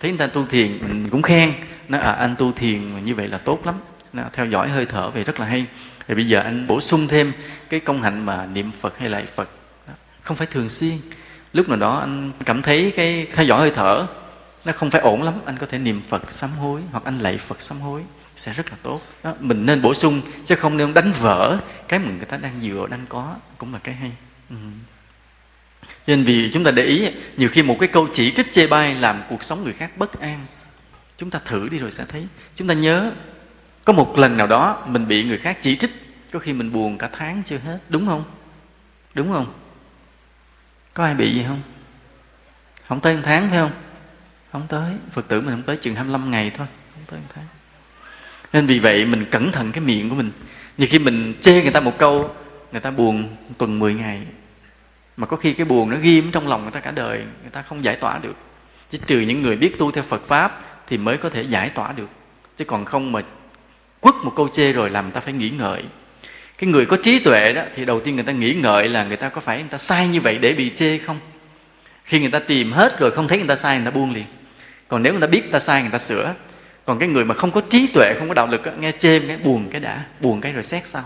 Thấy 0.00 0.10
người 0.10 0.18
ta 0.18 0.26
tu 0.26 0.46
thiền 0.46 0.78
mình 0.80 1.08
cũng 1.10 1.22
khen. 1.22 1.52
Nói 1.88 2.00
à 2.00 2.12
anh 2.12 2.34
tu 2.38 2.52
thiền 2.52 3.04
như 3.04 3.14
vậy 3.14 3.28
là 3.28 3.38
tốt 3.38 3.66
lắm. 3.66 3.74
Nó 4.12 4.22
theo 4.32 4.46
dõi 4.46 4.68
hơi 4.68 4.86
thở 4.86 5.10
về 5.10 5.24
rất 5.24 5.40
là 5.40 5.46
hay. 5.46 5.66
Thì 6.08 6.14
bây 6.14 6.28
giờ 6.28 6.40
anh 6.40 6.66
bổ 6.66 6.80
sung 6.80 7.08
thêm 7.08 7.32
cái 7.68 7.80
công 7.80 8.02
hạnh 8.02 8.26
mà 8.26 8.46
niệm 8.46 8.70
phật 8.80 8.98
hay 8.98 9.08
lại 9.08 9.24
phật. 9.34 9.48
Không 10.22 10.36
phải 10.36 10.46
thường 10.46 10.68
xuyên 10.68 10.92
lúc 11.52 11.68
nào 11.68 11.78
đó 11.78 11.98
anh 11.98 12.32
cảm 12.44 12.62
thấy 12.62 12.92
cái 12.96 13.26
theo 13.32 13.46
dõi 13.46 13.60
hơi 13.60 13.70
thở 13.74 14.06
nó 14.64 14.72
không 14.72 14.90
phải 14.90 15.00
ổn 15.00 15.22
lắm 15.22 15.34
anh 15.44 15.56
có 15.58 15.66
thể 15.66 15.78
niệm 15.78 16.02
phật 16.08 16.32
sám 16.32 16.50
hối 16.50 16.80
hoặc 16.92 17.04
anh 17.04 17.18
lạy 17.18 17.38
phật 17.38 17.60
sám 17.60 17.80
hối 17.80 18.02
sẽ 18.36 18.52
rất 18.52 18.70
là 18.70 18.76
tốt. 18.82 19.00
Đó, 19.22 19.34
mình 19.40 19.66
nên 19.66 19.82
bổ 19.82 19.94
sung 19.94 20.20
chứ 20.44 20.54
không 20.54 20.76
nên 20.76 20.94
đánh 20.94 21.12
vỡ 21.20 21.58
cái 21.88 21.98
mà 21.98 22.10
người 22.10 22.26
ta 22.26 22.36
đang 22.36 22.60
dựa 22.62 22.86
đang 22.90 23.06
có 23.08 23.36
cũng 23.58 23.72
là 23.72 23.78
cái 23.78 23.94
hay. 23.94 24.12
Ừ. 24.50 24.56
nên 26.06 26.24
vì 26.24 26.50
chúng 26.54 26.64
ta 26.64 26.70
để 26.70 26.84
ý 26.84 27.08
nhiều 27.36 27.48
khi 27.52 27.62
một 27.62 27.76
cái 27.80 27.88
câu 27.88 28.08
chỉ 28.12 28.32
trích 28.32 28.52
chê 28.52 28.66
bai 28.66 28.94
làm 28.94 29.22
cuộc 29.28 29.44
sống 29.44 29.64
người 29.64 29.72
khác 29.72 29.96
bất 29.96 30.20
an 30.20 30.46
chúng 31.18 31.30
ta 31.30 31.38
thử 31.44 31.68
đi 31.68 31.78
rồi 31.78 31.90
sẽ 31.90 32.04
thấy. 32.08 32.26
Chúng 32.54 32.68
ta 32.68 32.74
nhớ 32.74 33.12
có 33.84 33.92
một 33.92 34.18
lần 34.18 34.36
nào 34.36 34.46
đó 34.46 34.84
mình 34.86 35.08
bị 35.08 35.24
người 35.24 35.38
khác 35.38 35.58
chỉ 35.60 35.76
trích 35.76 35.90
có 36.32 36.38
khi 36.38 36.52
mình 36.52 36.72
buồn 36.72 36.98
cả 36.98 37.08
tháng 37.12 37.42
chưa 37.46 37.58
hết 37.58 37.78
đúng 37.88 38.06
không? 38.06 38.24
Đúng 39.14 39.32
không? 39.32 39.52
Có 40.94 41.04
ai 41.04 41.14
bị 41.14 41.34
gì 41.34 41.44
không? 41.48 41.62
Không 42.88 43.00
tới 43.00 43.16
một 43.16 43.22
tháng 43.24 43.50
phải 43.50 43.58
không? 43.58 43.70
Không 44.52 44.66
tới. 44.68 44.92
Phật 45.12 45.28
tử 45.28 45.40
mình 45.40 45.50
không 45.50 45.62
tới 45.62 45.76
chừng 45.76 45.94
25 45.94 46.30
ngày 46.30 46.50
thôi. 46.56 46.66
Không 46.94 47.04
tới 47.06 47.20
một 47.20 47.32
tháng. 47.34 47.44
Nên 48.52 48.66
vì 48.66 48.78
vậy 48.78 49.04
mình 49.04 49.24
cẩn 49.24 49.52
thận 49.52 49.72
cái 49.72 49.84
miệng 49.84 50.08
của 50.10 50.14
mình. 50.14 50.30
Nhiều 50.78 50.88
khi 50.90 50.98
mình 50.98 51.34
chê 51.40 51.62
người 51.62 51.72
ta 51.72 51.80
một 51.80 51.98
câu, 51.98 52.34
người 52.72 52.80
ta 52.80 52.90
buồn 52.90 53.36
tuần 53.58 53.78
10 53.78 53.94
ngày. 53.94 54.26
Mà 55.16 55.26
có 55.26 55.36
khi 55.36 55.52
cái 55.52 55.64
buồn 55.64 55.90
nó 55.90 55.96
ghim 55.96 56.30
trong 56.32 56.48
lòng 56.48 56.62
người 56.62 56.70
ta 56.70 56.80
cả 56.80 56.90
đời, 56.90 57.24
người 57.42 57.50
ta 57.50 57.62
không 57.62 57.84
giải 57.84 57.96
tỏa 57.96 58.18
được. 58.18 58.36
Chỉ 58.90 58.98
trừ 59.06 59.20
những 59.20 59.42
người 59.42 59.56
biết 59.56 59.78
tu 59.78 59.90
theo 59.90 60.04
Phật 60.04 60.26
pháp 60.26 60.60
thì 60.86 60.98
mới 60.98 61.16
có 61.16 61.30
thể 61.30 61.42
giải 61.42 61.70
tỏa 61.70 61.92
được. 61.92 62.08
Chứ 62.58 62.64
còn 62.64 62.84
không 62.84 63.12
mà 63.12 63.20
quất 64.00 64.14
một 64.14 64.32
câu 64.36 64.48
chê 64.48 64.72
rồi 64.72 64.90
làm 64.90 65.04
người 65.04 65.12
ta 65.12 65.20
phải 65.20 65.32
nghĩ 65.32 65.50
ngợi 65.50 65.84
cái 66.62 66.70
người 66.70 66.86
có 66.86 66.96
trí 67.02 67.18
tuệ 67.18 67.52
đó 67.52 67.62
thì 67.74 67.84
đầu 67.84 68.00
tiên 68.00 68.14
người 68.14 68.24
ta 68.24 68.32
nghĩ 68.32 68.54
ngợi 68.54 68.88
là 68.88 69.04
người 69.04 69.16
ta 69.16 69.28
có 69.28 69.40
phải 69.40 69.58
người 69.58 69.68
ta 69.68 69.78
sai 69.78 70.08
như 70.08 70.20
vậy 70.20 70.38
để 70.38 70.52
bị 70.52 70.70
chê 70.70 70.98
không? 70.98 71.20
Khi 72.04 72.20
người 72.20 72.30
ta 72.30 72.38
tìm 72.38 72.72
hết 72.72 72.98
rồi 72.98 73.10
không 73.10 73.28
thấy 73.28 73.38
người 73.38 73.48
ta 73.48 73.56
sai, 73.56 73.76
người 73.76 73.84
ta 73.84 73.90
buông 73.90 74.14
liền. 74.14 74.24
Còn 74.88 75.02
nếu 75.02 75.12
người 75.12 75.20
ta 75.20 75.26
biết 75.26 75.40
người 75.40 75.52
ta 75.52 75.58
sai, 75.58 75.82
người 75.82 75.90
ta 75.90 75.98
sửa. 75.98 76.34
Còn 76.84 76.98
cái 76.98 77.08
người 77.08 77.24
mà 77.24 77.34
không 77.34 77.50
có 77.50 77.60
trí 77.70 77.86
tuệ, 77.86 78.14
không 78.18 78.28
có 78.28 78.34
đạo 78.34 78.46
lực 78.46 78.62
nghe 78.78 78.92
chê 78.92 79.18
cái 79.18 79.36
buồn 79.36 79.68
cái 79.70 79.80
đã, 79.80 80.04
buồn 80.20 80.40
cái 80.40 80.52
rồi 80.52 80.62
xét 80.62 80.86
sau. 80.86 81.02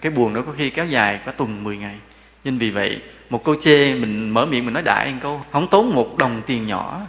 Cái 0.00 0.12
buồn 0.12 0.34
đó 0.34 0.42
có 0.46 0.52
khi 0.58 0.70
kéo 0.70 0.86
dài 0.86 1.20
cả 1.26 1.32
tuần 1.32 1.64
10 1.64 1.76
ngày. 1.76 1.96
Nên 2.44 2.58
vì 2.58 2.70
vậy, 2.70 3.02
một 3.30 3.44
câu 3.44 3.54
chê 3.60 3.94
mình 3.94 4.30
mở 4.30 4.46
miệng 4.46 4.64
mình 4.64 4.74
nói 4.74 4.82
đại 4.82 5.12
một 5.12 5.18
câu, 5.22 5.44
không 5.52 5.68
tốn 5.70 5.94
một 5.94 6.16
đồng 6.18 6.42
tiền 6.46 6.66
nhỏ, 6.66 7.06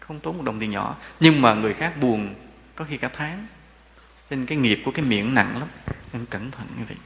không 0.00 0.20
tốn 0.20 0.36
một 0.36 0.44
đồng 0.44 0.60
tiền 0.60 0.70
nhỏ. 0.70 0.96
Nhưng 1.20 1.42
mà 1.42 1.54
người 1.54 1.74
khác 1.74 1.92
buồn 2.00 2.34
có 2.74 2.84
khi 2.90 2.96
cả 2.96 3.10
tháng. 3.16 3.46
Nên 4.30 4.46
cái 4.46 4.58
nghiệp 4.58 4.82
của 4.84 4.90
cái 4.90 5.04
miệng 5.04 5.34
nặng 5.34 5.58
lắm. 5.58 5.68
Nên 6.12 6.26
cẩn 6.26 6.50
thận 6.50 6.66
như 6.78 6.84
vậy 6.88 6.96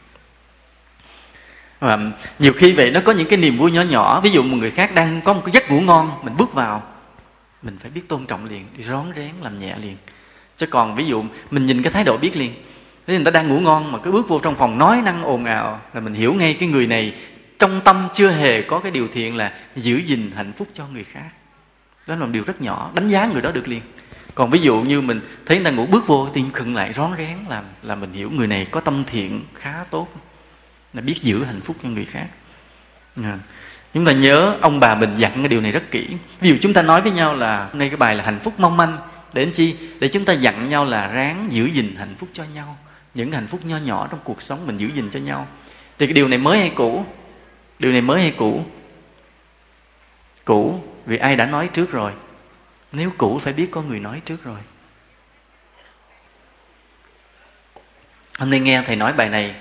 và 1.79 1.99
nhiều 2.39 2.53
khi 2.53 2.73
vậy 2.73 2.91
nó 2.91 3.01
có 3.05 3.13
những 3.13 3.29
cái 3.29 3.39
niềm 3.39 3.57
vui 3.57 3.71
nhỏ 3.71 3.83
nhỏ. 3.83 4.21
Ví 4.21 4.31
dụ 4.31 4.43
một 4.43 4.57
người 4.57 4.71
khác 4.71 4.95
đang 4.95 5.21
có 5.21 5.33
một 5.33 5.43
cái 5.45 5.53
giấc 5.53 5.71
ngủ 5.71 5.81
ngon, 5.81 6.13
mình 6.23 6.37
bước 6.37 6.53
vào, 6.53 6.83
mình 7.63 7.79
phải 7.83 7.91
biết 7.91 8.09
tôn 8.09 8.27
trọng 8.27 8.45
liền, 8.45 8.65
đi 8.77 8.85
rón 8.85 9.05
rén 9.17 9.31
làm 9.43 9.61
nhẹ 9.61 9.77
liền. 9.83 9.97
Chứ 10.57 10.67
còn 10.67 10.97
ví 10.97 11.07
dụ 11.07 11.25
mình 11.51 11.65
nhìn 11.65 11.83
cái 11.83 11.93
thái 11.93 12.05
độ 12.05 12.17
biết 12.17 12.37
liền 12.37 12.55
thế 13.07 13.15
người 13.15 13.25
ta 13.25 13.31
đang 13.31 13.49
ngủ 13.49 13.61
ngon 13.61 13.93
mà 13.93 13.99
cứ 13.99 14.13
bước 14.13 14.29
vô 14.29 14.39
trong 14.39 14.57
phòng 14.57 14.79
nói 14.79 15.03
năng 15.05 15.25
ồn 15.25 15.45
ào 15.45 15.81
là 15.95 16.01
mình 16.01 16.15
hiểu 16.15 16.35
ngay 16.35 16.55
cái 16.55 16.69
người 16.69 16.87
này 16.87 17.15
trong 17.59 17.81
tâm 17.85 18.09
chưa 18.15 18.31
hề 18.31 18.63
có 18.63 18.79
cái 18.79 18.91
điều 18.91 19.09
thiện 19.09 19.37
là 19.37 19.53
giữ 19.77 19.97
gìn 19.97 20.31
hạnh 20.37 20.53
phúc 20.53 20.69
cho 20.75 20.85
người 20.93 21.05
khác. 21.05 21.29
Đó 22.07 22.15
là 22.15 22.21
một 22.21 22.31
điều 22.33 22.45
rất 22.45 22.61
nhỏ, 22.61 22.91
đánh 22.95 23.09
giá 23.09 23.27
người 23.27 23.43
đó 23.43 23.51
được 23.51 23.69
liền. 23.69 23.81
Còn 24.35 24.51
ví 24.51 24.59
dụ 24.59 24.83
như 24.83 25.01
mình 25.01 25.21
thấy 25.47 25.57
người 25.57 25.65
ta 25.65 25.71
ngủ 25.71 25.87
bước 25.87 26.07
vô 26.07 26.29
thì 26.35 26.45
khựng 26.55 26.75
lại 26.75 26.93
rón 26.93 27.11
rén 27.19 27.37
làm 27.49 27.65
là 27.83 27.95
mình 27.95 28.13
hiểu 28.13 28.31
người 28.31 28.47
này 28.47 28.67
có 28.71 28.81
tâm 28.81 29.05
thiện 29.07 29.45
khá 29.55 29.85
tốt 29.91 30.09
là 30.97 31.03
biết 31.03 31.23
giữ 31.23 31.45
hạnh 31.45 31.61
phúc 31.61 31.77
cho 31.83 31.89
người 31.89 32.05
khác. 32.05 32.27
À. 33.23 33.39
chúng 33.95 34.05
ta 34.05 34.13
nhớ, 34.13 34.57
ông 34.61 34.81
bà 34.81 34.95
mình 34.95 35.15
dặn 35.17 35.33
cái 35.35 35.49
điều 35.49 35.61
này 35.61 35.73
rất 35.73 35.91
kỹ. 35.91 36.09
Ví 36.41 36.49
dụ 36.49 36.57
chúng 36.61 36.73
ta 36.73 36.83
nói 36.83 37.01
với 37.01 37.13
nhau 37.13 37.37
là, 37.37 37.65
hôm 37.65 37.79
nay 37.79 37.89
cái 37.89 37.97
bài 37.97 38.15
là 38.15 38.25
hạnh 38.25 38.39
phúc 38.43 38.55
mong 38.59 38.77
manh 38.77 38.99
để 39.33 39.45
làm 39.45 39.53
chi? 39.53 39.77
Để 40.01 40.09
chúng 40.09 40.25
ta 40.25 40.33
dặn 40.33 40.69
nhau 40.69 40.85
là 40.85 41.09
ráng 41.09 41.49
giữ 41.53 41.67
gìn 41.67 41.97
hạnh 41.99 42.15
phúc 42.19 42.29
cho 42.33 42.45
nhau. 42.55 42.79
Những 43.15 43.33
hạnh 43.33 43.47
phúc 43.47 43.61
nho 43.65 43.77
nhỏ 43.77 44.09
trong 44.11 44.21
cuộc 44.25 44.43
sống 44.43 44.67
mình 44.67 44.77
giữ 44.77 44.91
gìn 44.95 45.11
cho 45.11 45.21
nhau. 45.21 45.47
Thì 45.99 46.07
cái 46.07 46.13
điều 46.13 46.29
này 46.29 46.39
mới 46.39 46.59
hay 46.59 46.73
cũ? 46.75 47.05
Điều 47.79 47.93
này 47.93 48.01
mới 48.01 48.23
hay 48.23 48.35
cũ? 48.37 48.65
Cũ, 50.45 50.81
vì 51.07 51.17
ai 51.17 51.37
đã 51.37 51.47
nói 51.47 51.69
trước 51.73 51.93
rồi. 51.93 52.13
Nếu 52.93 53.11
cũ 53.19 53.39
phải 53.39 53.53
biết 53.53 53.71
có 53.71 53.83
người 53.83 54.01
nói 54.01 54.23
trước 54.25 54.45
rồi. 54.45 54.59
Hôm 58.39 58.51
nay 58.51 58.61
nghe 58.61 58.83
thầy 58.87 58.97
nói 58.97 59.13
bài 59.13 59.29
này 59.29 59.55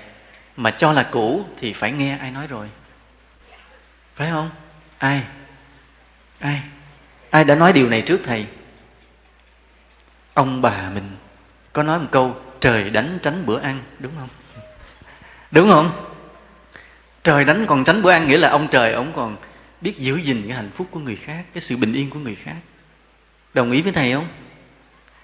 mà 0.56 0.70
cho 0.70 0.92
là 0.92 1.02
cũ 1.02 1.44
thì 1.58 1.72
phải 1.72 1.92
nghe 1.92 2.18
ai 2.18 2.30
nói 2.30 2.46
rồi. 2.46 2.68
Phải 4.14 4.30
không? 4.30 4.50
Ai? 4.98 5.22
Ai? 6.38 6.62
Ai 7.30 7.44
đã 7.44 7.54
nói 7.54 7.72
điều 7.72 7.88
này 7.88 8.02
trước 8.02 8.20
thầy? 8.24 8.46
Ông 10.34 10.62
bà 10.62 10.90
mình 10.94 11.16
có 11.72 11.82
nói 11.82 11.98
một 11.98 12.08
câu, 12.10 12.36
trời 12.60 12.90
đánh 12.90 13.18
tránh 13.22 13.46
bữa 13.46 13.60
ăn 13.60 13.82
đúng 13.98 14.12
không? 14.18 14.28
Đúng 15.50 15.70
không? 15.70 16.06
Trời 17.24 17.44
đánh 17.44 17.66
còn 17.66 17.84
tránh 17.84 18.02
bữa 18.02 18.10
ăn 18.10 18.28
nghĩa 18.28 18.38
là 18.38 18.48
ông 18.48 18.68
trời 18.70 18.92
ông 18.92 19.12
còn 19.16 19.36
biết 19.80 19.98
giữ 19.98 20.16
gìn 20.16 20.42
cái 20.46 20.56
hạnh 20.56 20.70
phúc 20.74 20.86
của 20.90 21.00
người 21.00 21.16
khác, 21.16 21.44
cái 21.52 21.60
sự 21.60 21.76
bình 21.76 21.92
yên 21.92 22.10
của 22.10 22.18
người 22.18 22.34
khác. 22.34 22.56
Đồng 23.54 23.72
ý 23.72 23.82
với 23.82 23.92
thầy 23.92 24.12
không? 24.12 24.28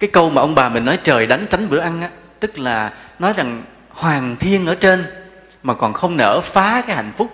Cái 0.01 0.11
câu 0.11 0.31
mà 0.31 0.41
ông 0.41 0.55
bà 0.55 0.69
mình 0.69 0.85
nói, 0.85 0.99
trời 1.05 1.27
đánh 1.27 1.47
tránh 1.51 1.69
bữa 1.69 1.79
ăn 1.79 2.01
á, 2.01 2.11
tức 2.41 2.59
là 2.59 2.93
nói 3.19 3.33
rằng 3.33 3.65
hoàng 3.89 4.37
thiên 4.37 4.67
ở 4.67 4.75
trên 4.75 5.22
mà 5.63 5.75
còn 5.75 5.93
không 5.93 6.17
nỡ 6.17 6.41
phá 6.41 6.83
cái 6.87 6.97
hạnh 6.97 7.13
phúc 7.17 7.33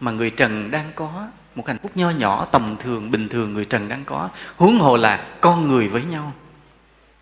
mà 0.00 0.10
người 0.10 0.30
trần 0.30 0.70
đang 0.70 0.92
có. 0.94 1.26
Một 1.54 1.66
hạnh 1.66 1.78
phúc 1.82 1.90
nho 1.94 2.10
nhỏ, 2.10 2.46
tầm 2.52 2.76
thường, 2.82 3.10
bình 3.10 3.28
thường 3.28 3.54
người 3.54 3.64
trần 3.64 3.88
đang 3.88 4.04
có, 4.04 4.28
huống 4.56 4.78
hồ 4.78 4.96
là 4.96 5.24
con 5.40 5.68
người 5.68 5.88
với 5.88 6.02
nhau. 6.02 6.32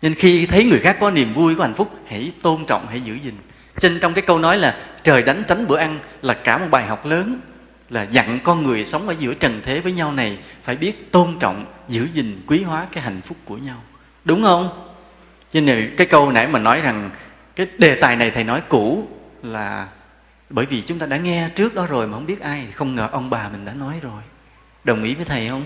Nên 0.01 0.15
khi 0.15 0.45
thấy 0.45 0.65
người 0.65 0.79
khác 0.79 0.97
có 0.99 1.11
niềm 1.11 1.33
vui, 1.33 1.55
có 1.55 1.63
hạnh 1.63 1.73
phúc, 1.73 1.91
hãy 2.07 2.31
tôn 2.41 2.65
trọng, 2.65 2.87
hãy 2.87 3.01
giữ 3.01 3.13
gìn. 3.13 3.33
Trên 3.77 3.99
trong 3.99 4.13
cái 4.13 4.21
câu 4.21 4.39
nói 4.39 4.57
là 4.57 4.75
trời 5.03 5.23
đánh 5.23 5.43
tránh 5.47 5.67
bữa 5.67 5.77
ăn 5.77 5.99
là 6.21 6.33
cả 6.33 6.57
một 6.57 6.67
bài 6.71 6.85
học 6.85 7.05
lớn, 7.05 7.39
là 7.89 8.03
dặn 8.03 8.39
con 8.43 8.63
người 8.63 8.85
sống 8.85 9.07
ở 9.07 9.15
giữa 9.19 9.33
trần 9.33 9.61
thế 9.65 9.79
với 9.79 9.91
nhau 9.91 10.11
này 10.11 10.39
phải 10.63 10.75
biết 10.75 11.11
tôn 11.11 11.39
trọng, 11.39 11.65
giữ 11.87 12.07
gìn, 12.13 12.41
quý 12.47 12.63
hóa 12.63 12.87
cái 12.91 13.03
hạnh 13.03 13.21
phúc 13.21 13.37
của 13.45 13.57
nhau. 13.57 13.77
Đúng 14.25 14.43
không? 14.43 14.91
Cho 15.53 15.61
nên 15.61 15.93
cái 15.97 16.07
câu 16.07 16.31
nãy 16.31 16.47
mà 16.47 16.59
nói 16.59 16.81
rằng 16.81 17.11
cái 17.55 17.67
đề 17.77 17.95
tài 17.95 18.15
này 18.15 18.31
thầy 18.31 18.43
nói 18.43 18.61
cũ 18.69 19.07
là 19.43 19.87
bởi 20.49 20.65
vì 20.65 20.81
chúng 20.81 20.99
ta 20.99 21.05
đã 21.05 21.17
nghe 21.17 21.49
trước 21.55 21.75
đó 21.75 21.85
rồi 21.85 22.07
mà 22.07 22.13
không 22.13 22.25
biết 22.25 22.39
ai. 22.39 22.67
Không 22.73 22.95
ngờ 22.95 23.09
ông 23.11 23.29
bà 23.29 23.49
mình 23.49 23.65
đã 23.65 23.73
nói 23.73 23.99
rồi. 24.01 24.21
Đồng 24.83 25.03
ý 25.03 25.15
với 25.15 25.25
thầy 25.25 25.49
không? 25.49 25.65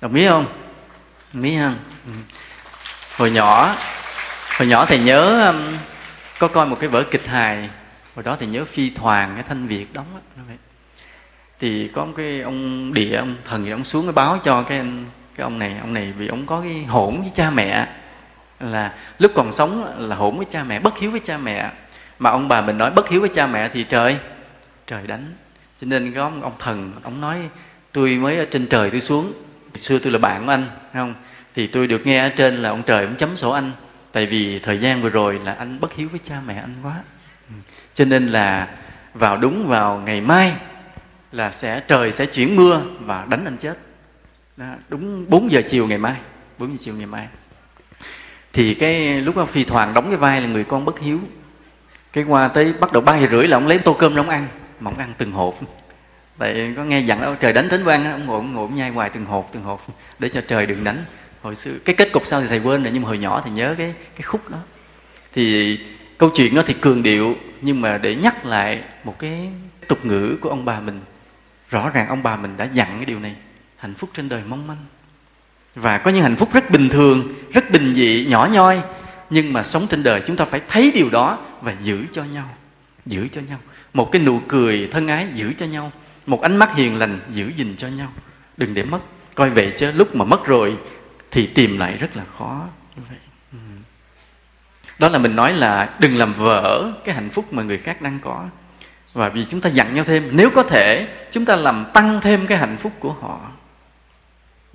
Đồng 0.00 0.14
ý 0.14 0.28
không? 0.28 0.46
Biết 1.32 1.58
không 1.60 1.76
ừ. 2.06 2.12
hồi 3.16 3.30
nhỏ 3.30 3.76
hồi 4.58 4.68
nhỏ 4.68 4.86
thầy 4.86 4.98
nhớ 4.98 5.46
um, 5.46 5.76
có 6.38 6.48
coi 6.48 6.66
một 6.66 6.76
cái 6.80 6.88
vở 6.88 7.04
kịch 7.10 7.26
hài. 7.26 7.70
Hồi 8.14 8.22
đó 8.22 8.36
thì 8.40 8.46
nhớ 8.46 8.64
phi 8.64 8.90
thoàn 8.90 9.34
cái 9.34 9.42
thanh 9.42 9.66
việt 9.66 9.92
đóng 9.92 10.06
đó 10.14 10.42
thì 11.62 11.88
có 11.88 12.04
một 12.04 12.12
cái 12.16 12.40
ông 12.40 12.94
địa 12.94 13.16
ông 13.16 13.36
thần 13.44 13.64
gì 13.64 13.70
ông 13.70 13.84
xuống 13.84 14.06
cái 14.06 14.12
báo 14.12 14.38
cho 14.44 14.62
cái 14.62 14.78
anh 14.78 15.04
cái 15.36 15.44
ông 15.44 15.58
này. 15.58 15.76
Ông 15.80 15.92
này 15.92 16.12
vì 16.12 16.28
ông 16.28 16.46
có 16.46 16.60
cái 16.60 16.84
hỗn 16.84 17.20
với 17.20 17.30
cha 17.34 17.50
mẹ. 17.50 17.88
Là 18.60 18.94
lúc 19.18 19.32
còn 19.34 19.52
sống 19.52 19.94
là 20.08 20.16
hỗn 20.16 20.36
với 20.36 20.46
cha 20.50 20.64
mẹ 20.64 20.80
bất 20.80 20.98
hiếu 20.98 21.10
với 21.10 21.20
cha 21.24 21.38
mẹ 21.38 21.70
mà 22.22 22.30
ông 22.30 22.48
bà 22.48 22.60
mình 22.60 22.78
nói 22.78 22.90
bất 22.90 23.08
hiếu 23.08 23.20
với 23.20 23.28
cha 23.28 23.46
mẹ 23.46 23.68
thì 23.68 23.84
trời 23.84 24.16
trời 24.86 25.06
đánh. 25.06 25.32
Cho 25.80 25.86
nên 25.86 26.12
có 26.14 26.22
ông, 26.22 26.42
ông 26.42 26.52
thần 26.58 26.92
ông 27.02 27.20
nói 27.20 27.48
tôi 27.92 28.14
mới 28.14 28.38
ở 28.38 28.46
trên 28.50 28.66
trời 28.66 28.90
tôi 28.90 29.00
xuống 29.00 29.32
xưa 29.76 29.98
tôi 29.98 30.12
là 30.12 30.18
bạn 30.18 30.46
của 30.46 30.52
anh 30.52 30.64
không? 30.94 31.14
Thì 31.54 31.66
tôi 31.66 31.86
được 31.86 32.06
nghe 32.06 32.18
ở 32.18 32.28
trên 32.28 32.56
là 32.56 32.68
ông 32.68 32.82
trời 32.82 33.04
ông 33.04 33.16
chấm 33.16 33.36
sổ 33.36 33.50
anh 33.50 33.70
tại 34.12 34.26
vì 34.26 34.58
thời 34.58 34.78
gian 34.78 35.02
vừa 35.02 35.08
rồi 35.08 35.40
là 35.44 35.52
anh 35.52 35.80
bất 35.80 35.94
hiếu 35.94 36.08
với 36.08 36.20
cha 36.24 36.40
mẹ 36.46 36.54
anh 36.54 36.74
quá. 36.82 36.94
Ừ. 37.48 37.54
Cho 37.94 38.04
nên 38.04 38.26
là 38.26 38.68
vào 39.14 39.36
đúng 39.36 39.68
vào 39.68 40.02
ngày 40.04 40.20
mai 40.20 40.52
là 41.32 41.50
sẽ 41.50 41.80
trời 41.80 42.12
sẽ 42.12 42.26
chuyển 42.26 42.56
mưa 42.56 42.82
và 43.00 43.26
đánh 43.28 43.44
anh 43.44 43.56
chết. 43.56 43.78
Đó, 44.56 44.66
đúng 44.88 45.30
4 45.30 45.50
giờ 45.50 45.62
chiều 45.68 45.86
ngày 45.86 45.98
mai 45.98 46.16
4 46.58 46.70
giờ 46.70 46.76
chiều 46.80 46.94
ngày 46.94 47.06
mai. 47.06 47.28
Thì 48.52 48.74
cái 48.74 49.20
lúc 49.20 49.36
đó 49.36 49.44
phi 49.44 49.64
thoảng 49.64 49.94
đóng 49.94 50.08
cái 50.08 50.16
vai 50.16 50.40
là 50.40 50.46
người 50.46 50.64
con 50.64 50.84
bất 50.84 51.00
hiếu 51.00 51.20
cái 52.12 52.24
qua 52.24 52.48
tới 52.48 52.72
bắt 52.72 52.92
đầu 52.92 53.02
ba 53.02 53.18
giờ 53.18 53.26
rưỡi 53.30 53.48
là 53.48 53.56
ông 53.56 53.66
lấy 53.66 53.78
tô 53.78 53.96
cơm 53.98 54.14
ra 54.14 54.20
ông 54.20 54.28
ăn, 54.28 54.48
mà 54.80 54.90
ông 54.90 54.98
ăn 54.98 55.14
từng 55.18 55.32
hộp. 55.32 55.60
Tại 56.38 56.74
có 56.76 56.84
nghe 56.84 57.00
dặn 57.00 57.20
đó 57.20 57.34
trời 57.40 57.52
đánh 57.52 57.68
tránh 57.70 57.84
quan 57.84 58.12
ông 58.12 58.26
ngồi 58.26 58.36
ông 58.36 58.52
ngồi, 58.52 58.62
ông 58.62 58.76
nhai 58.76 58.90
hoài 58.90 59.10
từng 59.10 59.24
hộp 59.24 59.48
từng 59.52 59.62
hộp, 59.62 59.86
để 60.18 60.28
cho 60.28 60.40
trời 60.40 60.66
đừng 60.66 60.84
đánh. 60.84 61.04
Hồi 61.42 61.54
xưa, 61.54 61.72
cái 61.84 61.94
kết 61.94 62.12
cục 62.12 62.26
sau 62.26 62.40
thì 62.40 62.46
thầy 62.48 62.58
quên 62.58 62.82
rồi, 62.82 62.92
nhưng 62.92 63.02
mà 63.02 63.08
hồi 63.08 63.18
nhỏ 63.18 63.42
thì 63.44 63.50
nhớ 63.50 63.74
cái 63.78 63.94
cái 64.16 64.22
khúc 64.22 64.50
đó. 64.50 64.58
Thì 65.32 65.78
câu 66.18 66.30
chuyện 66.34 66.54
đó 66.54 66.62
thì 66.66 66.74
cường 66.74 67.02
điệu, 67.02 67.36
nhưng 67.60 67.80
mà 67.80 67.98
để 67.98 68.14
nhắc 68.14 68.46
lại 68.46 68.82
một 69.04 69.18
cái 69.18 69.50
tục 69.88 70.04
ngữ 70.04 70.36
của 70.40 70.48
ông 70.48 70.64
bà 70.64 70.80
mình, 70.80 71.00
rõ 71.70 71.90
ràng 71.90 72.08
ông 72.08 72.22
bà 72.22 72.36
mình 72.36 72.56
đã 72.56 72.68
dặn 72.72 72.88
cái 72.96 73.04
điều 73.04 73.18
này, 73.20 73.34
hạnh 73.76 73.94
phúc 73.94 74.10
trên 74.14 74.28
đời 74.28 74.42
mong 74.48 74.66
manh. 74.66 74.84
Và 75.74 75.98
có 75.98 76.10
những 76.10 76.22
hạnh 76.22 76.36
phúc 76.36 76.52
rất 76.52 76.70
bình 76.70 76.88
thường, 76.88 77.34
rất 77.52 77.70
bình 77.70 77.94
dị, 77.94 78.26
nhỏ 78.28 78.48
nhoi 78.52 78.82
nhưng 79.32 79.52
mà 79.52 79.62
sống 79.62 79.86
trên 79.90 80.02
đời 80.02 80.22
chúng 80.26 80.36
ta 80.36 80.44
phải 80.44 80.60
thấy 80.68 80.92
điều 80.94 81.10
đó 81.10 81.38
và 81.60 81.74
giữ 81.82 82.04
cho 82.12 82.24
nhau, 82.24 82.48
giữ 83.06 83.28
cho 83.32 83.40
nhau. 83.48 83.58
Một 83.92 84.12
cái 84.12 84.22
nụ 84.22 84.40
cười 84.48 84.88
thân 84.92 85.08
ái 85.08 85.26
giữ 85.34 85.52
cho 85.58 85.66
nhau, 85.66 85.92
một 86.26 86.42
ánh 86.42 86.56
mắt 86.56 86.74
hiền 86.76 86.98
lành 86.98 87.20
giữ 87.30 87.52
gìn 87.56 87.74
cho 87.76 87.88
nhau. 87.88 88.12
Đừng 88.56 88.74
để 88.74 88.82
mất. 88.82 88.98
Coi 89.34 89.50
vậy 89.50 89.72
chứ, 89.76 89.92
lúc 89.92 90.16
mà 90.16 90.24
mất 90.24 90.46
rồi 90.46 90.76
thì 91.30 91.46
tìm 91.46 91.78
lại 91.78 91.96
rất 91.96 92.16
là 92.16 92.24
khó. 92.38 92.64
Như 92.96 93.02
vậy 93.08 93.18
đó 94.98 95.08
là 95.08 95.18
mình 95.18 95.36
nói 95.36 95.52
là 95.52 95.94
đừng 95.98 96.16
làm 96.16 96.32
vỡ 96.32 96.92
cái 97.04 97.14
hạnh 97.14 97.30
phúc 97.30 97.52
mà 97.52 97.62
người 97.62 97.78
khác 97.78 98.02
đang 98.02 98.18
có. 98.22 98.48
Và 99.12 99.28
vì 99.28 99.46
chúng 99.50 99.60
ta 99.60 99.70
dặn 99.70 99.94
nhau 99.94 100.04
thêm, 100.04 100.28
nếu 100.32 100.50
có 100.50 100.62
thể, 100.62 101.08
chúng 101.30 101.44
ta 101.44 101.56
làm 101.56 101.86
tăng 101.92 102.20
thêm 102.20 102.46
cái 102.46 102.58
hạnh 102.58 102.76
phúc 102.76 102.92
của 102.98 103.12
họ. 103.12 103.40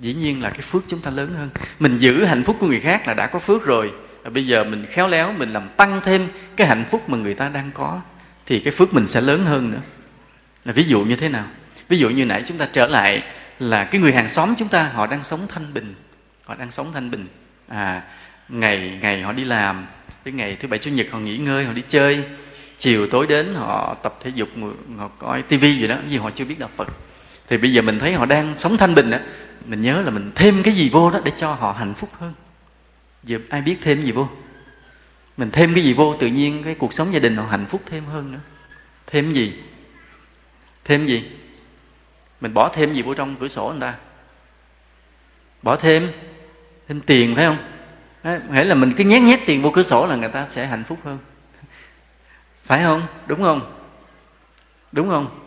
Dĩ 0.00 0.14
nhiên 0.14 0.42
là 0.42 0.50
cái 0.50 0.60
phước 0.60 0.82
chúng 0.88 1.00
ta 1.00 1.10
lớn 1.10 1.34
hơn. 1.34 1.50
Mình 1.78 1.98
giữ 1.98 2.24
hạnh 2.24 2.44
phúc 2.44 2.56
của 2.60 2.66
người 2.66 2.80
khác 2.80 3.06
là 3.08 3.14
đã 3.14 3.26
có 3.26 3.38
phước 3.38 3.64
rồi 3.64 3.92
bây 4.24 4.46
giờ 4.46 4.64
mình 4.64 4.86
khéo 4.86 5.08
léo, 5.08 5.32
mình 5.32 5.52
làm 5.52 5.68
tăng 5.76 6.00
thêm 6.04 6.28
cái 6.56 6.66
hạnh 6.66 6.84
phúc 6.90 7.08
mà 7.08 7.18
người 7.18 7.34
ta 7.34 7.48
đang 7.48 7.70
có, 7.74 8.00
thì 8.46 8.60
cái 8.60 8.72
phước 8.72 8.94
mình 8.94 9.06
sẽ 9.06 9.20
lớn 9.20 9.44
hơn 9.44 9.70
nữa. 9.70 9.80
Là 10.64 10.72
ví 10.72 10.84
dụ 10.84 11.00
như 11.00 11.16
thế 11.16 11.28
nào? 11.28 11.44
Ví 11.88 11.98
dụ 11.98 12.08
như 12.08 12.24
nãy 12.24 12.42
chúng 12.46 12.58
ta 12.58 12.68
trở 12.72 12.86
lại 12.86 13.22
là 13.58 13.84
cái 13.84 14.00
người 14.00 14.12
hàng 14.12 14.28
xóm 14.28 14.54
chúng 14.58 14.68
ta, 14.68 14.82
họ 14.82 15.06
đang 15.06 15.22
sống 15.22 15.40
thanh 15.48 15.74
bình. 15.74 15.94
Họ 16.44 16.54
đang 16.54 16.70
sống 16.70 16.92
thanh 16.94 17.10
bình. 17.10 17.26
À 17.68 18.02
ngày 18.48 18.98
ngày 19.02 19.22
họ 19.22 19.32
đi 19.32 19.44
làm, 19.44 19.86
cái 20.24 20.32
ngày 20.32 20.56
thứ 20.60 20.68
bảy, 20.68 20.78
chủ 20.78 20.90
nhật 20.90 21.06
họ 21.10 21.18
nghỉ 21.18 21.36
ngơi, 21.36 21.64
họ 21.64 21.72
đi 21.72 21.82
chơi. 21.88 22.24
Chiều 22.78 23.06
tối 23.06 23.26
đến 23.26 23.54
họ 23.54 23.96
tập 24.02 24.18
thể 24.22 24.30
dục 24.34 24.48
họ 24.98 25.08
coi 25.18 25.42
tivi 25.42 25.76
gì 25.76 25.86
đó 25.86 25.96
vì 26.08 26.16
họ 26.16 26.30
chưa 26.30 26.44
biết 26.44 26.58
đạo 26.58 26.70
phật. 26.76 26.88
Thì 27.48 27.56
bây 27.56 27.72
giờ 27.72 27.82
mình 27.82 27.98
thấy 27.98 28.12
họ 28.12 28.26
đang 28.26 28.54
sống 28.56 28.76
thanh 28.76 28.94
bình 28.94 29.10
á. 29.10 29.20
Mình 29.66 29.82
nhớ 29.82 30.02
là 30.02 30.10
mình 30.10 30.32
thêm 30.34 30.62
cái 30.62 30.74
gì 30.74 30.88
vô 30.92 31.10
đó 31.10 31.20
để 31.24 31.32
cho 31.36 31.52
họ 31.52 31.72
hạnh 31.72 31.94
phúc 31.94 32.10
hơn 32.20 32.32
giờ 33.22 33.38
ai 33.48 33.62
biết 33.62 33.78
thêm 33.82 34.02
gì 34.02 34.12
vô? 34.12 34.28
Mình 35.36 35.50
thêm 35.50 35.74
cái 35.74 35.84
gì 35.84 35.94
vô, 35.94 36.16
tự 36.20 36.26
nhiên 36.26 36.62
cái 36.64 36.74
cuộc 36.74 36.92
sống 36.92 37.12
gia 37.12 37.18
đình 37.18 37.36
họ 37.36 37.46
hạnh 37.46 37.66
phúc 37.66 37.82
thêm 37.86 38.04
hơn 38.04 38.32
nữa. 38.32 38.40
Thêm 39.06 39.32
gì? 39.32 39.62
Thêm 40.84 41.06
gì? 41.06 41.30
Mình 42.40 42.54
bỏ 42.54 42.68
thêm 42.74 42.94
gì 42.94 43.02
vô 43.02 43.14
trong 43.14 43.36
cửa 43.36 43.48
sổ 43.48 43.70
người 43.70 43.80
ta? 43.80 43.94
Bỏ 45.62 45.76
thêm 45.76 46.12
thêm 46.88 47.00
tiền, 47.00 47.34
phải 47.34 47.46
không? 47.46 47.58
Nghĩa 48.54 48.64
là 48.64 48.74
mình 48.74 48.94
cứ 48.96 49.04
nhét 49.04 49.22
nhét 49.22 49.40
tiền 49.46 49.62
vô 49.62 49.70
cửa 49.70 49.82
sổ 49.82 50.06
là 50.06 50.16
người 50.16 50.28
ta 50.28 50.46
sẽ 50.46 50.66
hạnh 50.66 50.84
phúc 50.84 50.98
hơn. 51.04 51.18
Phải 52.64 52.82
không? 52.82 53.06
Đúng 53.26 53.42
không? 53.42 53.72
Đúng 54.92 55.08
không? 55.08 55.40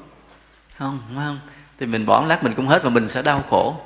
Không 0.77 1.01
đúng 1.09 1.17
không? 1.17 1.39
Thì 1.79 1.85
mình 1.85 2.05
bỏ 2.05 2.25
lát 2.25 2.43
mình 2.43 2.53
cũng 2.53 2.67
hết 2.67 2.83
và 2.83 2.89
mình 2.89 3.09
sẽ 3.09 3.21
đau 3.21 3.43
khổ 3.49 3.81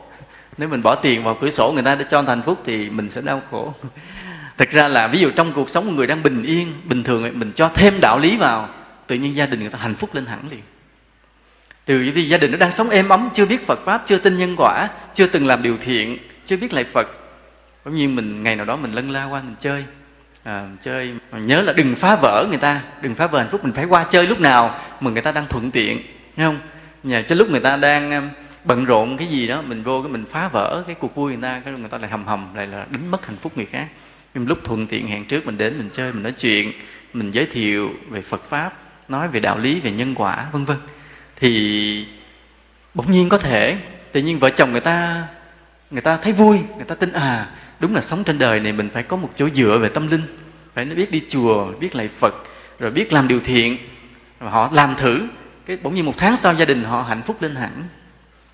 nếu 0.57 0.69
mình 0.69 0.83
bỏ 0.83 0.95
tiền 0.95 1.23
vào 1.23 1.37
cửa 1.41 1.49
sổ 1.49 1.71
người 1.71 1.83
ta 1.83 1.95
để 1.95 2.05
cho 2.09 2.23
thành 2.23 2.41
phúc 2.41 2.61
thì 2.65 2.89
mình 2.89 3.09
sẽ 3.09 3.21
đau 3.21 3.41
khổ. 3.51 3.73
Thực 4.57 4.71
ra 4.71 4.87
là 4.87 5.07
ví 5.07 5.19
dụ 5.19 5.29
trong 5.35 5.53
cuộc 5.53 5.69
sống 5.69 5.85
của 5.85 5.91
người 5.91 6.07
đang 6.07 6.23
bình 6.23 6.43
yên 6.43 6.73
bình 6.83 7.03
thường 7.03 7.39
mình 7.39 7.51
cho 7.55 7.69
thêm 7.69 8.01
đạo 8.01 8.19
lý 8.19 8.37
vào 8.37 8.69
tự 9.07 9.15
nhiên 9.15 9.35
gia 9.35 9.45
đình 9.45 9.59
người 9.59 9.69
ta 9.69 9.79
hạnh 9.79 9.95
phúc 9.95 10.15
lên 10.15 10.25
hẳn 10.25 10.49
liền. 10.51 10.61
Từ 11.85 12.11
vì 12.15 12.29
gia 12.29 12.37
đình 12.37 12.51
nó 12.51 12.57
đang 12.57 12.71
sống 12.71 12.89
êm 12.89 13.09
ấm 13.09 13.29
chưa 13.33 13.45
biết 13.45 13.67
phật 13.67 13.79
pháp 13.85 14.03
chưa 14.05 14.17
tin 14.17 14.37
nhân 14.37 14.55
quả 14.57 14.89
chưa 15.13 15.27
từng 15.27 15.47
làm 15.47 15.63
điều 15.63 15.77
thiện 15.77 16.17
chưa 16.45 16.57
biết 16.57 16.73
lại 16.73 16.83
phật. 16.83 17.07
Bỗng 17.85 17.95
nhiên 17.95 18.15
mình 18.15 18.43
ngày 18.43 18.55
nào 18.55 18.65
đó 18.65 18.75
mình 18.75 18.93
lân 18.93 19.09
la 19.09 19.25
qua 19.25 19.41
mình 19.41 19.55
chơi. 19.59 19.85
À, 20.43 20.67
chơi 20.81 21.13
mình 21.31 21.47
nhớ 21.47 21.61
là 21.61 21.73
đừng 21.73 21.95
phá 21.95 22.15
vỡ 22.15 22.45
người 22.49 22.57
ta 22.57 22.81
đừng 23.01 23.15
phá 23.15 23.27
vỡ 23.27 23.39
hạnh 23.39 23.49
phúc 23.51 23.63
mình 23.63 23.73
phải 23.73 23.85
qua 23.85 24.03
chơi 24.03 24.27
lúc 24.27 24.39
nào 24.39 24.79
mà 24.99 25.11
người 25.11 25.21
ta 25.21 25.31
đang 25.31 25.47
thuận 25.47 25.71
tiện 25.71 26.01
nghe 26.35 26.45
không? 26.45 26.59
Nhà 27.03 27.21
cho 27.29 27.35
lúc 27.35 27.49
người 27.49 27.59
ta 27.59 27.77
đang 27.77 28.31
bận 28.65 28.85
rộn 28.85 29.17
cái 29.17 29.27
gì 29.27 29.47
đó, 29.47 29.61
mình 29.61 29.83
vô 29.83 30.01
cái 30.01 30.11
mình 30.11 30.25
phá 30.31 30.47
vỡ 30.47 30.83
cái 30.87 30.95
cuộc 30.99 31.15
vui 31.15 31.31
người 31.31 31.41
ta, 31.41 31.59
cái 31.59 31.73
người 31.73 31.89
ta 31.89 31.97
lại 31.97 32.09
hầm 32.09 32.25
hầm, 32.25 32.55
lại 32.55 32.67
là 32.67 32.85
đánh 32.89 33.11
mất 33.11 33.25
hạnh 33.25 33.37
phúc 33.41 33.51
người 33.55 33.65
khác. 33.65 33.87
Nhưng 34.33 34.47
lúc 34.47 34.57
thuận 34.63 34.87
tiện 34.87 35.07
hẹn 35.07 35.25
trước, 35.25 35.45
mình 35.45 35.57
đến, 35.57 35.77
mình 35.77 35.89
chơi, 35.93 36.13
mình 36.13 36.23
nói 36.23 36.31
chuyện, 36.31 36.71
mình 37.13 37.31
giới 37.31 37.45
thiệu 37.45 37.93
về 38.09 38.21
phật 38.21 38.49
pháp, 38.49 38.73
nói 39.09 39.27
về 39.27 39.39
đạo 39.39 39.57
lý, 39.57 39.79
về 39.79 39.91
nhân 39.91 40.15
quả, 40.15 40.45
vân 40.51 40.65
vân. 40.65 40.77
Thì 41.35 42.05
bỗng 42.93 43.11
nhiên 43.11 43.29
có 43.29 43.37
thể, 43.37 43.77
tự 44.11 44.21
nhiên 44.21 44.39
vợ 44.39 44.49
chồng 44.49 44.71
người 44.71 44.81
ta 44.81 45.27
người 45.91 46.01
ta 46.01 46.17
thấy 46.17 46.33
vui, 46.33 46.59
người 46.75 46.85
ta 46.85 46.95
tin 46.95 47.11
à 47.11 47.47
đúng 47.79 47.95
là 47.95 48.01
sống 48.01 48.23
trên 48.23 48.39
đời 48.39 48.59
này 48.59 48.73
mình 48.73 48.89
phải 48.89 49.03
có 49.03 49.17
một 49.17 49.29
chỗ 49.35 49.49
dựa 49.49 49.77
về 49.77 49.89
tâm 49.89 50.07
linh. 50.07 50.21
Phải 50.73 50.85
biết 50.85 51.11
đi 51.11 51.21
chùa, 51.29 51.71
biết 51.79 51.95
lạy 51.95 52.07
phật, 52.07 52.35
rồi 52.79 52.91
biết 52.91 53.13
làm 53.13 53.27
điều 53.27 53.39
thiện, 53.39 53.77
rồi 54.39 54.51
họ 54.51 54.69
làm 54.73 54.95
thử. 54.95 55.27
Cái 55.65 55.77
bỗng 55.83 55.95
nhiên 55.95 56.05
một 56.05 56.17
tháng 56.17 56.37
sau 56.37 56.53
gia 56.53 56.65
đình 56.65 56.83
họ 56.83 57.01
hạnh 57.01 57.21
phúc 57.21 57.41
lên 57.41 57.55
hẳn 57.55 57.83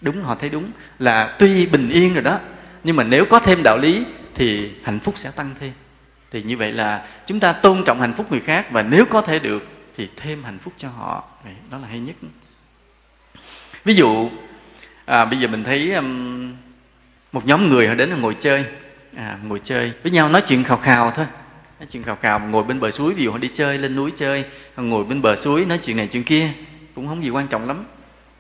đúng 0.02 0.24
họ 0.24 0.36
thấy 0.36 0.50
đúng. 0.50 0.72
Là 1.00 1.36
tuy 1.40 1.66
bình 1.66 1.90
yên 1.90 2.14
rồi 2.14 2.24
đó 2.24 2.40
nhưng 2.84 2.96
mà 2.96 3.04
nếu 3.04 3.26
có 3.26 3.40
thêm 3.40 3.64
đạo 3.64 3.78
lý 3.78 4.04
thì 4.36 4.72
hạnh 4.84 5.00
phúc 5.00 5.18
sẽ 5.18 5.32
tăng 5.32 5.56
thêm. 5.60 5.72
Thì 6.32 6.44
như 6.44 6.58
vậy 6.58 6.74
là 6.74 7.08
chúng 7.26 7.40
ta 7.40 7.54
tôn 7.54 7.84
trọng 7.86 8.02
hạnh 8.02 8.14
phúc 8.18 8.32
người 8.32 8.40
khác 8.40 8.72
và 8.72 8.84
nếu 8.84 9.06
có 9.06 9.22
thể 9.22 9.40
được 9.40 9.68
thì 9.98 10.10
thêm 10.18 10.44
hạnh 10.44 10.58
phúc 10.60 10.74
cho 10.78 10.90
họ. 10.90 11.24
Đó 11.70 11.78
là 11.78 11.88
hay 11.88 12.00
nhất. 12.00 12.16
Ví 13.86 13.96
dụ 13.96 14.30
à, 15.06 15.26
bây 15.26 15.40
giờ 15.40 15.48
mình 15.48 15.64
thấy 15.64 15.94
um, 15.94 16.54
một 17.32 17.46
nhóm 17.46 17.70
người 17.70 17.88
họ 17.88 17.96
đến 17.96 18.10
là 18.10 18.16
ngồi 18.16 18.36
chơi 18.40 18.66
à, 19.16 19.38
ngồi 19.44 19.62
chơi 19.64 19.92
với 20.04 20.12
nhau 20.12 20.30
nói 20.30 20.42
chuyện 20.42 20.64
khào 20.64 20.78
khào 20.78 21.12
thôi. 21.12 21.26
Nói 21.80 21.88
chuyện 21.92 22.04
khào 22.04 22.16
khào 22.16 22.40
ngồi 22.40 22.64
bên 22.64 22.80
bờ 22.80 22.92
suối 22.92 23.14
ví 23.14 23.24
dụ 23.24 23.32
họ 23.32 23.38
đi 23.38 23.50
chơi 23.54 23.78
lên 23.78 23.96
núi 23.96 24.12
chơi 24.16 24.46
ngồi 24.78 25.04
bên 25.04 25.22
bờ 25.22 25.36
suối 25.36 25.66
nói 25.66 25.78
chuyện 25.78 25.98
này 25.98 26.08
chuyện 26.08 26.24
kia 26.24 26.50
cũng 26.96 27.08
không 27.08 27.24
gì 27.24 27.30
quan 27.30 27.48
trọng 27.48 27.68
lắm 27.68 27.86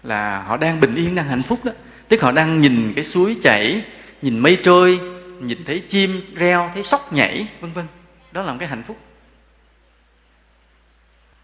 là 0.03 0.43
họ 0.43 0.57
đang 0.57 0.79
bình 0.79 0.95
yên, 0.95 1.15
đang 1.15 1.27
hạnh 1.27 1.43
phúc 1.43 1.65
đó. 1.65 1.71
Tức 2.07 2.21
họ 2.21 2.31
đang 2.31 2.61
nhìn 2.61 2.93
cái 2.95 3.03
suối 3.03 3.37
chảy, 3.43 3.85
nhìn 4.21 4.39
mây 4.39 4.57
trôi, 4.63 4.99
nhìn 5.39 5.65
thấy 5.65 5.83
chim 5.87 6.21
reo, 6.35 6.71
thấy 6.73 6.83
sóc 6.83 7.13
nhảy, 7.13 7.47
vân 7.59 7.73
vân. 7.73 7.87
Đó 8.31 8.41
là 8.41 8.51
một 8.51 8.57
cái 8.59 8.69
hạnh 8.69 8.83
phúc. 8.83 8.97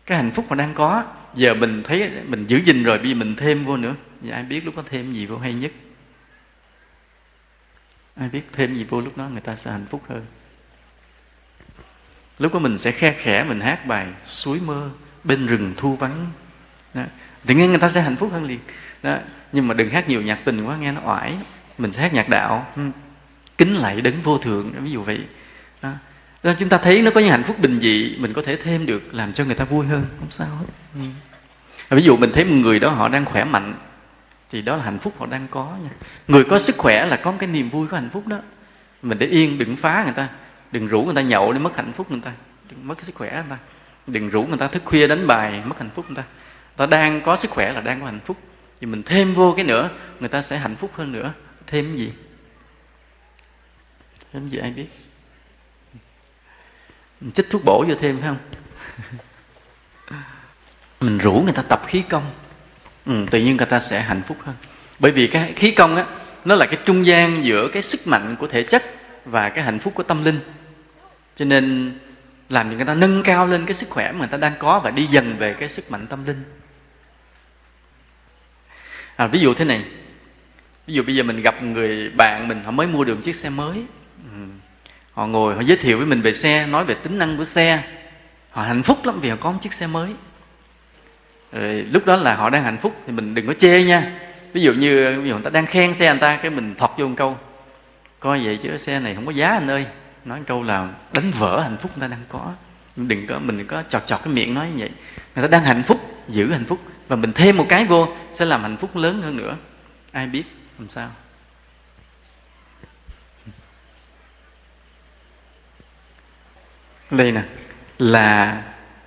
Cái 0.05 0.17
hạnh 0.17 0.31
phúc 0.31 0.45
mà 0.49 0.55
đang 0.55 0.73
có, 0.73 1.03
giờ 1.35 1.53
mình 1.53 1.83
thấy 1.83 2.11
mình 2.27 2.47
giữ 2.47 2.57
gìn 2.57 2.83
rồi, 2.83 2.97
bây 2.97 3.09
giờ 3.09 3.15
mình 3.15 3.35
thêm 3.35 3.63
vô 3.63 3.77
nữa. 3.77 3.95
Giờ 4.21 4.33
ai 4.33 4.43
biết 4.43 4.65
lúc 4.65 4.75
có 4.75 4.83
thêm 4.89 5.13
gì 5.13 5.25
vô 5.25 5.37
hay 5.37 5.53
nhất? 5.53 5.71
Ai 8.15 8.29
biết 8.29 8.41
thêm 8.53 8.75
gì 8.75 8.83
vô 8.83 9.01
lúc 9.01 9.17
đó 9.17 9.29
người 9.29 9.41
ta 9.41 9.55
sẽ 9.55 9.71
hạnh 9.71 9.85
phúc 9.89 10.03
hơn. 10.09 10.25
Lúc 12.39 12.53
đó 12.53 12.59
mình 12.59 12.77
sẽ 12.77 12.91
khe 12.91 13.15
khẽ, 13.17 13.43
mình 13.43 13.59
hát 13.59 13.85
bài 13.85 14.07
suối 14.25 14.59
mơ 14.65 14.89
bên 15.23 15.47
rừng 15.47 15.73
thu 15.77 15.95
vắng. 15.95 16.27
Đó 16.93 17.03
tự 17.47 17.55
nhiên 17.55 17.69
người 17.69 17.79
ta 17.79 17.89
sẽ 17.89 18.01
hạnh 18.01 18.15
phúc 18.15 18.29
hơn 18.31 18.43
liền. 18.43 18.59
Đó. 19.03 19.17
nhưng 19.51 19.67
mà 19.67 19.73
đừng 19.73 19.89
hát 19.89 20.09
nhiều 20.09 20.21
nhạc 20.21 20.39
tình 20.45 20.65
quá, 20.65 20.77
nghe 20.77 20.91
nó 20.91 21.01
oải. 21.05 21.33
Mình 21.77 21.91
sẽ 21.91 22.01
hát 22.01 22.13
nhạc 22.13 22.29
đạo. 22.29 22.67
Ừ. 22.75 22.81
Kính 23.57 23.75
lạy 23.75 24.01
đấng 24.01 24.21
vô 24.21 24.37
thượng, 24.37 24.73
ví 24.79 24.91
dụ 24.91 25.03
vậy. 25.03 25.19
Đó. 25.81 25.91
đó, 26.43 26.53
chúng 26.59 26.69
ta 26.69 26.77
thấy 26.77 27.01
nó 27.01 27.11
có 27.11 27.21
những 27.21 27.29
hạnh 27.29 27.43
phúc 27.43 27.59
bình 27.59 27.79
dị, 27.79 28.15
mình 28.19 28.33
có 28.33 28.41
thể 28.41 28.55
thêm 28.55 28.85
được, 28.85 29.13
làm 29.13 29.33
cho 29.33 29.45
người 29.45 29.55
ta 29.55 29.65
vui 29.65 29.85
hơn. 29.85 30.05
Không 30.19 30.31
sao 30.31 30.47
hết. 30.47 30.65
Ừ. 31.89 31.95
Ví 31.95 32.03
dụ 32.03 32.17
mình 32.17 32.31
thấy 32.33 32.45
một 32.45 32.55
người 32.55 32.79
đó 32.79 32.89
họ 32.89 33.09
đang 33.09 33.25
khỏe 33.25 33.43
mạnh, 33.43 33.73
thì 34.51 34.61
đó 34.61 34.75
là 34.75 34.83
hạnh 34.83 34.99
phúc 34.99 35.13
họ 35.17 35.25
đang 35.25 35.47
có 35.51 35.77
nha. 35.83 35.89
Người 36.27 36.43
có 36.43 36.59
sức 36.59 36.77
khỏe 36.77 37.05
là 37.05 37.15
có 37.15 37.31
một 37.31 37.37
cái 37.39 37.49
niềm 37.49 37.69
vui, 37.69 37.87
có 37.87 37.97
hạnh 37.97 38.09
phúc 38.13 38.27
đó. 38.27 38.37
Mình 39.01 39.19
để 39.19 39.27
yên, 39.27 39.57
đừng 39.57 39.75
phá 39.75 40.03
người 40.03 40.13
ta. 40.13 40.27
Đừng 40.71 40.87
rủ 40.87 41.03
người 41.03 41.15
ta 41.15 41.21
nhậu 41.21 41.53
để 41.53 41.59
mất 41.59 41.77
hạnh 41.77 41.91
phúc 41.93 42.11
người 42.11 42.21
ta. 42.25 42.31
Đừng 42.69 42.87
mất 42.87 42.95
cái 42.95 43.03
sức 43.03 43.15
khỏe 43.15 43.31
người 43.33 43.43
ta. 43.49 43.57
Đừng 44.07 44.29
rủ 44.29 44.43
người 44.43 44.57
ta 44.57 44.67
thức 44.67 44.81
khuya 44.85 45.07
đánh 45.07 45.27
bài, 45.27 45.61
mất 45.65 45.79
hạnh 45.79 45.89
phúc 45.95 46.05
người 46.07 46.15
ta 46.15 46.23
ta 46.77 46.85
đang 46.85 47.21
có 47.21 47.35
sức 47.35 47.51
khỏe 47.51 47.73
là 47.73 47.81
đang 47.81 47.99
có 47.99 48.05
hạnh 48.05 48.19
phúc. 48.25 48.37
Thì 48.81 48.87
mình 48.87 49.03
thêm 49.03 49.33
vô 49.33 49.53
cái 49.55 49.65
nữa 49.65 49.89
người 50.19 50.29
ta 50.29 50.41
sẽ 50.41 50.57
hạnh 50.57 50.75
phúc 50.75 50.91
hơn 50.93 51.11
nữa. 51.11 51.33
Thêm 51.67 51.87
cái 51.87 51.97
gì? 51.97 52.11
Thêm 54.33 54.41
cái 54.41 54.49
gì 54.49 54.57
ai 54.57 54.71
biết? 54.71 54.87
Mình 57.21 57.31
chích 57.31 57.49
thuốc 57.49 57.61
bổ 57.65 57.85
vô 57.87 57.95
thêm 57.95 58.21
phải 58.21 58.29
không? 58.29 58.37
Mình 60.99 61.17
rủ 61.17 61.33
người 61.33 61.53
ta 61.53 61.61
tập 61.61 61.81
khí 61.87 62.03
công. 62.09 62.31
Ừ, 63.05 63.25
tự 63.31 63.39
nhiên 63.39 63.57
người 63.57 63.65
ta 63.65 63.79
sẽ 63.79 64.01
hạnh 64.01 64.21
phúc 64.27 64.37
hơn. 64.43 64.55
Bởi 64.99 65.11
vì 65.11 65.27
cái 65.27 65.53
khí 65.55 65.71
công 65.71 65.95
á 65.95 66.05
nó 66.45 66.55
là 66.55 66.65
cái 66.65 66.79
trung 66.85 67.05
gian 67.05 67.43
giữa 67.43 67.67
cái 67.67 67.81
sức 67.81 68.07
mạnh 68.07 68.35
của 68.39 68.47
thể 68.47 68.63
chất 68.63 68.83
và 69.25 69.49
cái 69.49 69.63
hạnh 69.63 69.79
phúc 69.79 69.93
của 69.95 70.03
tâm 70.03 70.23
linh. 70.23 70.39
Cho 71.35 71.45
nên 71.45 71.93
làm 72.49 72.69
cho 72.69 72.75
người 72.75 72.85
ta 72.85 72.93
nâng 72.93 73.23
cao 73.23 73.47
lên 73.47 73.65
cái 73.65 73.73
sức 73.73 73.89
khỏe 73.89 74.11
mà 74.11 74.19
người 74.19 74.27
ta 74.27 74.37
đang 74.37 74.53
có 74.59 74.79
và 74.79 74.91
đi 74.91 75.05
dần 75.05 75.35
về 75.37 75.53
cái 75.53 75.69
sức 75.69 75.91
mạnh 75.91 76.07
tâm 76.07 76.25
linh 76.25 76.43
à, 79.17 79.27
ví 79.27 79.39
dụ 79.39 79.53
thế 79.53 79.65
này. 79.65 79.83
Ví 80.87 80.93
dụ 80.93 81.03
bây 81.03 81.15
giờ 81.15 81.23
mình 81.23 81.41
gặp 81.41 81.63
người 81.63 82.09
bạn 82.09 82.47
mình 82.47 82.63
họ 82.63 82.71
mới 82.71 82.87
mua 82.87 83.03
được 83.03 83.15
một 83.15 83.21
chiếc 83.23 83.35
xe 83.35 83.49
mới. 83.49 83.83
Ừ. 84.31 84.37
họ 85.11 85.27
ngồi 85.27 85.55
họ 85.55 85.61
giới 85.61 85.77
thiệu 85.77 85.97
với 85.97 86.05
mình 86.05 86.21
về 86.21 86.33
xe 86.33 86.67
nói 86.67 86.85
về 86.85 86.93
tính 86.93 87.17
năng 87.17 87.37
của 87.37 87.45
xe. 87.45 87.83
Họ 88.49 88.63
hạnh 88.63 88.83
phúc 88.83 89.05
lắm 89.05 89.19
vì 89.21 89.29
họ 89.29 89.35
có 89.39 89.51
một 89.51 89.57
chiếc 89.61 89.73
xe 89.73 89.87
mới. 89.87 90.09
Rồi 91.51 91.85
lúc 91.91 92.05
đó 92.05 92.15
là 92.15 92.35
họ 92.35 92.49
đang 92.49 92.63
hạnh 92.63 92.77
phúc 92.77 92.95
thì 93.05 93.13
mình 93.13 93.35
đừng 93.35 93.47
có 93.47 93.53
chê 93.53 93.83
nha. 93.83 94.11
Ví 94.53 94.61
dụ 94.61 94.73
như 94.73 95.21
ví 95.21 95.29
dụ 95.29 95.35
người 95.35 95.43
ta 95.43 95.49
đang 95.49 95.65
khen 95.65 95.93
xe 95.93 96.11
người 96.11 96.21
ta 96.21 96.37
cái 96.37 96.51
mình 96.51 96.75
thọt 96.75 96.91
vô 96.97 97.07
một 97.07 97.15
câu. 97.17 97.37
Coi 98.19 98.45
vậy 98.45 98.59
chứ 98.63 98.77
xe 98.77 98.99
này 98.99 99.15
không 99.15 99.25
có 99.25 99.31
giá 99.31 99.49
anh 99.49 99.67
ơi. 99.67 99.85
Nói 100.25 100.39
một 100.39 100.45
câu 100.47 100.63
là 100.63 100.89
đánh 101.13 101.31
vỡ 101.31 101.61
hạnh 101.61 101.77
phúc 101.81 101.91
người 101.95 102.09
ta 102.09 102.15
đang 102.15 102.23
có. 102.29 102.53
Đừng 102.95 103.27
có 103.27 103.39
mình 103.39 103.65
có 103.67 103.83
chọt 103.89 104.05
chọt 104.05 104.19
cái 104.23 104.33
miệng 104.33 104.53
nói 104.53 104.67
như 104.67 104.79
vậy. 104.79 104.89
Người 105.35 105.41
ta 105.41 105.47
đang 105.47 105.63
hạnh 105.63 105.83
phúc 105.83 105.99
giữ 106.27 106.51
hạnh 106.51 106.65
phúc 106.65 106.79
và 107.07 107.15
mình 107.15 107.33
thêm 107.33 107.57
một 107.57 107.65
cái 107.69 107.85
vô 107.85 108.07
sẽ 108.31 108.45
làm 108.45 108.61
hạnh 108.61 108.77
phúc 108.77 108.95
lớn 108.95 109.21
hơn 109.21 109.37
nữa. 109.37 109.55
Ai 110.11 110.27
biết 110.27 110.43
làm 110.79 110.89
sao? 110.89 111.09
Đây 117.11 117.31
nè 117.31 117.41
là 117.97 118.61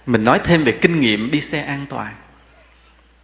mình 0.07 0.25
nói 0.25 0.41
thêm 0.45 0.65
về 0.65 0.73
kinh 0.73 1.01
nghiệm 1.01 1.31
đi 1.31 1.41
xe 1.41 1.63
an 1.63 1.87
toàn. 1.89 2.15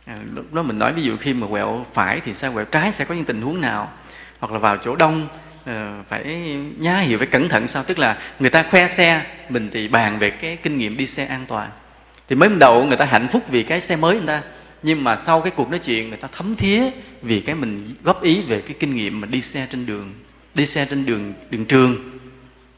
À, 0.04 0.18
lúc 0.34 0.52
đó 0.52 0.62
mình 0.62 0.78
nói 0.78 0.92
ví 0.92 1.02
dụ 1.02 1.16
khi 1.16 1.34
mà 1.34 1.46
quẹo 1.46 1.86
phải 1.92 2.20
thì 2.20 2.34
sao 2.34 2.52
quẹo 2.52 2.64
trái 2.64 2.92
sẽ 2.92 3.04
có 3.04 3.14
những 3.14 3.24
tình 3.24 3.42
huống 3.42 3.60
nào? 3.60 3.92
Hoặc 4.38 4.52
là 4.52 4.58
vào 4.58 4.76
chỗ 4.76 4.96
đông 4.96 5.28
ờ, 5.64 6.02
phải 6.08 6.24
nhá 6.78 6.98
hiểu 6.98 7.18
phải 7.18 7.26
cẩn 7.26 7.48
thận 7.48 7.66
sao? 7.66 7.84
Tức 7.84 7.98
là 7.98 8.18
người 8.38 8.50
ta 8.50 8.62
khoe 8.62 8.86
xe 8.86 9.26
mình 9.48 9.70
thì 9.72 9.88
bàn 9.88 10.18
về 10.18 10.30
cái 10.30 10.56
kinh 10.56 10.78
nghiệm 10.78 10.96
đi 10.96 11.06
xe 11.06 11.26
an 11.26 11.46
toàn. 11.48 11.70
Thì 12.28 12.36
mới 12.36 12.48
đầu 12.48 12.84
người 12.84 12.96
ta 12.96 13.04
hạnh 13.04 13.28
phúc 13.28 13.48
vì 13.48 13.62
cái 13.62 13.80
xe 13.80 13.96
mới 13.96 14.16
người 14.16 14.26
ta 14.26 14.42
nhưng 14.82 15.04
mà 15.04 15.16
sau 15.16 15.40
cái 15.40 15.52
cuộc 15.56 15.70
nói 15.70 15.78
chuyện, 15.78 16.08
người 16.08 16.18
ta 16.18 16.28
thấm 16.32 16.56
thía 16.56 16.82
vì 17.22 17.40
cái 17.40 17.54
mình 17.54 17.94
góp 18.02 18.22
ý 18.22 18.42
về 18.42 18.60
cái 18.60 18.76
kinh 18.80 18.96
nghiệm 18.96 19.20
mà 19.20 19.26
đi 19.26 19.40
xe 19.40 19.66
trên 19.70 19.86
đường, 19.86 20.14
đi 20.54 20.66
xe 20.66 20.86
trên 20.90 21.06
đường 21.06 21.32
đường 21.50 21.64
trường. 21.64 22.18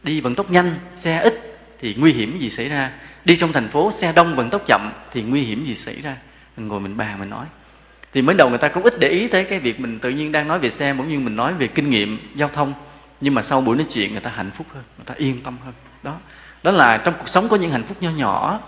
Đi 0.03 0.21
vận 0.21 0.35
tốc 0.35 0.51
nhanh, 0.51 0.75
xe 0.97 1.21
ít 1.21 1.59
thì 1.79 1.95
nguy 1.95 2.13
hiểm 2.13 2.39
gì 2.39 2.51
xảy 2.51 2.69
ra. 2.69 2.93
Đi 3.25 3.37
trong 3.37 3.53
thành 3.53 3.69
phố, 3.69 3.91
xe 3.91 4.13
đông, 4.13 4.37
vận 4.37 4.51
tốc 4.51 4.63
chậm 4.67 4.93
thì 5.13 5.23
nguy 5.23 5.41
hiểm 5.41 5.65
gì 5.65 5.75
xảy 5.75 6.01
ra. 6.03 6.17
Mình 6.57 6.69
ngồi 6.69 6.81
mình 6.81 6.97
bàn, 6.97 7.19
mình 7.19 7.31
nói. 7.31 7.47
Thì 8.13 8.23
mới 8.23 8.35
đầu 8.35 8.49
người 8.49 8.59
ta 8.59 8.69
cũng 8.69 8.83
ít 8.83 8.95
để 9.01 9.09
ý 9.09 9.29
tới 9.29 9.45
cái 9.45 9.59
việc 9.59 9.81
mình 9.81 9.99
tự 9.99 10.11
nhiên 10.11 10.33
đang 10.33 10.49
nói 10.49 10.59
về 10.59 10.71
xe, 10.71 10.95
bỗng 10.95 11.09
nhiên 11.09 11.25
mình 11.25 11.37
nói 11.37 11.55
về 11.55 11.67
kinh 11.67 11.91
nghiệm 11.91 12.19
giao 12.35 12.49
thông. 12.49 12.75
Nhưng 13.21 13.35
mà 13.35 13.43
sau 13.43 13.61
buổi 13.61 13.77
nói 13.77 13.87
chuyện, 13.91 14.13
người 14.13 14.21
ta 14.21 14.31
hạnh 14.31 14.51
phúc 14.55 14.67
hơn, 14.75 14.83
người 14.97 15.05
ta 15.07 15.15
yên 15.15 15.41
tâm 15.43 15.57
hơn. 15.65 15.75
Đó. 16.03 16.17
Đó 16.63 16.71
là 16.71 16.99
trong 16.99 17.15
cuộc 17.19 17.29
sống 17.29 17.49
có 17.49 17.57
những 17.57 17.71
hạnh 17.71 17.85
phúc 17.85 17.97
nho 18.01 18.11
nhỏ 18.11 18.61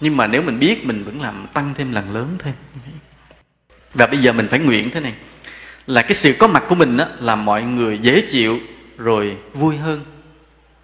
nhưng 0.00 0.16
mà 0.16 0.26
nếu 0.26 0.42
mình 0.42 0.58
biết 0.58 0.86
mình 0.86 1.04
vẫn 1.04 1.20
làm 1.20 1.46
tăng 1.54 1.74
thêm 1.74 1.92
lần 1.92 2.14
lớn 2.14 2.36
thêm 2.38 2.54
và 3.94 4.06
bây 4.06 4.18
giờ 4.18 4.32
mình 4.32 4.48
phải 4.48 4.58
nguyện 4.58 4.90
thế 4.90 5.00
này. 5.00 5.12
Là 5.86 6.02
cái 6.02 6.14
sự 6.14 6.34
có 6.38 6.46
mặt 6.46 6.64
của 6.68 6.74
mình 6.74 6.96
đó, 6.96 7.06
là 7.20 7.36
mọi 7.36 7.62
người 7.62 7.98
dễ 7.98 8.20
chịu 8.20 8.58
rồi 8.96 9.36
vui 9.54 9.76
hơn. 9.76 10.04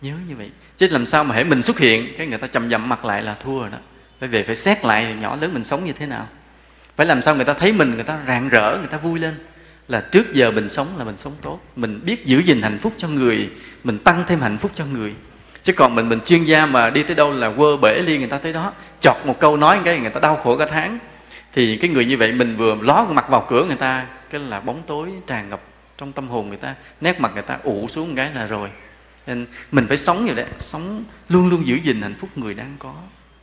Nhớ 0.02 0.14
như 0.28 0.36
vậy. 0.36 0.50
Chứ 0.78 0.88
làm 0.90 1.06
sao 1.06 1.24
mà 1.24 1.34
hãy 1.34 1.44
mình 1.44 1.62
xuất 1.62 1.78
hiện 1.78 2.14
cái 2.18 2.26
người 2.26 2.38
ta 2.38 2.46
chầm 2.46 2.70
dầm 2.70 2.88
mặt 2.88 3.04
lại 3.04 3.22
là 3.22 3.34
thua 3.34 3.60
rồi 3.60 3.70
đó. 3.70 3.78
Phải 4.20 4.28
về 4.28 4.42
phải 4.42 4.56
xét 4.56 4.84
lại 4.84 5.16
nhỏ 5.20 5.36
lớn 5.40 5.54
mình 5.54 5.64
sống 5.64 5.84
như 5.84 5.92
thế 5.92 6.06
nào. 6.06 6.28
Phải 6.96 7.06
làm 7.06 7.22
sao 7.22 7.34
người 7.34 7.44
ta 7.44 7.54
thấy 7.54 7.72
mình 7.72 7.94
người 7.94 8.02
ta 8.02 8.18
rạng 8.26 8.48
rỡ 8.48 8.76
người 8.78 8.86
ta 8.86 8.96
vui 8.96 9.18
lên. 9.18 9.34
Là 9.88 10.00
trước 10.00 10.34
giờ 10.34 10.50
mình 10.50 10.68
sống 10.68 10.88
là 10.98 11.04
mình 11.04 11.16
sống 11.16 11.32
tốt. 11.42 11.60
Mình 11.76 12.00
biết 12.04 12.26
giữ 12.26 12.38
gìn 12.38 12.62
hạnh 12.62 12.78
phúc 12.78 12.94
cho 12.98 13.08
người 13.08 13.50
mình 13.84 13.98
tăng 13.98 14.24
thêm 14.26 14.40
hạnh 14.40 14.58
phúc 14.58 14.70
cho 14.74 14.86
người. 14.86 15.14
Chứ 15.62 15.72
còn 15.72 15.94
mình 15.94 16.08
mình 16.08 16.20
chuyên 16.26 16.44
gia 16.44 16.66
mà 16.66 16.90
đi 16.90 17.02
tới 17.02 17.16
đâu 17.16 17.32
là 17.32 17.52
quơ 17.56 17.76
bể 17.76 18.02
liên 18.02 18.20
người 18.20 18.28
ta 18.28 18.38
tới 18.38 18.52
đó 18.52 18.72
chọt 19.04 19.16
một 19.24 19.40
câu 19.40 19.56
nói 19.56 19.80
cái 19.84 19.98
người 19.98 20.10
ta 20.10 20.20
đau 20.20 20.36
khổ 20.36 20.56
cả 20.56 20.66
tháng. 20.70 20.98
Thì 21.52 21.76
cái 21.76 21.90
người 21.90 22.04
như 22.04 22.16
vậy 22.16 22.32
mình 22.32 22.56
vừa 22.56 22.76
ló 22.80 23.06
mặt 23.10 23.28
vào 23.28 23.46
cửa 23.48 23.64
người 23.64 23.76
ta 23.76 24.06
cái 24.30 24.40
là 24.40 24.60
bóng 24.60 24.82
tối 24.86 25.08
tràn 25.26 25.50
ngập 25.50 25.60
trong 25.98 26.12
tâm 26.12 26.28
hồn 26.28 26.48
người 26.48 26.56
ta 26.56 26.74
nét 27.00 27.20
mặt 27.20 27.30
người 27.34 27.42
ta 27.42 27.58
ủ 27.62 27.88
xuống 27.88 28.08
một 28.08 28.14
cái 28.16 28.30
là 28.34 28.46
rồi. 28.46 28.68
Nên 29.26 29.46
mình 29.72 29.86
phải 29.86 29.96
sống 29.96 30.26
như 30.26 30.34
đấy 30.34 30.46
sống 30.58 31.04
luôn 31.28 31.48
luôn 31.48 31.66
giữ 31.66 31.74
gìn 31.74 32.02
hạnh 32.02 32.14
phúc 32.20 32.30
người 32.36 32.54
đang 32.54 32.76
có 32.78 32.94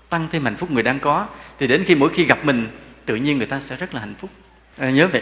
tăng 0.09 0.27
thêm 0.31 0.43
hạnh 0.43 0.55
phúc 0.55 0.71
người 0.71 0.83
đang 0.83 0.99
có. 0.99 1.27
Thì 1.59 1.67
đến 1.67 1.83
khi 1.83 1.95
mỗi 1.95 2.09
khi 2.09 2.25
gặp 2.25 2.45
mình 2.45 2.67
tự 3.05 3.15
nhiên 3.15 3.37
người 3.37 3.47
ta 3.47 3.59
sẽ 3.59 3.75
rất 3.75 3.93
là 3.93 3.99
hạnh 3.99 4.15
phúc. 4.19 4.29
À, 4.77 4.89
nhớ 4.89 5.07
vậy 5.11 5.21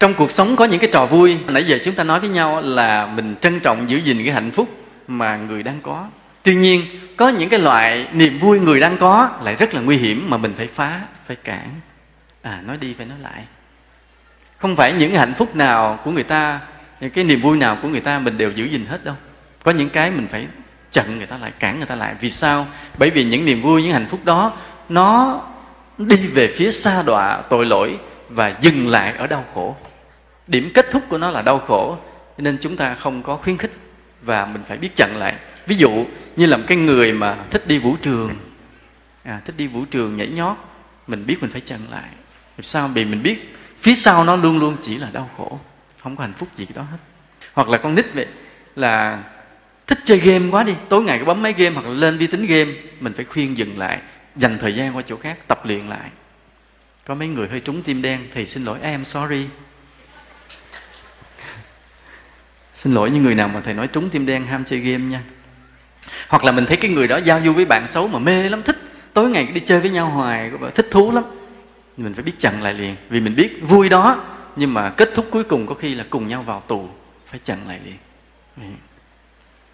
trong 0.00 0.14
cuộc 0.14 0.32
sống 0.32 0.56
có 0.56 0.64
những 0.64 0.80
cái 0.80 0.90
trò 0.92 1.06
vui 1.06 1.38
nãy 1.48 1.64
giờ 1.64 1.78
chúng 1.84 1.94
ta 1.94 2.04
nói 2.04 2.20
với 2.20 2.28
nhau 2.28 2.60
là 2.60 3.06
mình 3.06 3.34
trân 3.40 3.60
trọng 3.60 3.90
giữ 3.90 3.96
gìn 3.96 4.24
cái 4.24 4.34
hạnh 4.34 4.50
phúc 4.50 4.68
mà 5.08 5.36
người 5.36 5.62
đang 5.62 5.80
có 5.82 6.08
tuy 6.42 6.54
nhiên, 6.54 6.86
có 7.16 7.28
những 7.28 7.48
cái 7.48 7.60
loại 7.60 8.08
niềm 8.12 8.38
vui 8.38 8.60
người 8.60 8.80
đang 8.80 8.98
có 8.98 9.30
lại 9.42 9.56
rất 9.58 9.74
là 9.74 9.80
nguy 9.80 9.96
hiểm 9.96 10.30
mà 10.30 10.36
mình 10.36 10.54
phải 10.56 10.66
phá, 10.66 11.00
phải 11.26 11.36
cản. 11.36 11.68
À 12.42 12.60
nói 12.66 12.76
đi, 12.76 12.94
phải 12.94 13.06
nói 13.06 13.18
lại. 13.22 13.44
Không 14.58 14.76
phải 14.76 14.92
những 14.92 15.14
hạnh 15.14 15.34
phúc 15.34 15.56
nào 15.56 15.98
của 16.04 16.10
người 16.10 16.22
ta, 16.22 16.60
những 17.00 17.10
cái 17.10 17.24
niềm 17.24 17.40
vui 17.40 17.56
nào 17.56 17.78
của 17.82 17.88
người 17.88 18.00
ta 18.00 18.18
mình 18.18 18.38
đều 18.38 18.50
giữ 18.50 18.64
gìn 18.64 18.86
hết 18.86 19.04
đâu. 19.04 19.14
Có 19.62 19.70
những 19.70 19.90
cái 19.90 20.10
mình 20.10 20.28
phải 20.28 20.46
chặn 20.90 21.18
người 21.18 21.26
ta 21.26 21.38
lại, 21.38 21.52
cản 21.58 21.78
người 21.78 21.86
ta 21.86 21.94
lại. 21.94 22.14
Vì 22.20 22.30
sao? 22.30 22.66
Bởi 22.98 23.10
vì 23.10 23.24
những 23.24 23.44
niềm 23.44 23.62
vui, 23.62 23.82
những 23.82 23.92
hạnh 23.92 24.06
phúc 24.10 24.20
đó, 24.24 24.56
nó 24.88 25.40
đi 25.98 26.16
về 26.16 26.48
phía 26.56 26.70
xa 26.70 27.02
đọa 27.02 27.42
tội 27.50 27.66
lỗi 27.66 27.98
và 28.28 28.54
dừng 28.60 28.88
lại 28.88 29.14
ở 29.18 29.26
đau 29.26 29.44
khổ. 29.54 29.76
Điểm 30.46 30.70
kết 30.74 30.90
thúc 30.90 31.02
của 31.08 31.18
nó 31.18 31.30
là 31.30 31.42
đau 31.42 31.58
khổ, 31.58 31.96
nên 32.38 32.58
chúng 32.60 32.76
ta 32.76 32.94
không 32.94 33.22
có 33.22 33.36
khuyến 33.36 33.56
khích 33.56 33.72
và 34.22 34.46
mình 34.46 34.62
phải 34.68 34.78
biết 34.78 34.96
chặn 34.96 35.16
lại. 35.16 35.34
Ví 35.66 35.76
dụ 35.76 36.06
như 36.36 36.46
là 36.46 36.56
một 36.56 36.64
cái 36.66 36.76
người 36.76 37.12
mà 37.12 37.36
thích 37.50 37.66
đi 37.66 37.78
vũ 37.78 37.96
trường. 38.02 38.36
À, 39.24 39.40
thích 39.44 39.54
đi 39.56 39.66
vũ 39.66 39.84
trường 39.84 40.16
nhảy 40.16 40.28
nhót 40.28 40.56
mình 41.06 41.26
biết 41.26 41.36
mình 41.40 41.50
phải 41.50 41.60
chặn 41.60 41.80
lại. 41.90 42.08
Sao? 42.62 42.88
Vì 42.88 43.04
mình 43.04 43.22
biết 43.22 43.56
phía 43.80 43.94
sau 43.94 44.24
nó 44.24 44.36
luôn 44.36 44.58
luôn 44.58 44.76
chỉ 44.82 44.96
là 44.96 45.10
đau 45.12 45.30
khổ 45.36 45.60
không 46.02 46.16
có 46.16 46.24
hạnh 46.24 46.34
phúc 46.38 46.48
gì 46.56 46.66
đó 46.74 46.82
hết. 46.82 46.98
Hoặc 47.52 47.68
là 47.68 47.78
con 47.78 47.94
nít 47.94 48.14
vậy 48.14 48.26
là 48.76 49.22
thích 49.86 49.98
chơi 50.04 50.18
game 50.18 50.50
quá 50.50 50.62
đi 50.62 50.74
tối 50.88 51.02
ngày 51.02 51.18
cứ 51.18 51.24
bấm 51.24 51.42
máy 51.42 51.52
game 51.52 51.74
hoặc 51.74 51.86
là 51.86 51.94
lên 51.94 52.18
vi 52.18 52.26
tính 52.26 52.46
game 52.46 52.72
mình 53.00 53.12
phải 53.12 53.24
khuyên 53.24 53.58
dừng 53.58 53.78
lại 53.78 54.00
dành 54.36 54.58
thời 54.58 54.74
gian 54.74 54.96
qua 54.96 55.02
chỗ 55.02 55.16
khác 55.16 55.38
tập 55.48 55.66
luyện 55.66 55.88
lại. 55.88 56.10
Có 57.06 57.14
mấy 57.14 57.28
người 57.28 57.48
hơi 57.48 57.60
trúng 57.60 57.82
tim 57.82 58.02
đen 58.02 58.28
thì 58.34 58.46
xin 58.46 58.64
lỗi 58.64 58.78
em 58.82 59.04
sorry. 59.04 59.46
Xin 62.80 62.94
lỗi 62.94 63.10
những 63.10 63.22
người 63.22 63.34
nào 63.34 63.48
mà 63.48 63.60
thầy 63.60 63.74
nói 63.74 63.86
trúng 63.86 64.10
tim 64.10 64.26
đen, 64.26 64.46
ham 64.46 64.64
chơi 64.64 64.78
game 64.78 65.04
nha. 65.04 65.22
Hoặc 66.28 66.44
là 66.44 66.52
mình 66.52 66.66
thấy 66.66 66.76
cái 66.76 66.90
người 66.90 67.08
đó 67.08 67.16
giao 67.16 67.40
du 67.44 67.52
với 67.52 67.64
bạn 67.64 67.86
xấu 67.86 68.08
mà 68.08 68.18
mê 68.18 68.48
lắm, 68.48 68.62
thích 68.62 68.76
tối 69.12 69.30
ngày 69.30 69.48
đi 69.54 69.60
chơi 69.60 69.80
với 69.80 69.90
nhau 69.90 70.06
hoài 70.06 70.50
thích 70.74 70.88
thú 70.90 71.12
lắm. 71.12 71.24
Mình 71.96 72.14
phải 72.14 72.24
biết 72.24 72.32
chặn 72.38 72.62
lại 72.62 72.74
liền. 72.74 72.96
Vì 73.08 73.20
mình 73.20 73.36
biết 73.36 73.60
vui 73.62 73.88
đó, 73.88 74.24
nhưng 74.56 74.74
mà 74.74 74.90
kết 74.90 75.10
thúc 75.14 75.26
cuối 75.30 75.44
cùng 75.44 75.66
có 75.66 75.74
khi 75.74 75.94
là 75.94 76.04
cùng 76.10 76.28
nhau 76.28 76.42
vào 76.42 76.62
tù, 76.66 76.88
phải 77.26 77.40
chặn 77.44 77.58
lại 77.68 77.80
liền. 77.84 78.76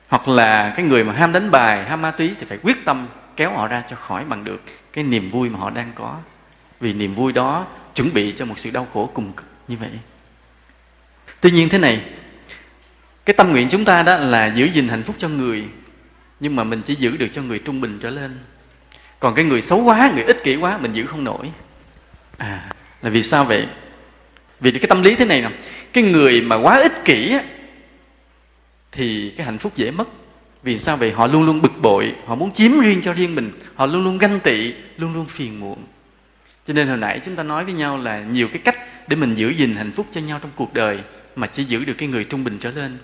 Hoặc 0.09 0.29
là 0.29 0.73
cái 0.77 0.87
người 0.87 1.05
mà 1.05 1.13
ham 1.13 1.33
đánh 1.33 1.51
bài, 1.51 1.85
ham 1.85 2.03
ma 2.03 2.11
túy 2.11 2.35
thì 2.41 2.47
phải 2.49 2.59
quyết 2.63 2.85
tâm 2.85 3.09
kéo 3.37 3.53
họ 3.53 3.69
ra 3.69 3.83
cho 3.91 3.97
khỏi 3.97 4.25
bằng 4.25 4.45
được 4.45 4.63
cái 4.93 5.05
niềm 5.05 5.31
vui 5.31 5.51
mà 5.51 5.59
họ 5.59 5.71
đang 5.71 5.93
có. 5.95 6.17
Vì 6.81 6.93
niềm 6.93 7.15
vui 7.15 7.33
đó 7.33 7.67
chuẩn 7.95 8.13
bị 8.13 8.33
cho 8.37 8.45
một 8.45 8.59
sự 8.59 8.71
đau 8.71 8.87
khổ 8.95 9.11
cùng 9.15 9.33
cực 9.33 9.47
như 9.69 9.77
vậy. 9.77 9.91
Tuy 11.41 11.51
nhiên 11.51 11.69
thế 11.69 11.79
này 11.79 12.03
cái 13.27 13.35
tâm 13.35 13.53
nguyện 13.53 13.69
chúng 13.69 13.85
ta 13.85 14.03
đó 14.03 14.17
là 14.17 14.47
giữ 14.47 14.65
gìn 14.65 14.89
hạnh 14.89 15.03
phúc 15.03 15.17
cho 15.19 15.29
người 15.29 15.65
nhưng 16.41 16.57
mà 16.57 16.65
mình 16.65 16.83
chỉ 16.87 16.95
giữ 16.95 17.17
được 17.17 17.29
cho 17.33 17.43
người 17.43 17.59
trung 17.59 17.81
bình 17.81 17.99
trở 18.03 18.11
lên. 18.11 18.39
Còn 19.21 19.35
cái 19.35 19.45
người 19.45 19.63
xấu 19.63 19.83
quá 19.85 20.11
người 20.15 20.25
ích 20.25 20.45
kỷ 20.45 20.57
quá 20.57 20.79
mình 20.79 20.93
giữ 20.93 21.07
không 21.07 21.25
nổi. 21.25 21.51
À 22.37 22.71
là 23.03 23.11
vì 23.11 23.23
sao 23.23 23.45
vậy? 23.45 23.67
Vì 24.61 24.71
cái 24.71 24.89
tâm 24.89 25.03
lý 25.03 25.15
thế 25.15 25.25
này 25.25 25.43
nè 25.43 25.51
cái 25.93 26.05
người 26.05 26.41
mà 26.41 26.57
quá 26.57 26.79
ích 26.79 27.05
kỷ 27.05 27.33
á, 27.33 27.43
thì 28.93 29.33
cái 29.37 29.47
hạnh 29.47 29.59
phúc 29.59 29.73
dễ 29.77 29.91
mất. 29.91 30.09
Vì 30.63 30.79
sao 30.79 30.97
vậy? 30.97 31.13
Họ 31.13 31.27
luôn 31.27 31.47
luôn 31.47 31.63
bực 31.63 31.73
bội 31.83 32.15
họ 32.27 32.35
muốn 32.35 32.53
chiếm 32.53 32.81
riêng 32.81 33.01
cho 33.05 33.13
riêng 33.13 33.35
mình 33.35 33.53
họ 33.75 33.87
luôn 33.87 34.05
luôn 34.05 34.19
ganh 34.19 34.41
tị 34.41 34.73
luôn 34.97 35.15
luôn 35.15 35.27
phiền 35.27 35.61
muộn. 35.61 35.79
Cho 36.67 36.75
nên 36.75 36.89
hồi 36.89 36.97
nãy 36.97 37.21
chúng 37.25 37.37
ta 37.37 37.43
nói 37.43 37.65
với 37.65 37.75
nhau 37.75 37.99
là 37.99 38.21
nhiều 38.21 38.49
cái 38.49 38.59
cách 38.59 39.09
để 39.09 39.17
mình 39.17 39.35
giữ 39.35 39.49
gìn 39.49 39.75
hạnh 39.75 39.93
phúc 39.93 40.07
cho 40.15 40.21
nhau 40.21 40.39
trong 40.43 40.51
cuộc 40.57 40.75
đời 40.75 41.01
mà 41.37 41.47
chỉ 41.47 41.65
giữ 41.65 41.85
được 41.85 41.95
cái 41.99 42.09
người 42.09 42.25
trung 42.25 42.45
bình 42.45 42.59
trở 42.61 42.71
lên 42.71 42.99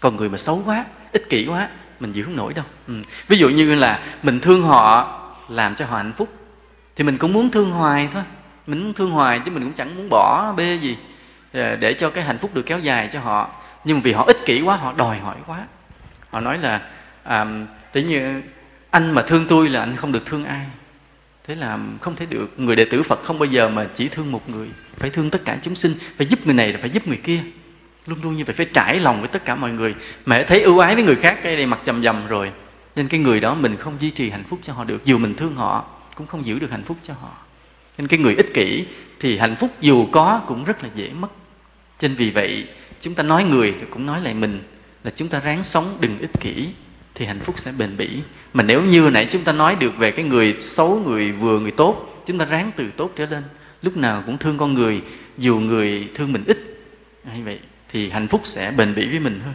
còn 0.00 0.16
người 0.16 0.28
mà 0.28 0.38
xấu 0.38 0.62
quá 0.66 0.84
ích 1.12 1.28
kỷ 1.28 1.46
quá 1.46 1.68
mình 2.00 2.12
giữ 2.12 2.22
không 2.22 2.36
nổi 2.36 2.54
đâu. 2.54 2.64
Ừ. 2.88 2.94
ví 3.28 3.38
dụ 3.38 3.48
như 3.48 3.74
là 3.74 4.00
mình 4.22 4.40
thương 4.40 4.62
họ 4.62 5.12
làm 5.48 5.74
cho 5.74 5.86
họ 5.86 5.96
hạnh 5.96 6.12
phúc 6.16 6.28
thì 6.96 7.04
mình 7.04 7.18
cũng 7.18 7.32
muốn 7.32 7.50
thương 7.50 7.70
hoài 7.70 8.08
thôi. 8.12 8.22
Mình 8.66 8.84
muốn 8.84 8.94
thương 8.94 9.10
hoài 9.10 9.40
chứ 9.44 9.50
mình 9.50 9.62
cũng 9.62 9.72
chẳng 9.72 9.96
muốn 9.96 10.08
bỏ 10.08 10.52
bê 10.56 10.74
gì 10.74 10.96
ờ, 11.52 11.76
để 11.76 11.94
cho 11.94 12.10
cái 12.10 12.24
hạnh 12.24 12.38
phúc 12.38 12.54
được 12.54 12.62
kéo 12.66 12.78
dài 12.78 13.08
cho 13.12 13.20
họ. 13.20 13.50
Nhưng 13.84 14.00
vì 14.00 14.12
họ 14.12 14.24
ích 14.26 14.38
kỷ 14.46 14.60
quá 14.60 14.76
họ 14.76 14.92
đòi 14.92 15.18
hỏi 15.18 15.36
quá. 15.46 15.66
Họ 16.30 16.40
nói 16.40 16.58
là 16.58 16.80
à, 17.22 17.46
tự 17.92 18.02
như 18.02 18.42
anh 18.90 19.10
mà 19.10 19.22
thương 19.22 19.46
tôi 19.48 19.68
là 19.68 19.80
anh 19.80 19.96
không 19.96 20.12
được 20.12 20.26
thương 20.26 20.44
ai. 20.44 20.66
Thế 21.44 21.54
là 21.54 21.78
không 22.00 22.16
thể 22.16 22.26
được. 22.26 22.60
Người 22.60 22.76
đệ 22.76 22.84
tử 22.84 23.02
phật 23.02 23.24
không 23.24 23.38
bao 23.38 23.46
giờ 23.46 23.68
mà 23.68 23.86
chỉ 23.94 24.08
thương 24.08 24.32
một 24.32 24.48
người 24.48 24.68
phải 24.98 25.10
thương 25.10 25.30
tất 25.30 25.44
cả 25.44 25.58
chúng 25.62 25.74
sinh 25.74 25.94
phải 26.16 26.26
giúp 26.26 26.46
người 26.46 26.54
này 26.54 26.72
là 26.72 26.78
phải 26.80 26.90
giúp 26.90 27.08
người 27.08 27.20
kia 27.24 27.40
luôn 28.06 28.18
luôn 28.22 28.36
như 28.36 28.44
vậy, 28.44 28.54
phải 28.54 28.66
trải 28.74 29.00
lòng 29.00 29.20
với 29.20 29.28
tất 29.28 29.44
cả 29.44 29.54
mọi 29.54 29.70
người. 29.72 29.94
Mà 30.26 30.44
thấy 30.46 30.60
ưu 30.60 30.78
ái 30.78 30.94
với 30.94 31.04
người 31.04 31.16
khác, 31.16 31.38
cái 31.42 31.56
này 31.56 31.66
mặt 31.66 31.80
chầm 31.84 32.02
dầm 32.02 32.26
rồi. 32.26 32.52
Nên 32.96 33.08
cái 33.08 33.20
người 33.20 33.40
đó 33.40 33.54
mình 33.54 33.76
không 33.76 33.96
duy 34.00 34.10
trì 34.10 34.30
hạnh 34.30 34.44
phúc 34.48 34.58
cho 34.62 34.72
họ 34.72 34.84
được, 34.84 35.04
dù 35.04 35.18
mình 35.18 35.34
thương 35.34 35.56
họ, 35.56 35.84
cũng 36.14 36.26
không 36.26 36.46
giữ 36.46 36.58
được 36.58 36.70
hạnh 36.70 36.84
phúc 36.84 36.96
cho 37.02 37.14
họ. 37.14 37.30
Nên 37.98 38.08
cái 38.08 38.18
người 38.18 38.34
ích 38.34 38.54
kỷ 38.54 38.86
thì 39.20 39.38
hạnh 39.38 39.56
phúc 39.56 39.70
dù 39.80 40.06
có 40.12 40.40
cũng 40.46 40.64
rất 40.64 40.82
là 40.82 40.88
dễ 40.94 41.10
mất. 41.20 41.28
Trên 41.98 42.14
vì 42.14 42.30
vậy, 42.30 42.68
chúng 43.00 43.14
ta 43.14 43.22
nói 43.22 43.44
người 43.44 43.74
cũng 43.90 44.06
nói 44.06 44.20
lại 44.20 44.34
mình 44.34 44.62
là 45.04 45.10
chúng 45.16 45.28
ta 45.28 45.40
ráng 45.40 45.62
sống 45.62 45.96
đừng 46.00 46.18
ích 46.18 46.40
kỷ 46.40 46.68
thì 47.14 47.26
hạnh 47.26 47.40
phúc 47.40 47.58
sẽ 47.58 47.72
bền 47.78 47.96
bỉ. 47.96 48.20
Mà 48.52 48.62
nếu 48.62 48.82
như 48.82 49.10
nãy 49.12 49.26
chúng 49.30 49.44
ta 49.44 49.52
nói 49.52 49.76
được 49.76 49.96
về 49.98 50.10
cái 50.10 50.24
người 50.24 50.56
xấu, 50.60 51.02
người 51.06 51.32
vừa, 51.32 51.60
người 51.60 51.70
tốt, 51.70 52.22
chúng 52.26 52.38
ta 52.38 52.44
ráng 52.44 52.70
từ 52.76 52.90
tốt 52.96 53.10
trở 53.16 53.26
lên. 53.26 53.42
Lúc 53.82 53.96
nào 53.96 54.22
cũng 54.26 54.38
thương 54.38 54.58
con 54.58 54.74
người, 54.74 55.02
dù 55.38 55.56
người 55.58 56.08
thương 56.14 56.32
mình 56.32 56.44
ít. 56.46 56.82
Hay 57.28 57.42
vậy 57.42 57.58
thì 57.88 58.10
hạnh 58.10 58.28
phúc 58.28 58.40
sẽ 58.44 58.72
bền 58.76 58.94
bỉ 58.94 59.08
với 59.08 59.20
mình 59.20 59.40
hơn. 59.44 59.54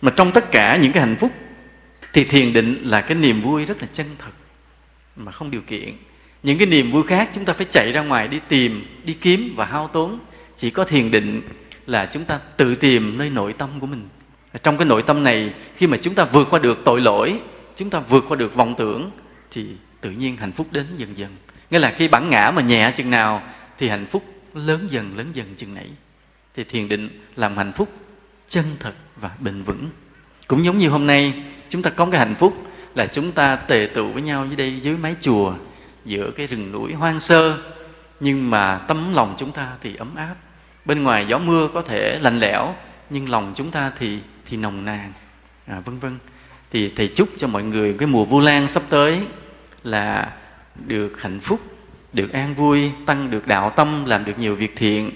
Mà 0.00 0.12
trong 0.16 0.32
tất 0.32 0.52
cả 0.52 0.76
những 0.76 0.92
cái 0.92 1.06
hạnh 1.06 1.16
phúc, 1.20 1.32
thì 2.12 2.24
thiền 2.24 2.52
định 2.52 2.80
là 2.82 3.00
cái 3.00 3.14
niềm 3.14 3.42
vui 3.42 3.64
rất 3.64 3.80
là 3.80 3.88
chân 3.92 4.06
thật, 4.18 4.32
mà 5.16 5.32
không 5.32 5.50
điều 5.50 5.60
kiện 5.60 5.94
những 6.42 6.58
cái 6.58 6.66
niềm 6.66 6.90
vui 6.90 7.02
khác 7.02 7.30
chúng 7.34 7.44
ta 7.44 7.52
phải 7.52 7.66
chạy 7.70 7.92
ra 7.92 8.02
ngoài 8.02 8.28
đi 8.28 8.40
tìm, 8.48 8.86
đi 9.04 9.14
kiếm 9.14 9.54
và 9.56 9.64
hao 9.64 9.88
tốn. 9.88 10.18
Chỉ 10.56 10.70
có 10.70 10.84
thiền 10.84 11.10
định 11.10 11.42
là 11.86 12.06
chúng 12.06 12.24
ta 12.24 12.40
tự 12.56 12.74
tìm 12.74 13.18
nơi 13.18 13.30
nội 13.30 13.52
tâm 13.52 13.70
của 13.80 13.86
mình. 13.86 14.08
Trong 14.62 14.78
cái 14.78 14.86
nội 14.86 15.02
tâm 15.02 15.24
này, 15.24 15.54
khi 15.76 15.86
mà 15.86 15.96
chúng 15.96 16.14
ta 16.14 16.24
vượt 16.24 16.48
qua 16.50 16.58
được 16.58 16.78
tội 16.84 17.00
lỗi, 17.00 17.40
chúng 17.76 17.90
ta 17.90 18.00
vượt 18.00 18.24
qua 18.28 18.36
được 18.36 18.54
vọng 18.54 18.74
tưởng, 18.78 19.10
thì 19.50 19.66
tự 20.00 20.10
nhiên 20.10 20.36
hạnh 20.36 20.52
phúc 20.52 20.66
đến 20.70 20.86
dần 20.96 21.18
dần. 21.18 21.36
Nghĩa 21.70 21.78
là 21.78 21.90
khi 21.90 22.08
bản 22.08 22.30
ngã 22.30 22.52
mà 22.56 22.62
nhẹ 22.62 22.92
chừng 22.96 23.10
nào, 23.10 23.42
thì 23.78 23.88
hạnh 23.88 24.06
phúc 24.06 24.24
lớn 24.54 24.88
dần 24.90 25.16
lớn 25.16 25.30
dần 25.32 25.54
chừng 25.56 25.74
nãy 25.74 25.88
thì 26.54 26.64
thiền 26.64 26.88
định 26.88 27.20
làm 27.36 27.56
hạnh 27.56 27.72
phúc 27.72 27.92
chân 28.48 28.64
thật 28.80 28.92
và 29.16 29.30
bền 29.40 29.62
vững. 29.62 29.90
Cũng 30.46 30.64
giống 30.64 30.78
như 30.78 30.88
hôm 30.88 31.06
nay 31.06 31.44
chúng 31.68 31.82
ta 31.82 31.90
có 31.90 32.06
cái 32.06 32.18
hạnh 32.18 32.34
phúc 32.34 32.54
là 32.94 33.06
chúng 33.06 33.32
ta 33.32 33.56
tề 33.56 33.88
tụ 33.94 34.12
với 34.12 34.22
nhau 34.22 34.46
dưới 34.46 34.56
đây 34.56 34.80
dưới 34.80 34.96
mái 34.96 35.16
chùa 35.20 35.54
giữa 36.04 36.30
cái 36.36 36.46
rừng 36.46 36.72
núi 36.72 36.92
hoang 36.92 37.20
sơ. 37.20 37.58
Nhưng 38.20 38.50
mà 38.50 38.78
tấm 38.78 39.14
lòng 39.14 39.34
chúng 39.38 39.52
ta 39.52 39.72
thì 39.80 39.96
ấm 39.96 40.14
áp. 40.16 40.34
Bên 40.84 41.02
ngoài 41.02 41.26
gió 41.28 41.38
mưa 41.38 41.68
có 41.74 41.82
thể 41.82 42.18
lạnh 42.18 42.38
lẽo 42.38 42.74
nhưng 43.10 43.28
lòng 43.28 43.52
chúng 43.56 43.70
ta 43.70 43.92
thì 43.98 44.18
thì 44.46 44.56
nồng 44.56 44.84
nàn. 44.84 45.12
À, 45.66 45.80
vân 45.80 45.98
vân. 45.98 46.18
Thì 46.70 46.88
thầy 46.96 47.08
chúc 47.08 47.28
cho 47.38 47.46
mọi 47.46 47.62
người 47.62 47.94
cái 47.98 48.08
mùa 48.08 48.24
vu 48.24 48.40
lan 48.40 48.68
sắp 48.68 48.82
tới 48.88 49.20
là 49.82 50.32
được 50.86 51.20
hạnh 51.20 51.40
phúc 51.40 51.60
được 52.12 52.32
an 52.32 52.54
vui 52.54 52.90
tăng 53.06 53.30
được 53.30 53.46
đạo 53.46 53.70
tâm 53.70 54.04
làm 54.04 54.24
được 54.24 54.38
nhiều 54.38 54.56
việc 54.56 54.76
thiện 54.76 55.10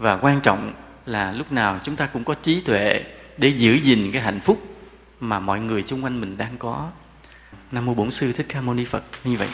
và 0.00 0.16
quan 0.16 0.40
trọng 0.40 0.72
là 1.06 1.32
lúc 1.32 1.52
nào 1.52 1.80
chúng 1.84 1.96
ta 1.96 2.06
cũng 2.06 2.24
có 2.24 2.34
trí 2.34 2.60
tuệ 2.60 3.04
để 3.38 3.48
giữ 3.48 3.74
gìn 3.74 4.12
cái 4.12 4.22
hạnh 4.22 4.40
phúc 4.40 4.62
mà 5.20 5.40
mọi 5.40 5.60
người 5.60 5.82
xung 5.82 6.04
quanh 6.04 6.20
mình 6.20 6.36
đang 6.36 6.58
có. 6.58 6.90
Nam 7.72 7.86
mô 7.86 7.94
bổn 7.94 8.10
sư 8.10 8.32
thích 8.32 8.46
ca 8.48 8.60
mâu 8.60 8.74
ni 8.74 8.84
phật. 8.84 9.02
Như 9.24 9.36
vậy. 9.36 9.48